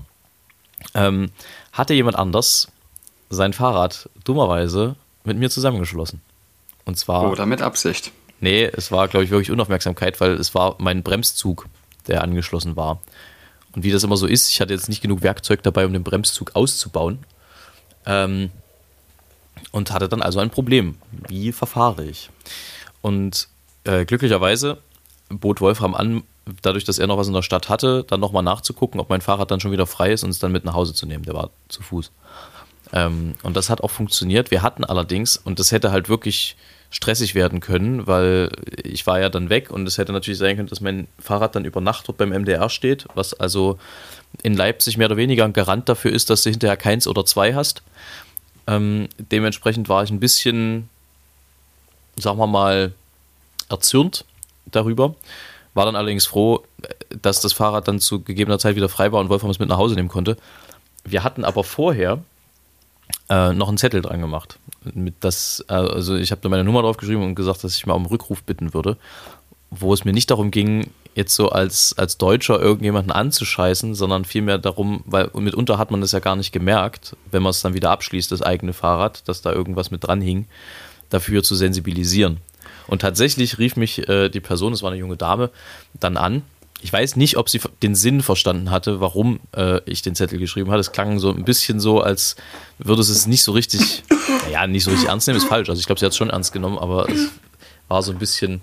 ähm, 0.94 1.32
hatte 1.72 1.94
jemand 1.94 2.18
anders 2.18 2.68
sein 3.30 3.54
Fahrrad 3.54 4.10
dummerweise 4.24 4.96
mit 5.24 5.38
mir 5.38 5.50
zusammengeschlossen. 5.50 6.22
Und 6.86 6.98
zwar. 6.98 7.32
Oder 7.32 7.46
mit 7.46 7.62
Absicht. 7.62 8.12
Nee, 8.40 8.66
es 8.66 8.92
war, 8.92 9.08
glaube 9.08 9.24
ich, 9.24 9.32
wirklich 9.32 9.52
Unaufmerksamkeit, 9.52 10.20
weil 10.20 10.34
es 10.34 10.54
war 10.54 10.76
mein 10.80 11.02
Bremszug, 11.02 11.68
der 12.08 12.24
angeschlossen 12.24 12.76
war. 12.76 13.02
Und 13.74 13.84
wie 13.84 13.92
das 13.92 14.04
immer 14.04 14.18
so 14.18 14.28
ist, 14.28 14.50
ich 14.50 14.62
hatte 14.62 14.74
jetzt 14.74 14.90
nicht 14.90 15.02
genug 15.02 15.22
Werkzeug 15.22 15.64
dabei, 15.64 15.86
um 15.86 15.94
den 15.94 16.04
Bremszug 16.04 16.56
auszubauen. 16.56 17.20
Ähm, 18.06 18.52
und 19.72 19.92
hatte 19.92 20.10
dann 20.10 20.22
also 20.22 20.40
ein 20.40 20.50
Problem. 20.50 20.98
Wie 21.28 21.52
verfahre 21.52 22.04
ich? 22.06 22.30
Und 23.02 23.48
äh, 23.86 24.06
glücklicherweise 24.06 24.78
bot 25.30 25.62
Wolfram 25.62 25.96
an, 25.96 26.24
dadurch, 26.62 26.84
dass 26.84 27.00
er 27.00 27.08
noch 27.08 27.18
was 27.18 27.28
in 27.28 27.34
der 27.34 27.42
Stadt 27.42 27.70
hatte, 27.70 28.04
dann 28.08 28.20
nochmal 28.20 28.44
nachzugucken, 28.44 29.00
ob 29.00 29.10
mein 29.10 29.22
Fahrrad 29.22 29.52
dann 29.52 29.60
schon 29.60 29.72
wieder 29.72 29.88
frei 29.88 30.12
ist 30.12 30.24
und 30.24 30.30
es 30.30 30.40
dann 30.40 30.52
mit 30.52 30.66
nach 30.66 30.74
Hause 30.74 30.94
zu 30.94 31.06
nehmen. 31.06 31.24
Der 31.24 31.34
war 31.34 31.50
zu 31.70 31.82
Fuß. 31.82 32.12
Ähm, 32.92 33.36
und 33.44 33.56
das 33.56 33.70
hat 33.70 33.82
auch 33.82 33.92
funktioniert. 33.92 34.52
Wir 34.52 34.62
hatten 34.62 34.84
allerdings, 34.84 35.38
und 35.38 35.60
das 35.60 35.72
hätte 35.72 35.92
halt 35.92 36.10
wirklich 36.10 36.56
stressig 36.90 37.34
werden 37.34 37.60
können, 37.60 38.06
weil 38.06 38.52
ich 38.84 39.08
war 39.08 39.20
ja 39.20 39.30
dann 39.30 39.50
weg 39.50 39.72
und 39.72 39.88
es 39.88 39.98
hätte 39.98 40.14
natürlich 40.14 40.38
sein 40.38 40.56
können, 40.56 40.68
dass 40.68 40.80
mein 40.80 41.08
Fahrrad 41.18 41.56
dann 41.56 41.66
über 41.66 41.82
Nacht 41.82 42.08
dort 42.08 42.20
beim 42.20 42.30
MDR 42.30 42.70
steht, 42.70 43.08
was 43.16 43.34
also 43.34 43.80
in 44.44 44.54
Leipzig 44.54 44.98
mehr 44.98 45.08
oder 45.08 45.18
weniger 45.18 45.44
ein 45.44 45.54
Garant 45.54 45.90
dafür 45.90 46.12
ist, 46.12 46.30
dass 46.30 46.44
du 46.44 46.52
hinterher 46.52 46.78
keins 46.78 47.08
oder 47.08 47.26
zwei 47.26 47.56
hast. 47.56 47.82
Ähm, 48.68 49.10
dementsprechend 49.18 49.90
war 49.90 50.04
ich 50.04 50.12
ein 50.12 50.20
bisschen, 50.20 50.88
sagen 52.16 52.38
wir 52.38 52.48
mal, 52.48 52.94
erzürnt 53.70 54.26
darüber. 54.68 55.16
War 55.74 55.86
dann 55.86 55.96
allerdings 55.96 56.26
froh, 56.26 56.64
dass 57.22 57.42
das 57.42 57.54
Fahrrad 57.54 57.88
dann 57.88 58.00
zu 58.00 58.22
gegebener 58.22 58.60
Zeit 58.60 58.76
wieder 58.76 58.90
frei 58.90 59.12
war 59.12 59.20
und 59.20 59.30
Wolfram 59.30 59.50
es 59.50 59.60
mit 59.60 59.70
nach 59.70 59.78
Hause 59.78 59.96
nehmen 59.96 60.10
konnte. 60.10 60.38
Wir 61.04 61.24
hatten 61.24 61.44
aber 61.44 61.64
vorher 61.64 62.20
äh, 63.30 63.54
noch 63.54 63.68
einen 63.68 63.78
Zettel 63.78 64.02
dran 64.02 64.22
gemacht. 64.22 64.60
Mit 64.94 65.16
das, 65.22 65.64
äh, 65.70 65.74
also 65.74 66.16
ich 66.16 66.32
habe 66.32 66.42
da 66.42 66.50
meine 66.50 66.64
Nummer 66.64 66.82
drauf 66.82 66.98
geschrieben 66.98 67.24
und 67.24 67.36
gesagt, 67.36 67.64
dass 67.64 67.76
ich 67.76 67.86
mal 67.86 67.94
um 67.94 68.06
Rückruf 68.06 68.44
bitten 68.44 68.74
würde, 68.74 68.98
wo 69.72 69.94
es 69.94 70.06
mir 70.06 70.14
nicht 70.14 70.30
darum 70.30 70.52
ging, 70.52 70.92
jetzt 71.16 71.36
so 71.36 71.50
als, 71.50 71.96
als 71.98 72.18
Deutscher 72.18 72.60
irgendjemanden 72.60 73.12
anzuscheißen, 73.12 73.96
sondern 73.96 74.26
vielmehr 74.26 74.58
darum, 74.58 75.04
weil 75.06 75.30
mitunter 75.36 75.78
hat 75.78 75.92
man 75.92 76.02
das 76.02 76.12
ja 76.12 76.20
gar 76.20 76.36
nicht 76.36 76.52
gemerkt, 76.52 77.16
wenn 77.32 77.44
man 77.44 77.52
es 77.52 77.62
dann 77.62 77.74
wieder 77.74 77.92
abschließt, 77.92 78.32
das 78.32 78.42
eigene 78.42 78.74
Fahrrad, 78.74 79.28
dass 79.28 79.42
da 79.42 79.52
irgendwas 79.52 79.92
mit 79.92 80.04
dran 80.04 80.22
hing, 80.22 80.48
dafür 81.10 81.44
zu 81.44 81.56
sensibilisieren. 81.56 82.38
Und 82.88 83.02
tatsächlich 83.02 83.58
rief 83.60 83.76
mich 83.76 84.08
äh, 84.10 84.30
die 84.30 84.40
Person, 84.40 84.74
es 84.74 84.84
war 84.84 84.92
eine 84.92 85.00
junge 85.00 85.18
Dame, 85.18 85.50
dann 86.00 86.18
an 86.18 86.44
ich 86.84 86.92
weiß 86.92 87.16
nicht, 87.16 87.38
ob 87.38 87.50
sie 87.50 87.62
den 87.82 87.96
Sinn 87.96 88.22
verstanden 88.22 88.70
hatte, 88.70 89.00
warum 89.00 89.40
äh, 89.56 89.80
ich 89.86 90.02
den 90.02 90.16
Zettel 90.16 90.38
geschrieben 90.38 90.70
hatte. 90.70 90.82
Es 90.82 90.92
klang 90.92 91.18
so 91.18 91.30
ein 91.30 91.46
bisschen 91.46 91.80
so, 91.80 92.02
als 92.02 92.36
würde 92.78 93.02
es 93.02 93.08
es 93.08 93.26
nicht 93.26 93.42
so 93.42 93.54
richtig, 93.54 94.04
naja, 94.46 94.68
nicht 94.68 94.84
so 94.84 94.92
richtig 94.92 95.08
ernst 95.08 95.26
nehmen, 95.26 95.38
ist 95.38 95.48
falsch. 95.48 95.70
Also 95.70 95.80
ich 95.80 95.86
glaube, 95.86 96.00
sie 96.00 96.06
hat 96.06 96.12
es 96.12 96.18
schon 96.18 96.30
ernst 96.30 96.52
genommen, 96.52 96.78
aber 96.78 97.10
es 97.10 97.30
war 97.88 98.04
so 98.04 98.12
ein 98.12 98.20
bisschen 98.20 98.60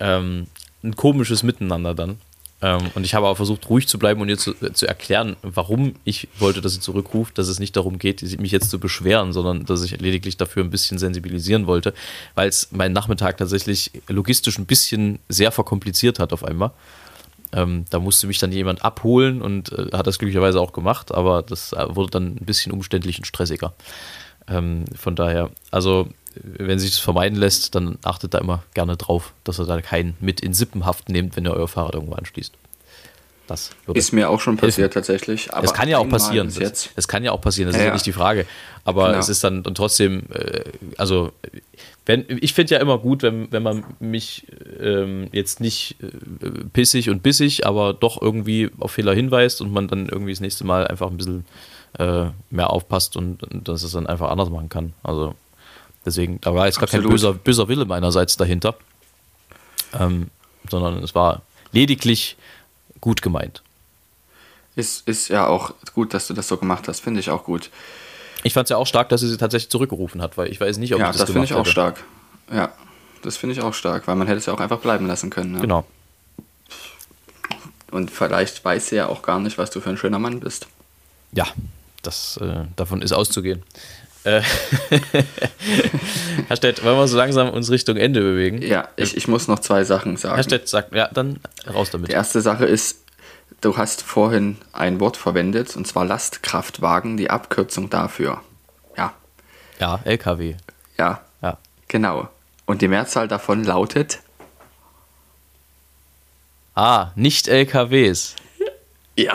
ähm, 0.00 0.48
ein 0.82 0.96
komisches 0.96 1.44
Miteinander 1.44 1.94
dann. 1.94 2.18
Ähm, 2.62 2.90
und 2.94 3.04
ich 3.04 3.14
habe 3.14 3.26
aber 3.26 3.36
versucht, 3.36 3.68
ruhig 3.68 3.86
zu 3.86 3.98
bleiben 3.98 4.20
und 4.20 4.28
ihr 4.28 4.38
zu, 4.38 4.54
äh, 4.62 4.72
zu, 4.72 4.86
erklären, 4.86 5.36
warum 5.42 5.94
ich 6.04 6.28
wollte, 6.38 6.62
dass 6.62 6.74
sie 6.74 6.80
zurückruft, 6.80 7.36
dass 7.36 7.48
es 7.48 7.58
nicht 7.58 7.76
darum 7.76 7.98
geht, 7.98 8.22
mich 8.40 8.50
jetzt 8.50 8.70
zu 8.70 8.78
beschweren, 8.78 9.32
sondern 9.32 9.66
dass 9.66 9.82
ich 9.82 10.00
lediglich 10.00 10.36
dafür 10.38 10.64
ein 10.64 10.70
bisschen 10.70 10.98
sensibilisieren 10.98 11.66
wollte, 11.66 11.92
weil 12.34 12.48
es 12.48 12.72
meinen 12.72 12.92
Nachmittag 12.92 13.36
tatsächlich 13.36 13.90
logistisch 14.08 14.58
ein 14.58 14.66
bisschen 14.66 15.18
sehr 15.28 15.52
verkompliziert 15.52 16.18
hat 16.18 16.32
auf 16.32 16.44
einmal. 16.44 16.70
Ähm, 17.52 17.84
da 17.90 18.00
musste 18.00 18.26
mich 18.26 18.38
dann 18.38 18.52
jemand 18.52 18.84
abholen 18.84 19.42
und 19.42 19.72
äh, 19.72 19.90
hat 19.92 20.06
das 20.06 20.18
glücklicherweise 20.18 20.60
auch 20.60 20.72
gemacht, 20.72 21.12
aber 21.12 21.42
das 21.42 21.72
äh, 21.72 21.94
wurde 21.94 22.10
dann 22.10 22.36
ein 22.40 22.46
bisschen 22.46 22.72
umständlich 22.72 23.18
und 23.18 23.26
stressiger. 23.26 23.74
Ähm, 24.48 24.84
von 24.94 25.14
daher, 25.14 25.50
also 25.70 26.08
wenn 26.42 26.78
sich 26.78 26.90
das 26.90 26.98
vermeiden 26.98 27.38
lässt, 27.38 27.74
dann 27.74 27.98
achtet 28.04 28.34
da 28.34 28.38
immer 28.38 28.62
gerne 28.74 28.96
drauf, 28.96 29.32
dass 29.44 29.58
ihr 29.58 29.66
da 29.66 29.80
keinen 29.80 30.16
mit 30.20 30.40
in 30.40 30.54
Sippenhaft 30.54 31.08
nehmt, 31.08 31.36
wenn 31.36 31.44
ihr 31.44 31.52
euer 31.52 31.68
Fahrrad 31.68 31.94
irgendwo 31.94 32.14
anschließt. 32.14 32.52
Das 33.46 33.70
ist 33.94 34.12
mir 34.12 34.28
auch 34.28 34.40
schon 34.40 34.56
passiert 34.56 34.76
helfen. 34.76 34.94
tatsächlich. 34.94 35.54
Aber 35.54 35.64
es 35.64 35.72
kann 35.72 35.88
ja 35.88 35.98
auch 35.98 36.08
passieren. 36.08 36.48
Es 36.48 37.08
kann 37.08 37.22
ja 37.22 37.30
auch 37.30 37.40
passieren, 37.40 37.68
das 37.68 37.76
ja, 37.76 37.82
ist 37.82 37.86
ja 37.86 37.92
nicht 37.92 38.06
die 38.06 38.12
Frage. 38.12 38.44
Aber 38.84 39.06
genau. 39.06 39.18
es 39.18 39.28
ist 39.28 39.44
dann 39.44 39.64
und 39.64 39.76
trotzdem, 39.76 40.24
äh, 40.32 40.64
also 40.96 41.32
wenn, 42.06 42.24
ich 42.28 42.54
finde 42.54 42.74
ja 42.74 42.80
immer 42.80 42.98
gut, 42.98 43.22
wenn, 43.22 43.50
wenn 43.52 43.62
man 43.62 43.84
mich 44.00 44.46
ähm, 44.80 45.28
jetzt 45.32 45.60
nicht 45.60 45.96
äh, 46.02 46.48
pissig 46.72 47.10
und 47.10 47.22
bissig, 47.22 47.66
aber 47.66 47.94
doch 47.94 48.20
irgendwie 48.20 48.70
auf 48.78 48.92
Fehler 48.92 49.14
hinweist 49.14 49.60
und 49.60 49.72
man 49.72 49.86
dann 49.88 50.08
irgendwie 50.08 50.32
das 50.32 50.40
nächste 50.40 50.64
Mal 50.64 50.86
einfach 50.86 51.08
ein 51.08 51.16
bisschen 51.16 51.44
äh, 51.98 52.26
mehr 52.50 52.70
aufpasst 52.70 53.16
und, 53.16 53.42
und, 53.42 53.68
dass 53.68 53.82
es 53.82 53.92
dann 53.92 54.06
einfach 54.06 54.30
anders 54.30 54.50
machen 54.50 54.68
kann. 54.68 54.92
Also 55.02 55.34
deswegen, 56.06 56.40
da 56.40 56.54
war 56.54 56.66
jetzt 56.66 56.78
gar 56.78 56.88
kein 56.88 57.02
böser, 57.02 57.34
böser 57.34 57.68
Wille 57.68 57.84
meinerseits 57.84 58.36
dahinter, 58.36 58.76
ähm, 59.98 60.30
sondern 60.70 61.02
es 61.02 61.14
war 61.14 61.42
lediglich 61.72 62.36
gut 63.00 63.20
gemeint. 63.20 63.62
Ist, 64.76 65.06
ist 65.08 65.28
ja 65.28 65.46
auch 65.46 65.74
gut, 65.94 66.14
dass 66.14 66.26
du 66.26 66.34
das 66.34 66.48
so 66.48 66.56
gemacht 66.56 66.88
hast, 66.88 67.00
finde 67.00 67.20
ich 67.20 67.30
auch 67.30 67.44
gut. 67.44 67.70
Ich 68.42 68.52
fand 68.52 68.66
es 68.66 68.70
ja 68.70 68.76
auch 68.76 68.86
stark, 68.86 69.08
dass 69.08 69.22
sie 69.22 69.28
sie 69.28 69.38
tatsächlich 69.38 69.70
zurückgerufen 69.70 70.22
hat, 70.22 70.36
weil 70.36 70.48
ich 70.48 70.60
weiß 70.60 70.78
nicht, 70.78 70.94
ob 70.94 71.00
ja, 71.00 71.06
ich 71.06 71.16
das, 71.16 71.22
das 71.26 71.30
finde 71.30 71.46
ich 71.46 71.54
auch 71.54 71.60
hätte. 71.60 71.70
stark. 71.70 72.04
Ja, 72.52 72.72
das 73.22 73.36
finde 73.36 73.54
ich 73.54 73.62
auch 73.62 73.74
stark, 73.74 74.06
weil 74.06 74.16
man 74.16 74.26
hätte 74.26 74.38
es 74.38 74.46
ja 74.46 74.52
auch 74.52 74.60
einfach 74.60 74.78
bleiben 74.78 75.06
lassen 75.06 75.30
können. 75.30 75.54
Ja. 75.54 75.60
Genau. 75.60 75.86
Und 77.90 78.10
vielleicht 78.10 78.64
weiß 78.64 78.88
sie 78.88 78.96
ja 78.96 79.08
auch 79.08 79.22
gar 79.22 79.40
nicht, 79.40 79.58
was 79.58 79.70
du 79.70 79.80
für 79.80 79.90
ein 79.90 79.96
schöner 79.96 80.18
Mann 80.18 80.40
bist. 80.40 80.66
Ja, 81.32 81.46
das, 82.02 82.36
äh, 82.36 82.64
davon 82.76 83.02
ist 83.02 83.12
auszugehen. 83.12 83.62
Äh, 84.26 84.40
Herr 86.48 86.56
Stett, 86.56 86.84
wollen 86.84 86.98
wir 86.98 87.08
so 87.08 87.16
langsam 87.16 87.48
uns 87.50 87.70
Richtung 87.70 87.96
Ende 87.96 88.20
bewegen? 88.20 88.60
Ja, 88.60 88.88
ich, 88.96 89.16
ich 89.16 89.28
muss 89.28 89.48
noch 89.48 89.60
zwei 89.60 89.84
Sachen 89.84 90.16
sagen. 90.16 90.34
Herr 90.34 90.44
Stett 90.44 90.68
sagt, 90.68 90.94
ja, 90.94 91.08
dann 91.12 91.40
raus 91.72 91.90
damit. 91.90 92.08
Die 92.08 92.12
erste 92.12 92.40
Sache 92.40 92.66
ist, 92.66 93.06
Du 93.60 93.76
hast 93.76 94.02
vorhin 94.02 94.58
ein 94.72 95.00
Wort 95.00 95.16
verwendet, 95.16 95.76
und 95.76 95.86
zwar 95.86 96.04
Lastkraftwagen, 96.04 97.16
die 97.16 97.30
Abkürzung 97.30 97.88
dafür. 97.88 98.42
Ja. 98.96 99.14
Ja, 99.80 100.00
LKW. 100.04 100.56
Ja. 100.98 101.22
Ja. 101.40 101.58
Genau. 101.88 102.28
Und 102.66 102.82
die 102.82 102.88
Mehrzahl 102.88 103.28
davon 103.28 103.64
lautet? 103.64 104.20
Ah, 106.74 107.12
nicht 107.14 107.48
LKWs. 107.48 108.36
Ja. 109.16 109.34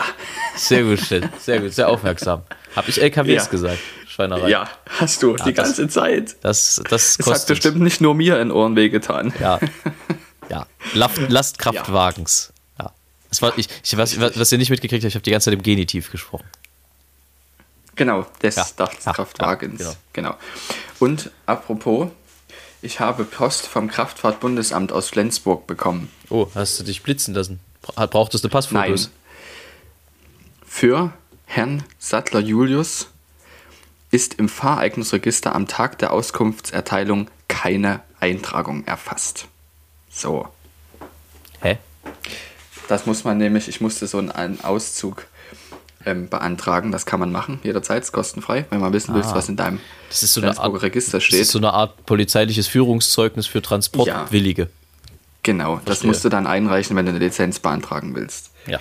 Sehr 0.54 0.84
gut, 0.84 1.00
sehr 1.00 1.60
gut, 1.60 1.72
sehr 1.72 1.88
aufmerksam. 1.88 2.42
Habe 2.76 2.88
ich 2.88 3.02
LKWs 3.02 3.44
ja. 3.44 3.50
gesagt? 3.50 3.80
Schweinerei. 4.12 4.50
Ja, 4.50 4.68
hast 4.98 5.22
du, 5.22 5.36
ja, 5.36 5.44
die 5.44 5.54
ganze 5.54 5.88
Zeit. 5.88 6.36
Das, 6.42 6.82
das, 6.90 7.16
das 7.16 7.26
hat 7.26 7.46
bestimmt 7.46 7.80
nicht 7.80 8.02
nur 8.02 8.14
mir 8.14 8.40
in 8.40 8.50
Ohren 8.50 8.76
wehgetan. 8.76 9.32
Ja. 9.40 9.58
Ja. 10.50 10.66
Lastkraftwagens. 10.92 12.52
Das 13.32 13.40
war, 13.40 13.56
ich, 13.56 13.66
ich, 13.82 13.96
was, 13.96 14.20
was 14.20 14.52
ihr 14.52 14.58
nicht 14.58 14.68
mitgekriegt 14.68 15.02
habt, 15.02 15.08
ich 15.08 15.14
habe 15.14 15.22
die 15.22 15.30
ganze 15.30 15.46
Zeit 15.46 15.54
im 15.54 15.62
Genitiv 15.62 16.10
gesprochen. 16.10 16.44
Genau, 17.94 18.26
des 18.42 18.56
ja, 18.56 18.66
Kraftwagens. 19.14 19.80
Ja, 19.80 19.94
genau. 20.12 20.32
genau. 20.32 20.38
Und 20.98 21.30
apropos, 21.46 22.10
ich 22.82 23.00
habe 23.00 23.24
Post 23.24 23.66
vom 23.66 23.88
Kraftfahrtbundesamt 23.88 24.92
aus 24.92 25.08
Flensburg 25.08 25.66
bekommen. 25.66 26.10
Oh, 26.28 26.48
hast 26.54 26.78
du 26.80 26.84
dich 26.84 27.02
blitzen 27.02 27.32
lassen? 27.32 27.60
Brauchtest 27.80 28.44
du 28.44 28.50
Passfotos? 28.50 29.04
Nein. 29.06 29.12
Für 30.66 31.14
Herrn 31.46 31.84
Sattler 31.98 32.40
Julius 32.40 33.11
ist 34.12 34.34
im 34.34 34.48
Fahreignungsregister 34.48 35.54
am 35.54 35.66
Tag 35.66 35.98
der 35.98 36.12
Auskunftserteilung 36.12 37.28
keine 37.48 38.00
Eintragung 38.20 38.84
erfasst. 38.84 39.46
So. 40.10 40.46
Hä? 41.60 41.78
Das 42.88 43.06
muss 43.06 43.24
man 43.24 43.38
nämlich, 43.38 43.68
ich 43.68 43.80
musste 43.80 44.06
so 44.06 44.18
einen 44.18 44.60
Auszug 44.62 45.26
ähm, 46.04 46.28
beantragen. 46.28 46.92
Das 46.92 47.06
kann 47.06 47.20
man 47.20 47.32
machen, 47.32 47.58
jederzeit, 47.62 48.02
ist 48.02 48.12
kostenfrei, 48.12 48.66
wenn 48.70 48.80
man 48.80 48.92
wissen 48.92 49.12
ah, 49.12 49.14
willst, 49.14 49.34
was 49.34 49.48
in 49.48 49.56
deinem 49.56 49.80
das 50.10 50.22
ist 50.22 50.34
so 50.34 50.42
eine 50.42 50.58
Art, 50.58 50.82
Register 50.82 51.20
steht. 51.20 51.40
Das 51.40 51.46
ist 51.46 51.52
so 51.52 51.58
eine 51.58 51.72
Art 51.72 52.04
polizeiliches 52.04 52.66
Führungszeugnis 52.66 53.46
für 53.46 53.62
Transportwillige. 53.62 54.62
Ja, 54.62 54.68
genau, 55.42 55.76
Verstehe. 55.76 55.86
das 55.86 56.04
musst 56.04 56.24
du 56.24 56.28
dann 56.28 56.46
einreichen, 56.46 56.96
wenn 56.96 57.06
du 57.06 57.12
eine 57.12 57.18
Lizenz 57.18 57.60
beantragen 57.60 58.14
willst. 58.14 58.50
Ja. 58.66 58.78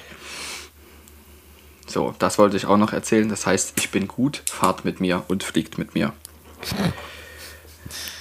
So, 1.92 2.16
das 2.20 2.38
wollte 2.38 2.56
ich 2.56 2.66
auch 2.66 2.78
noch 2.78 2.94
erzählen. 2.94 3.28
Das 3.28 3.46
heißt, 3.46 3.74
ich 3.78 3.92
bin 3.92 4.08
gut, 4.08 4.44
fahrt 4.46 4.86
mit 4.86 5.02
mir 5.02 5.24
und 5.28 5.44
fliegt 5.44 5.78
mit 5.78 5.94
mir. 5.94 6.14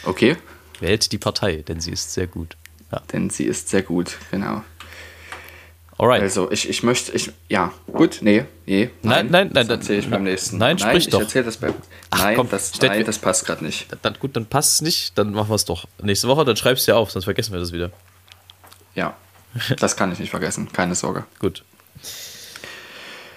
Okay? 0.04 0.36
Wählt 0.80 1.12
die 1.12 1.18
Partei, 1.18 1.58
denn 1.58 1.80
sie 1.80 1.92
ist 1.92 2.12
sehr 2.12 2.26
gut. 2.26 2.56
Ja. 2.90 3.00
Denn 3.12 3.30
sie 3.30 3.44
ist 3.44 3.68
sehr 3.68 3.82
gut, 3.82 4.18
genau. 4.32 4.64
Alright. 5.98 6.22
Also, 6.22 6.50
ich, 6.50 6.68
ich 6.68 6.82
möchte, 6.82 7.12
ich, 7.12 7.30
ja, 7.48 7.72
gut, 7.92 8.18
nee, 8.22 8.44
nee. 8.66 8.90
Nein, 9.02 9.28
nein, 9.30 9.50
nein. 9.52 9.68
Das 9.68 9.78
erzähle 9.78 9.98
ich 10.00 10.10
beim 10.10 10.24
nächsten. 10.24 10.58
Nein, 10.58 10.78
sprich 10.78 10.92
nein, 10.92 10.98
ich 10.98 11.08
doch. 11.10 11.20
erzähle 11.20 11.44
das 11.44 11.58
beim. 11.58 11.74
Ach, 12.08 12.18
nein, 12.24 12.36
komm, 12.36 12.48
das, 12.48 12.74
Stett, 12.74 12.90
nein, 12.90 13.04
das 13.04 13.18
passt 13.18 13.46
gerade 13.46 13.64
nicht. 13.64 13.86
Dann, 14.02 14.14
gut, 14.14 14.34
dann 14.34 14.46
passt 14.46 14.76
es 14.76 14.80
nicht, 14.80 15.16
dann 15.16 15.32
machen 15.32 15.50
wir 15.50 15.54
es 15.56 15.66
doch. 15.66 15.84
Nächste 16.02 16.26
Woche, 16.26 16.44
dann 16.44 16.56
schreibst 16.56 16.88
du 16.88 16.92
ja 16.92 16.96
auf, 16.96 17.12
sonst 17.12 17.24
vergessen 17.24 17.52
wir 17.52 17.60
das 17.60 17.72
wieder. 17.72 17.92
Ja, 18.96 19.14
das 19.78 19.94
kann 19.96 20.10
ich 20.10 20.18
nicht 20.18 20.30
vergessen, 20.30 20.72
keine 20.72 20.96
Sorge. 20.96 21.26
Gut. 21.38 21.62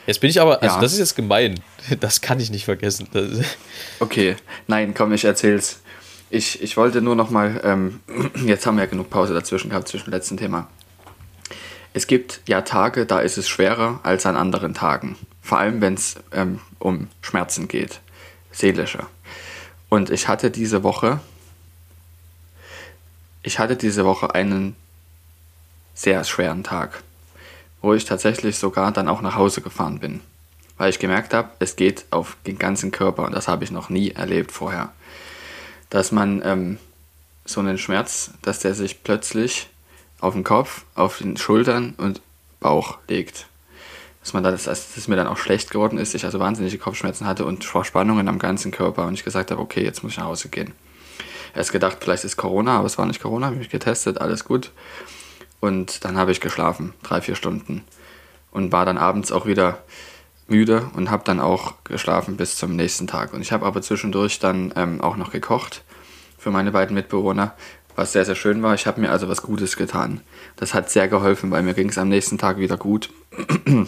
Jetzt 0.06 0.20
bin 0.20 0.30
ich 0.30 0.42
aber, 0.42 0.62
also 0.62 0.76
Ja. 0.76 0.82
das 0.82 0.94
ist 0.94 1.00
jetzt 1.00 1.16
gemein. 1.16 1.60
Das 2.00 2.22
kann 2.22 2.40
ich 2.40 2.50
nicht 2.50 2.66
vergessen. 2.66 3.08
Okay, 4.00 4.36
nein, 4.68 4.94
komm, 4.94 5.14
ich 5.14 5.26
erzähl's. 5.26 5.80
Ich, 6.30 6.62
ich 6.62 6.78
wollte 6.78 7.02
nur 7.02 7.16
noch 7.16 7.30
mal, 7.30 7.60
ähm, 7.64 8.00
jetzt 8.46 8.66
haben 8.66 8.76
wir 8.78 8.84
ja 8.86 8.90
genug 8.90 9.10
Pause 9.10 9.34
dazwischen 9.34 9.70
gehabt, 9.70 9.88
zwischen 9.88 10.06
dem 10.06 10.14
letzten 10.14 10.38
Thema. 10.38 10.68
Es 11.94 12.08
gibt 12.08 12.42
ja 12.48 12.62
Tage, 12.62 13.06
da 13.06 13.20
ist 13.20 13.38
es 13.38 13.48
schwerer 13.48 14.00
als 14.04 14.26
an 14.26 14.36
anderen 14.36 14.74
Tagen. 14.74 15.16
Vor 15.42 15.60
allem, 15.60 15.80
wenn 15.82 15.94
es 15.94 16.16
ähm, 16.32 16.60
um 16.80 17.08
Schmerzen 17.22 17.68
geht, 17.68 18.00
seelische. 18.52 19.06
Und 19.90 20.10
ich 20.10 20.28
hatte 20.28 20.50
diese 20.50 20.82
Woche, 20.82 21.20
ich 23.44 23.60
hatte 23.60 23.76
diese 23.76 24.06
Woche 24.06 24.34
einen 24.34 24.76
sehr 25.94 26.24
schweren 26.24 26.64
Tag, 26.64 27.04
wo 27.84 27.94
ich 27.94 28.06
tatsächlich 28.06 28.58
sogar 28.58 28.92
dann 28.92 29.10
auch 29.10 29.22
nach 29.22 29.36
Hause 29.36 29.62
gefahren 29.62 30.00
bin, 30.00 30.22
weil 30.78 30.90
ich 30.90 31.00
gemerkt 31.00 31.34
habe, 31.34 31.50
es 31.60 31.76
geht 31.76 32.06
auf 32.10 32.38
den 32.48 32.58
ganzen 32.58 32.92
Körper 32.92 33.26
und 33.26 33.36
das 33.36 33.48
habe 33.48 33.66
ich 33.66 33.72
noch 33.72 33.90
nie 33.90 34.12
erlebt 34.12 34.52
vorher, 34.52 34.94
dass 35.90 36.12
man 36.12 36.42
ähm, 36.46 36.80
so 37.46 37.60
einen 37.60 37.78
Schmerz, 37.78 38.32
dass 38.42 38.60
der 38.60 38.74
sich 38.74 39.04
plötzlich 39.04 39.70
auf 40.22 40.34
den 40.34 40.46
Kopf, 40.46 40.86
auf 40.96 41.18
den 41.18 41.36
Schultern 41.36 41.94
und 41.98 42.22
Bauch 42.62 43.00
legt. 43.10 43.48
Dass 44.22 44.32
man 44.32 44.44
da, 44.44 44.52
dass, 44.52 44.64
dass 44.64 44.96
es 44.96 45.10
mir 45.10 45.18
dann 45.18 45.28
auch 45.28 45.38
schlecht 45.38 45.70
geworden 45.70 45.98
ist, 45.98 46.16
ich 46.16 46.24
also 46.24 46.40
wahnsinnige 46.40 46.78
Kopfschmerzen 46.78 47.28
hatte 47.28 47.44
und 47.44 47.66
Verspannungen 47.66 48.30
am 48.30 48.40
ganzen 48.40 48.72
Körper 48.72 49.06
und 49.06 49.16
ich 49.16 49.26
gesagt 49.26 49.52
habe, 49.52 49.62
okay, 49.62 49.84
jetzt 49.84 50.02
muss 50.02 50.14
ich 50.14 50.18
nach 50.18 50.28
Hause 50.28 50.48
gehen. 50.48 50.72
Erst 51.54 51.74
gedacht, 51.74 51.98
vielleicht 52.00 52.24
ist 52.24 52.38
Corona, 52.38 52.78
aber 52.78 52.86
es 52.86 52.98
war 52.98 53.06
nicht 53.06 53.22
Corona, 53.22 53.48
habe 53.48 53.58
mich 53.58 53.70
getestet, 53.70 54.22
alles 54.22 54.46
gut. 54.46 54.72
Und 55.64 56.04
dann 56.04 56.18
habe 56.18 56.34
ich 56.34 56.42
geschlafen, 56.42 56.94
drei, 57.04 57.22
vier 57.22 57.36
Stunden. 57.36 57.86
Und 58.52 58.74
war 58.74 58.84
dann 58.84 58.98
abends 58.98 59.32
auch 59.32 59.46
wieder 59.46 59.78
müde 60.50 60.90
und 60.94 61.10
habe 61.10 61.24
dann 61.24 61.40
auch 61.40 61.76
geschlafen 61.86 62.36
bis 62.36 62.58
zum 62.58 62.76
nächsten 62.76 63.08
Tag. 63.08 63.32
Und 63.32 63.40
ich 63.40 63.54
habe 63.54 63.66
aber 63.66 63.82
zwischendurch 63.82 64.40
dann 64.40 64.74
ähm, 64.76 65.00
auch 65.00 65.16
noch 65.16 65.32
gekocht 65.32 65.86
für 66.38 66.52
meine 66.52 66.74
beiden 66.74 66.94
Mitbewohner, 66.94 67.54
was 67.96 68.12
sehr, 68.12 68.26
sehr 68.26 68.36
schön 68.36 68.62
war. 68.62 68.74
Ich 68.74 68.88
habe 68.88 69.00
mir 69.00 69.10
also 69.10 69.30
was 69.30 69.42
Gutes 69.42 69.78
getan. 69.78 70.20
Das 70.58 70.74
hat 70.74 70.90
sehr 70.90 71.08
geholfen, 71.08 71.50
weil 71.50 71.64
mir 71.64 71.74
ging 71.74 71.88
es 71.88 71.98
am 71.98 72.10
nächsten 72.10 72.38
Tag 72.38 72.58
wieder 72.58 72.76
gut. 72.76 73.10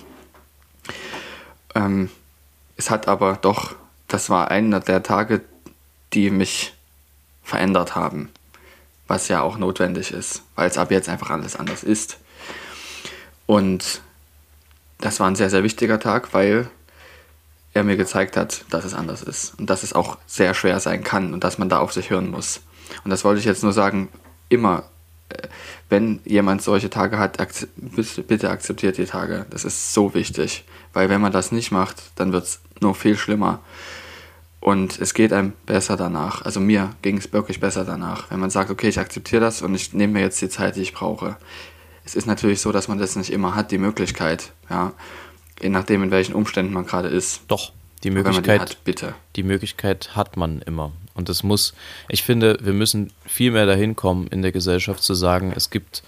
ähm, 1.75 2.09
es 2.77 2.89
hat 2.89 3.09
aber 3.09 3.37
doch, 3.41 3.75
das 4.07 4.29
war 4.29 4.49
einer 4.49 4.79
der 4.79 5.03
Tage, 5.03 5.41
die 6.13 6.29
mich 6.29 6.73
verändert 7.43 7.95
haben 7.95 8.29
was 9.07 9.27
ja 9.27 9.41
auch 9.41 9.57
notwendig 9.57 10.11
ist, 10.11 10.43
weil 10.55 10.69
es 10.69 10.77
ab 10.77 10.91
jetzt 10.91 11.09
einfach 11.09 11.29
alles 11.29 11.55
anders 11.55 11.83
ist. 11.83 12.17
Und 13.45 14.01
das 14.99 15.19
war 15.19 15.27
ein 15.27 15.35
sehr, 15.35 15.49
sehr 15.49 15.63
wichtiger 15.63 15.99
Tag, 15.99 16.33
weil 16.33 16.69
er 17.73 17.83
mir 17.83 17.97
gezeigt 17.97 18.37
hat, 18.37 18.65
dass 18.69 18.85
es 18.85 18.93
anders 18.93 19.21
ist 19.21 19.59
und 19.59 19.69
dass 19.69 19.83
es 19.83 19.93
auch 19.93 20.17
sehr 20.25 20.53
schwer 20.53 20.79
sein 20.79 21.03
kann 21.03 21.33
und 21.33 21.43
dass 21.43 21.57
man 21.57 21.69
da 21.69 21.79
auf 21.79 21.93
sich 21.93 22.09
hören 22.09 22.31
muss. 22.31 22.61
Und 23.03 23.11
das 23.11 23.23
wollte 23.23 23.39
ich 23.39 23.45
jetzt 23.45 23.63
nur 23.63 23.73
sagen, 23.73 24.09
immer, 24.49 24.83
äh, 25.29 25.47
wenn 25.89 26.21
jemand 26.23 26.61
solche 26.61 26.89
Tage 26.89 27.19
hat, 27.19 27.37
bitte 28.27 28.49
akzeptiert 28.49 28.97
die 28.97 29.05
Tage. 29.05 29.45
Das 29.49 29.65
ist 29.65 29.93
so 29.93 30.13
wichtig, 30.13 30.63
weil 30.93 31.09
wenn 31.09 31.21
man 31.21 31.31
das 31.31 31.51
nicht 31.51 31.71
macht, 31.71 32.01
dann 32.15 32.31
wird 32.31 32.45
es 32.45 32.61
nur 32.79 32.95
viel 32.95 33.17
schlimmer. 33.17 33.59
Und 34.65 34.99
es 34.99 35.13
geht 35.13 35.31
einem 35.31 35.53
besser 35.67 35.95
danach. 35.95 36.41
Also 36.41 36.59
mir 36.59 36.89
ging 37.03 37.17
es 37.19 37.31
wirklich 37.31 37.59
besser 37.59 37.85
danach. 37.85 38.31
Wenn 38.31 38.39
man 38.39 38.49
sagt, 38.49 38.71
okay, 38.71 38.87
ich 38.87 38.97
akzeptiere 38.97 39.39
das 39.39 39.61
und 39.61 39.75
ich 39.75 39.93
nehme 39.93 40.13
mir 40.13 40.21
jetzt 40.21 40.41
die 40.41 40.49
Zeit, 40.49 40.75
die 40.75 40.81
ich 40.81 40.91
brauche. 40.91 41.37
Es 42.03 42.15
ist 42.15 42.25
natürlich 42.25 42.61
so, 42.61 42.71
dass 42.71 42.87
man 42.87 42.97
das 42.97 43.15
nicht 43.15 43.31
immer 43.31 43.53
hat, 43.53 43.69
die 43.69 43.77
Möglichkeit, 43.77 44.53
ja. 44.67 44.93
Je 45.61 45.69
nachdem, 45.69 46.01
in 46.01 46.09
welchen 46.09 46.33
Umständen 46.33 46.73
man 46.73 46.87
gerade 46.87 47.09
ist. 47.09 47.41
doch, 47.47 47.73
die 48.03 48.09
man 48.09 48.23
die 48.23 48.29
Möglichkeit, 48.29 48.61
hat, 48.61 48.83
bitte. 48.83 49.13
die 49.35 49.43
Möglichkeit 49.43 50.15
hat 50.15 50.35
man 50.35 50.63
immer. 50.63 50.91
Und 51.13 51.29
es 51.29 51.43
muss, 51.43 51.75
ich 52.09 52.23
finde, 52.23 52.57
wir 52.59 52.73
müssen 52.73 53.13
viel 53.23 53.51
mehr 53.51 53.67
dahin 53.67 53.95
kommen 53.95 54.25
in 54.29 54.41
der 54.41 54.51
Gesellschaft 54.51 55.03
zu 55.03 55.13
sagen, 55.13 55.53
es 55.55 55.69
gibt 55.69 56.01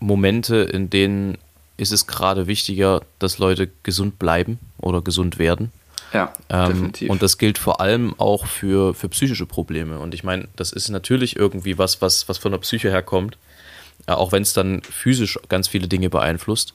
Momente, 0.00 0.56
in 0.56 0.90
denen 0.90 1.38
ist 1.78 1.92
es 1.92 2.06
gerade 2.06 2.46
wichtiger, 2.46 3.00
dass 3.18 3.38
Leute 3.38 3.70
gesund 3.84 4.18
bleiben 4.18 4.58
oder 4.76 5.00
gesund 5.00 5.38
werden. 5.38 5.72
Ja, 6.14 6.32
Ähm, 6.48 6.68
definitiv. 6.68 7.10
und 7.10 7.22
das 7.22 7.38
gilt 7.38 7.58
vor 7.58 7.80
allem 7.80 8.14
auch 8.18 8.46
für, 8.46 8.94
für 8.94 9.08
psychische 9.08 9.46
Probleme. 9.46 9.98
Und 9.98 10.14
ich 10.14 10.22
meine, 10.22 10.48
das 10.54 10.72
ist 10.72 10.88
natürlich 10.88 11.34
irgendwie 11.36 11.76
was, 11.76 12.00
was, 12.00 12.28
was 12.28 12.38
von 12.38 12.52
der 12.52 12.58
Psyche 12.60 12.88
herkommt, 12.88 13.36
äh, 14.06 14.12
auch 14.12 14.30
wenn 14.30 14.42
es 14.42 14.52
dann 14.52 14.80
physisch 14.82 15.38
ganz 15.48 15.66
viele 15.66 15.88
Dinge 15.88 16.10
beeinflusst. 16.10 16.72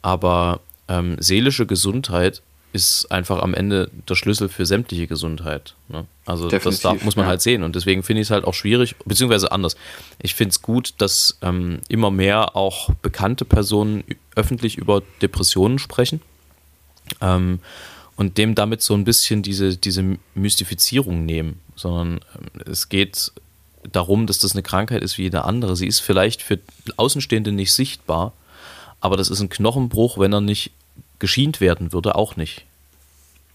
Aber 0.00 0.60
ähm, 0.88 1.16
seelische 1.20 1.66
Gesundheit 1.66 2.40
ist 2.72 3.10
einfach 3.10 3.42
am 3.42 3.52
Ende 3.52 3.90
der 4.08 4.14
Schlüssel 4.14 4.48
für 4.48 4.64
sämtliche 4.64 5.06
Gesundheit. 5.06 5.74
Ne? 5.88 6.06
Also 6.24 6.44
das 6.44 6.52
Definitiv, 6.52 6.82
darf, 6.82 7.04
muss 7.04 7.16
man 7.16 7.24
ja. 7.24 7.30
halt 7.30 7.42
sehen. 7.42 7.64
Und 7.64 7.74
deswegen 7.76 8.02
finde 8.02 8.22
ich 8.22 8.28
es 8.28 8.30
halt 8.30 8.44
auch 8.44 8.54
schwierig, 8.54 8.94
beziehungsweise 9.04 9.52
anders. 9.52 9.76
Ich 10.20 10.34
finde 10.34 10.50
es 10.50 10.62
gut, 10.62 10.94
dass 10.98 11.36
ähm, 11.42 11.80
immer 11.88 12.10
mehr 12.10 12.56
auch 12.56 12.90
bekannte 13.02 13.44
Personen 13.44 14.04
öffentlich 14.36 14.78
über 14.78 15.02
Depressionen 15.20 15.78
sprechen. 15.78 16.22
Ähm, 17.20 17.58
und 18.20 18.36
dem 18.36 18.54
damit 18.54 18.82
so 18.82 18.92
ein 18.92 19.04
bisschen 19.04 19.42
diese, 19.42 19.78
diese 19.78 20.18
Mystifizierung 20.34 21.24
nehmen, 21.24 21.58
sondern 21.74 22.20
ähm, 22.36 22.70
es 22.70 22.90
geht 22.90 23.32
darum, 23.90 24.26
dass 24.26 24.38
das 24.38 24.52
eine 24.52 24.62
Krankheit 24.62 25.02
ist 25.02 25.16
wie 25.16 25.22
jede 25.22 25.44
andere. 25.46 25.74
Sie 25.74 25.86
ist 25.86 26.00
vielleicht 26.00 26.42
für 26.42 26.58
Außenstehende 26.98 27.50
nicht 27.50 27.72
sichtbar, 27.72 28.34
aber 29.00 29.16
das 29.16 29.30
ist 29.30 29.40
ein 29.40 29.48
Knochenbruch, 29.48 30.18
wenn 30.18 30.34
er 30.34 30.42
nicht 30.42 30.70
geschient 31.18 31.62
werden 31.62 31.94
würde, 31.94 32.14
auch 32.14 32.36
nicht. 32.36 32.66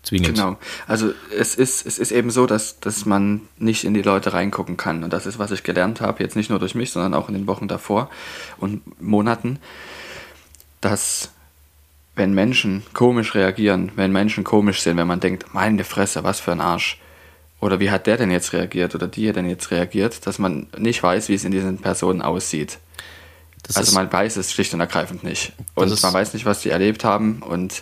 Zwingend. 0.01 0.29
Genau. 0.29 0.57
Also 0.87 1.13
es 1.37 1.53
ist, 1.53 1.85
es 1.85 1.99
ist 1.99 2.11
eben 2.11 2.31
so, 2.31 2.47
dass, 2.47 2.79
dass 2.79 3.05
man 3.05 3.41
nicht 3.59 3.83
in 3.83 3.93
die 3.93 4.01
Leute 4.01 4.33
reingucken 4.33 4.77
kann. 4.77 5.03
Und 5.03 5.13
das 5.13 5.27
ist, 5.27 5.37
was 5.37 5.51
ich 5.51 5.61
gelernt 5.61 6.01
habe, 6.01 6.23
jetzt 6.23 6.35
nicht 6.35 6.49
nur 6.49 6.57
durch 6.57 6.73
mich, 6.73 6.89
sondern 6.89 7.13
auch 7.13 7.27
in 7.27 7.35
den 7.35 7.45
Wochen 7.45 7.67
davor 7.67 8.09
und 8.57 8.99
Monaten, 8.99 9.59
dass 10.81 11.29
wenn 12.15 12.33
Menschen 12.33 12.83
komisch 12.93 13.35
reagieren, 13.35 13.91
wenn 13.95 14.11
Menschen 14.11 14.43
komisch 14.43 14.81
sind, 14.81 14.97
wenn 14.97 15.07
man 15.07 15.19
denkt, 15.19 15.53
meine 15.53 15.83
Fresse, 15.83 16.23
was 16.23 16.39
für 16.39 16.51
ein 16.51 16.61
Arsch. 16.61 16.99
Oder 17.61 17.79
wie 17.79 17.89
hat 17.89 18.07
der 18.07 18.17
denn 18.17 18.31
jetzt 18.31 18.53
reagiert 18.53 18.95
oder 18.95 19.07
die 19.07 19.31
denn 19.31 19.49
jetzt 19.49 19.71
reagiert, 19.71 20.27
dass 20.27 20.39
man 20.39 20.67
nicht 20.77 21.01
weiß, 21.01 21.29
wie 21.29 21.33
es 21.33 21.45
in 21.45 21.51
diesen 21.51 21.79
Personen 21.79 22.21
aussieht. 22.21 22.79
Das 23.63 23.77
also 23.77 23.93
man 23.95 24.11
weiß 24.11 24.37
es 24.37 24.51
schlicht 24.51 24.73
und 24.73 24.79
ergreifend 24.79 25.23
nicht. 25.23 25.53
Und 25.73 26.01
man 26.03 26.13
weiß 26.13 26.33
nicht, 26.33 26.45
was 26.45 26.61
die 26.61 26.69
erlebt 26.69 27.03
haben 27.03 27.41
und 27.41 27.81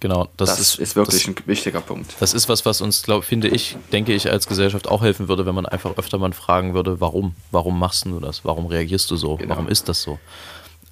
genau, 0.00 0.28
das, 0.36 0.50
das, 0.50 0.60
ist, 0.60 0.78
ist, 0.78 0.96
wirklich 0.96 1.24
das, 1.24 1.34
ein 1.34 1.46
wichtiger 1.46 1.80
Punkt. 1.80 2.14
das 2.20 2.34
ist 2.34 2.48
was, 2.48 2.66
was 2.66 2.82
uns, 2.82 3.02
glaub, 3.02 3.24
finde 3.24 3.48
ich, 3.48 3.76
denke 3.92 4.12
ich, 4.12 4.30
als 4.30 4.46
Gesellschaft 4.46 4.88
auch 4.88 5.00
helfen 5.00 5.28
würde, 5.28 5.46
wenn 5.46 5.54
man 5.54 5.64
einfach 5.64 5.96
öfter 5.96 6.18
mal 6.18 6.32
fragen 6.32 6.74
würde, 6.74 7.00
warum? 7.00 7.34
Warum 7.50 7.78
machst 7.78 8.04
du 8.04 8.20
das? 8.20 8.44
Warum 8.44 8.66
reagierst 8.66 9.10
du 9.10 9.16
so? 9.16 9.36
Genau. 9.36 9.50
Warum 9.50 9.68
ist 9.68 9.88
das 9.88 10.02
so? 10.02 10.18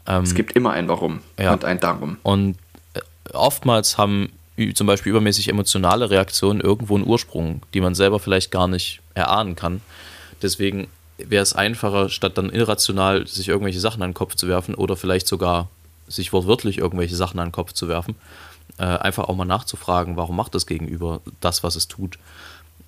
Es 0.07 0.35
gibt 0.35 0.57
immer 0.57 0.73
ein 0.73 0.89
Warum 0.89 1.21
Ja. 1.39 1.53
und 1.53 1.65
ein 1.65 1.79
Darum. 1.81 2.17
Und 2.23 2.57
äh, 2.95 3.01
oftmals 3.33 3.99
haben 3.99 4.31
zum 4.75 4.87
Beispiel 4.87 5.11
übermäßig 5.11 5.49
emotionale 5.49 6.11
Reaktionen 6.11 6.61
irgendwo 6.61 6.97
einen 6.97 7.07
Ursprung, 7.07 7.63
die 7.73 7.81
man 7.81 7.95
selber 7.95 8.19
vielleicht 8.19 8.51
gar 8.51 8.69
nicht 8.69 9.01
erahnen 9.15 9.57
kann. 9.57 9.81
Deswegen 10.43 10.89
wäre 11.17 11.43
es 11.43 11.55
einfacher, 11.55 12.09
statt 12.09 12.37
dann 12.37 12.51
irrational 12.51 13.27
sich 13.27 13.49
irgendwelche 13.49 13.81
Sachen 13.81 14.03
an 14.03 14.11
den 14.11 14.15
Kopf 14.15 14.35
zu 14.35 14.49
werfen 14.49 14.75
oder 14.75 14.97
vielleicht 14.97 15.27
sogar 15.27 15.69
sich 16.09 16.33
wortwörtlich 16.33 16.79
irgendwelche 16.79 17.17
Sachen 17.17 17.39
an 17.39 17.49
den 17.49 17.53
Kopf 17.53 17.73
zu 17.73 17.89
werfen, 17.89 18.17
äh, 18.79 18.85
einfach 18.85 19.29
auch 19.29 19.37
mal 19.37 19.45
nachzufragen, 19.45 20.17
warum 20.17 20.37
macht 20.37 20.55
das 20.55 20.67
Gegenüber 20.67 21.21
das, 21.41 21.63
was 21.63 21.77
es 21.77 21.89
tut. 21.89 22.19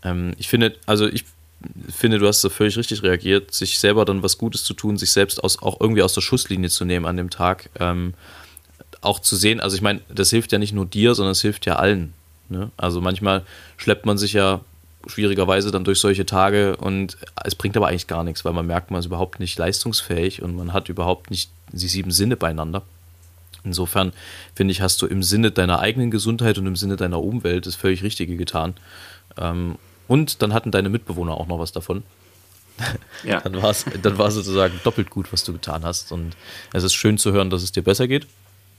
Ähm, 0.02 0.32
ich 0.38 0.48
finde, 0.48 0.74
also 0.86 1.06
ich 1.06 1.24
finde, 1.88 2.18
du 2.18 2.26
hast 2.26 2.42
da 2.44 2.48
völlig 2.48 2.76
richtig 2.76 3.02
reagiert, 3.02 3.52
sich 3.52 3.78
selber 3.78 4.04
dann 4.04 4.22
was 4.22 4.38
Gutes 4.38 4.64
zu 4.64 4.74
tun, 4.74 4.96
sich 4.96 5.12
selbst 5.12 5.42
aus, 5.42 5.62
auch 5.62 5.80
irgendwie 5.80 6.02
aus 6.02 6.14
der 6.14 6.20
Schusslinie 6.20 6.70
zu 6.70 6.84
nehmen 6.84 7.06
an 7.06 7.16
dem 7.16 7.30
Tag. 7.30 7.70
Ähm, 7.78 8.14
auch 9.00 9.18
zu 9.18 9.36
sehen, 9.36 9.60
also 9.60 9.74
ich 9.76 9.82
meine, 9.82 10.00
das 10.08 10.30
hilft 10.30 10.52
ja 10.52 10.58
nicht 10.58 10.72
nur 10.72 10.86
dir, 10.86 11.14
sondern 11.14 11.32
es 11.32 11.42
hilft 11.42 11.66
ja 11.66 11.76
allen. 11.76 12.14
Ne? 12.48 12.70
Also 12.76 13.00
manchmal 13.00 13.42
schleppt 13.76 14.06
man 14.06 14.18
sich 14.18 14.32
ja 14.32 14.60
schwierigerweise 15.06 15.70
dann 15.72 15.84
durch 15.84 15.98
solche 15.98 16.24
Tage 16.24 16.76
und 16.76 17.16
es 17.44 17.56
bringt 17.56 17.76
aber 17.76 17.88
eigentlich 17.88 18.06
gar 18.06 18.22
nichts, 18.22 18.44
weil 18.44 18.52
man 18.52 18.66
merkt, 18.66 18.90
man 18.90 19.00
ist 19.00 19.06
überhaupt 19.06 19.40
nicht 19.40 19.58
leistungsfähig 19.58 20.42
und 20.42 20.54
man 20.54 20.72
hat 20.72 20.88
überhaupt 20.88 21.30
nicht 21.30 21.50
die 21.72 21.88
sieben 21.88 22.12
Sinne 22.12 22.36
beieinander. 22.36 22.82
Insofern 23.64 24.12
finde 24.54 24.72
ich, 24.72 24.80
hast 24.80 25.02
du 25.02 25.06
im 25.06 25.22
Sinne 25.22 25.50
deiner 25.50 25.80
eigenen 25.80 26.10
Gesundheit 26.10 26.58
und 26.58 26.66
im 26.66 26.76
Sinne 26.76 26.96
deiner 26.96 27.22
Umwelt 27.22 27.66
das 27.66 27.74
völlig 27.74 28.02
Richtige 28.02 28.36
getan. 28.36 28.74
Ähm, 29.36 29.76
und 30.08 30.42
dann 30.42 30.52
hatten 30.52 30.70
deine 30.70 30.88
Mitbewohner 30.88 31.34
auch 31.34 31.46
noch 31.46 31.58
was 31.58 31.72
davon. 31.72 32.02
Ja. 33.22 33.40
dann 33.40 33.62
war 33.62 33.70
es 33.70 33.84
dann 34.02 34.18
war 34.18 34.30
sozusagen 34.30 34.80
doppelt 34.82 35.10
gut, 35.10 35.32
was 35.32 35.44
du 35.44 35.52
getan 35.52 35.84
hast. 35.84 36.10
Und 36.10 36.34
es 36.72 36.82
ist 36.82 36.94
schön 36.94 37.18
zu 37.18 37.30
hören, 37.32 37.50
dass 37.50 37.62
es 37.62 37.70
dir 37.70 37.82
besser 37.82 38.08
geht. 38.08 38.26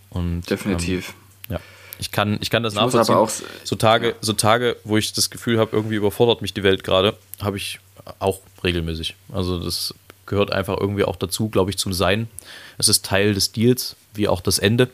Und, 0.10 0.50
Definitiv. 0.50 1.14
Ähm, 1.50 1.54
ja. 1.54 1.60
Ich 2.00 2.12
kann, 2.12 2.38
ich 2.42 2.50
kann 2.50 2.64
das 2.64 2.74
ich 2.74 2.80
nachvollziehen. 2.80 3.16
Auch, 3.16 3.32
so, 3.64 3.76
Tage, 3.76 4.10
ja. 4.10 4.14
so 4.20 4.34
Tage, 4.34 4.76
wo 4.84 4.98
ich 4.98 5.14
das 5.14 5.30
Gefühl 5.30 5.60
habe, 5.60 5.76
irgendwie 5.76 5.96
überfordert 5.96 6.42
mich 6.42 6.54
die 6.54 6.64
Welt 6.64 6.84
gerade, 6.84 7.16
habe 7.42 7.58
ich 7.58 7.80
auch 8.20 8.42
regelmäßig. 8.64 9.16
Also 9.32 9.64
das 9.64 9.94
gehört 10.26 10.52
einfach 10.52 10.78
irgendwie 10.80 11.04
auch 11.04 11.16
dazu, 11.16 11.50
glaube 11.50 11.72
ich, 11.72 11.78
zum 11.78 11.94
Sein. 11.94 12.30
Es 12.78 12.90
ist 12.90 13.06
Teil 13.06 13.34
des 13.34 13.52
Deals, 13.52 13.96
wie 14.14 14.28
auch 14.28 14.42
das 14.42 14.60
Ende. 14.60 14.90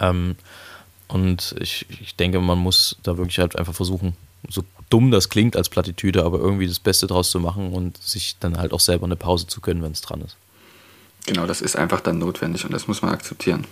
Ähm, 0.00 0.36
und 1.08 1.54
ich, 1.60 1.86
ich 1.88 2.14
denke, 2.16 2.40
man 2.40 2.58
muss 2.58 2.96
da 3.02 3.16
wirklich 3.16 3.38
halt 3.38 3.56
einfach 3.58 3.74
versuchen, 3.74 4.16
so 4.48 4.62
dumm 4.90 5.10
das 5.10 5.28
klingt 5.28 5.56
als 5.56 5.68
Plattitüde, 5.68 6.24
aber 6.24 6.38
irgendwie 6.38 6.66
das 6.66 6.78
Beste 6.78 7.06
draus 7.06 7.30
zu 7.30 7.40
machen 7.40 7.72
und 7.72 8.00
sich 8.02 8.36
dann 8.40 8.58
halt 8.58 8.72
auch 8.72 8.80
selber 8.80 9.06
eine 9.06 9.16
Pause 9.16 9.46
zu 9.46 9.60
können, 9.60 9.82
wenn 9.82 9.92
es 9.92 10.00
dran 10.00 10.20
ist. 10.22 10.36
Genau, 11.26 11.46
das 11.46 11.60
ist 11.60 11.76
einfach 11.76 12.00
dann 12.00 12.18
notwendig 12.18 12.64
und 12.64 12.72
das 12.72 12.88
muss 12.88 13.02
man 13.02 13.12
akzeptieren. 13.12 13.66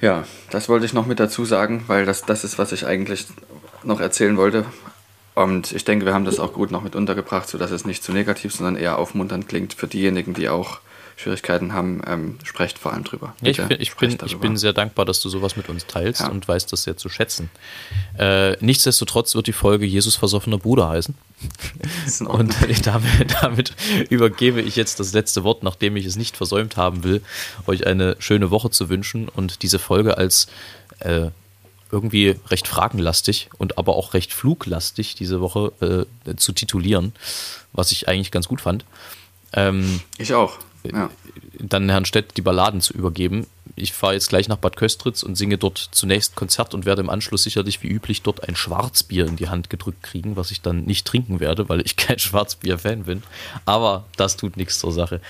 Ja, 0.00 0.24
das 0.50 0.68
wollte 0.68 0.86
ich 0.86 0.92
noch 0.92 1.06
mit 1.06 1.18
dazu 1.18 1.44
sagen, 1.44 1.84
weil 1.86 2.04
das, 2.04 2.22
das 2.22 2.44
ist, 2.44 2.58
was 2.58 2.72
ich 2.72 2.86
eigentlich 2.86 3.26
noch 3.82 4.00
erzählen 4.00 4.36
wollte. 4.36 4.64
Und 5.34 5.72
ich 5.72 5.84
denke, 5.84 6.04
wir 6.04 6.14
haben 6.14 6.24
das 6.24 6.38
auch 6.40 6.52
gut 6.52 6.70
noch 6.70 6.82
mit 6.82 6.94
untergebracht, 6.96 7.48
sodass 7.48 7.70
es 7.70 7.84
nicht 7.84 8.02
zu 8.02 8.12
negativ, 8.12 8.52
sondern 8.52 8.76
eher 8.76 8.98
aufmunternd 8.98 9.48
klingt 9.48 9.72
für 9.72 9.86
diejenigen, 9.86 10.34
die 10.34 10.48
auch 10.48 10.80
Schwierigkeiten 11.18 11.72
haben, 11.72 12.00
ähm, 12.06 12.38
sprecht 12.44 12.78
vor 12.78 12.92
allem 12.92 13.02
drüber. 13.02 13.34
Ja, 13.40 13.50
ich, 13.50 13.56
bin, 13.56 13.80
ich, 13.80 13.96
bin, 13.96 14.16
ich 14.24 14.38
bin 14.38 14.56
sehr 14.56 14.72
dankbar, 14.72 15.04
dass 15.04 15.20
du 15.20 15.28
sowas 15.28 15.56
mit 15.56 15.68
uns 15.68 15.84
teilst 15.86 16.20
ja. 16.20 16.28
und 16.28 16.46
weißt 16.46 16.72
das 16.72 16.84
sehr 16.84 16.96
zu 16.96 17.08
schätzen. 17.08 17.50
Äh, 18.16 18.52
nichtsdestotrotz 18.64 19.34
wird 19.34 19.48
die 19.48 19.52
Folge 19.52 19.84
Jesus 19.84 20.14
versoffener 20.14 20.58
Bruder 20.58 20.88
heißen. 20.88 21.16
und 22.28 22.56
damit, 22.86 23.34
damit 23.42 23.72
übergebe 24.10 24.60
ich 24.60 24.76
jetzt 24.76 25.00
das 25.00 25.12
letzte 25.12 25.42
Wort, 25.42 25.64
nachdem 25.64 25.96
ich 25.96 26.06
es 26.06 26.14
nicht 26.14 26.36
versäumt 26.36 26.76
haben 26.76 27.02
will, 27.02 27.20
euch 27.66 27.84
eine 27.88 28.14
schöne 28.20 28.52
Woche 28.52 28.70
zu 28.70 28.88
wünschen 28.88 29.28
und 29.28 29.62
diese 29.62 29.80
Folge 29.80 30.18
als 30.18 30.46
äh, 31.00 31.30
irgendwie 31.90 32.36
recht 32.48 32.68
fragenlastig 32.68 33.50
und 33.58 33.76
aber 33.76 33.96
auch 33.96 34.14
recht 34.14 34.32
fluglastig 34.32 35.16
diese 35.16 35.40
Woche 35.40 36.06
äh, 36.26 36.36
zu 36.36 36.52
titulieren, 36.52 37.12
was 37.72 37.90
ich 37.90 38.06
eigentlich 38.06 38.30
ganz 38.30 38.46
gut 38.46 38.60
fand. 38.60 38.84
Ähm, 39.52 40.00
ich 40.18 40.34
auch 40.34 40.58
ja. 40.92 41.10
dann 41.58 41.88
Herrn 41.88 42.04
Stett 42.04 42.36
die 42.36 42.42
Balladen 42.42 42.80
zu 42.80 42.92
übergeben. 42.92 43.46
Ich 43.76 43.92
fahre 43.92 44.14
jetzt 44.14 44.28
gleich 44.28 44.48
nach 44.48 44.56
Bad 44.56 44.76
Köstritz 44.76 45.22
und 45.22 45.36
singe 45.36 45.58
dort 45.58 45.88
zunächst 45.92 46.34
Konzert 46.34 46.74
und 46.74 46.84
werde 46.84 47.00
im 47.00 47.10
Anschluss 47.10 47.44
sicherlich 47.44 47.82
wie 47.82 47.88
üblich 47.88 48.22
dort 48.22 48.48
ein 48.48 48.56
Schwarzbier 48.56 49.26
in 49.26 49.36
die 49.36 49.48
Hand 49.48 49.70
gedrückt 49.70 50.02
kriegen, 50.02 50.36
was 50.36 50.50
ich 50.50 50.62
dann 50.62 50.84
nicht 50.84 51.06
trinken 51.06 51.40
werde, 51.40 51.68
weil 51.68 51.80
ich 51.80 51.96
kein 51.96 52.18
Schwarzbier-Fan 52.18 53.04
bin. 53.04 53.22
Aber 53.64 54.04
das 54.16 54.36
tut 54.36 54.56
nichts 54.56 54.78
zur 54.78 54.92
Sache. 54.92 55.20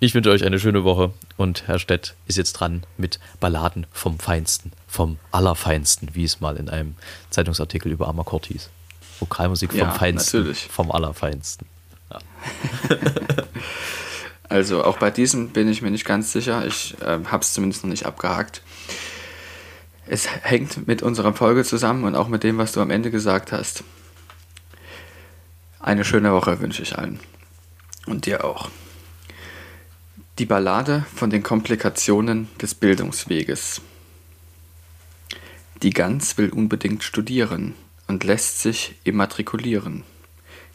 Ich 0.00 0.14
wünsche 0.14 0.30
euch 0.30 0.44
eine 0.44 0.58
schöne 0.58 0.84
Woche 0.84 1.12
und 1.36 1.68
Herr 1.68 1.78
Stett 1.78 2.14
ist 2.26 2.36
jetzt 2.36 2.54
dran 2.54 2.82
mit 2.96 3.20
Balladen 3.38 3.86
vom 3.92 4.18
Feinsten, 4.18 4.72
vom 4.88 5.18
Allerfeinsten, 5.30 6.14
wie 6.14 6.24
es 6.24 6.40
mal 6.40 6.56
in 6.56 6.68
einem 6.68 6.96
Zeitungsartikel 7.30 7.92
über 7.92 8.08
Amakort 8.08 8.46
hieß. 8.46 8.68
Vokalmusik 9.20 9.70
vom 9.70 9.78
ja, 9.78 9.92
Feinsten, 9.92 10.40
natürlich. 10.40 10.66
vom 10.68 10.90
Allerfeinsten. 10.90 11.66
Ja. 12.10 12.18
Also 14.52 14.84
auch 14.84 14.98
bei 14.98 15.10
diesem 15.10 15.48
bin 15.48 15.66
ich 15.66 15.80
mir 15.80 15.90
nicht 15.90 16.04
ganz 16.04 16.30
sicher. 16.30 16.66
Ich 16.66 16.94
äh, 17.00 17.20
habe 17.24 17.38
es 17.38 17.54
zumindest 17.54 17.84
noch 17.84 17.90
nicht 17.90 18.04
abgehakt. 18.04 18.60
Es 20.06 20.28
hängt 20.28 20.86
mit 20.86 21.02
unserer 21.02 21.32
Folge 21.32 21.64
zusammen 21.64 22.04
und 22.04 22.14
auch 22.14 22.28
mit 22.28 22.42
dem, 22.42 22.58
was 22.58 22.72
du 22.72 22.82
am 22.82 22.90
Ende 22.90 23.10
gesagt 23.10 23.50
hast. 23.50 23.82
Eine 25.80 26.04
schöne 26.04 26.34
Woche 26.34 26.60
wünsche 26.60 26.82
ich 26.82 26.98
allen. 26.98 27.18
Und 28.04 28.26
dir 28.26 28.44
auch. 28.44 28.68
Die 30.38 30.44
Ballade 30.44 31.06
von 31.14 31.30
den 31.30 31.42
Komplikationen 31.42 32.50
des 32.60 32.74
Bildungsweges. 32.74 33.80
Die 35.80 35.94
Gans 35.94 36.36
will 36.36 36.50
unbedingt 36.50 37.04
studieren 37.04 37.74
und 38.06 38.22
lässt 38.24 38.60
sich 38.60 38.96
immatrikulieren. 39.04 40.04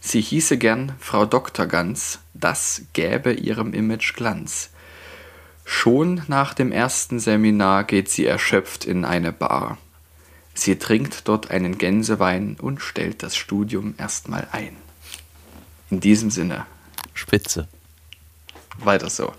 Sie 0.01 0.21
hieße 0.21 0.57
gern 0.57 0.93
Frau 0.99 1.28
Dr. 1.28 1.67
Ganz, 1.67 2.19
das 2.39 2.83
gäbe 2.93 3.33
ihrem 3.33 3.73
Image 3.73 4.13
Glanz. 4.15 4.69
Schon 5.65 6.21
nach 6.27 6.53
dem 6.53 6.71
ersten 6.71 7.19
Seminar 7.19 7.83
geht 7.83 8.09
sie 8.09 8.25
erschöpft 8.25 8.85
in 8.85 9.03
eine 9.05 9.33
Bar. 9.33 9.77
Sie 10.53 10.77
trinkt 10.77 11.27
dort 11.27 11.51
einen 11.51 11.77
Gänsewein 11.77 12.57
und 12.59 12.81
stellt 12.81 13.21
das 13.21 13.35
Studium 13.35 13.93
erstmal 13.97 14.47
ein. 14.51 14.75
In 15.89 15.99
diesem 15.99 16.31
Sinne. 16.31 16.65
Spitze. 17.13 17.67
Weiter 18.77 19.09
so. 19.09 19.33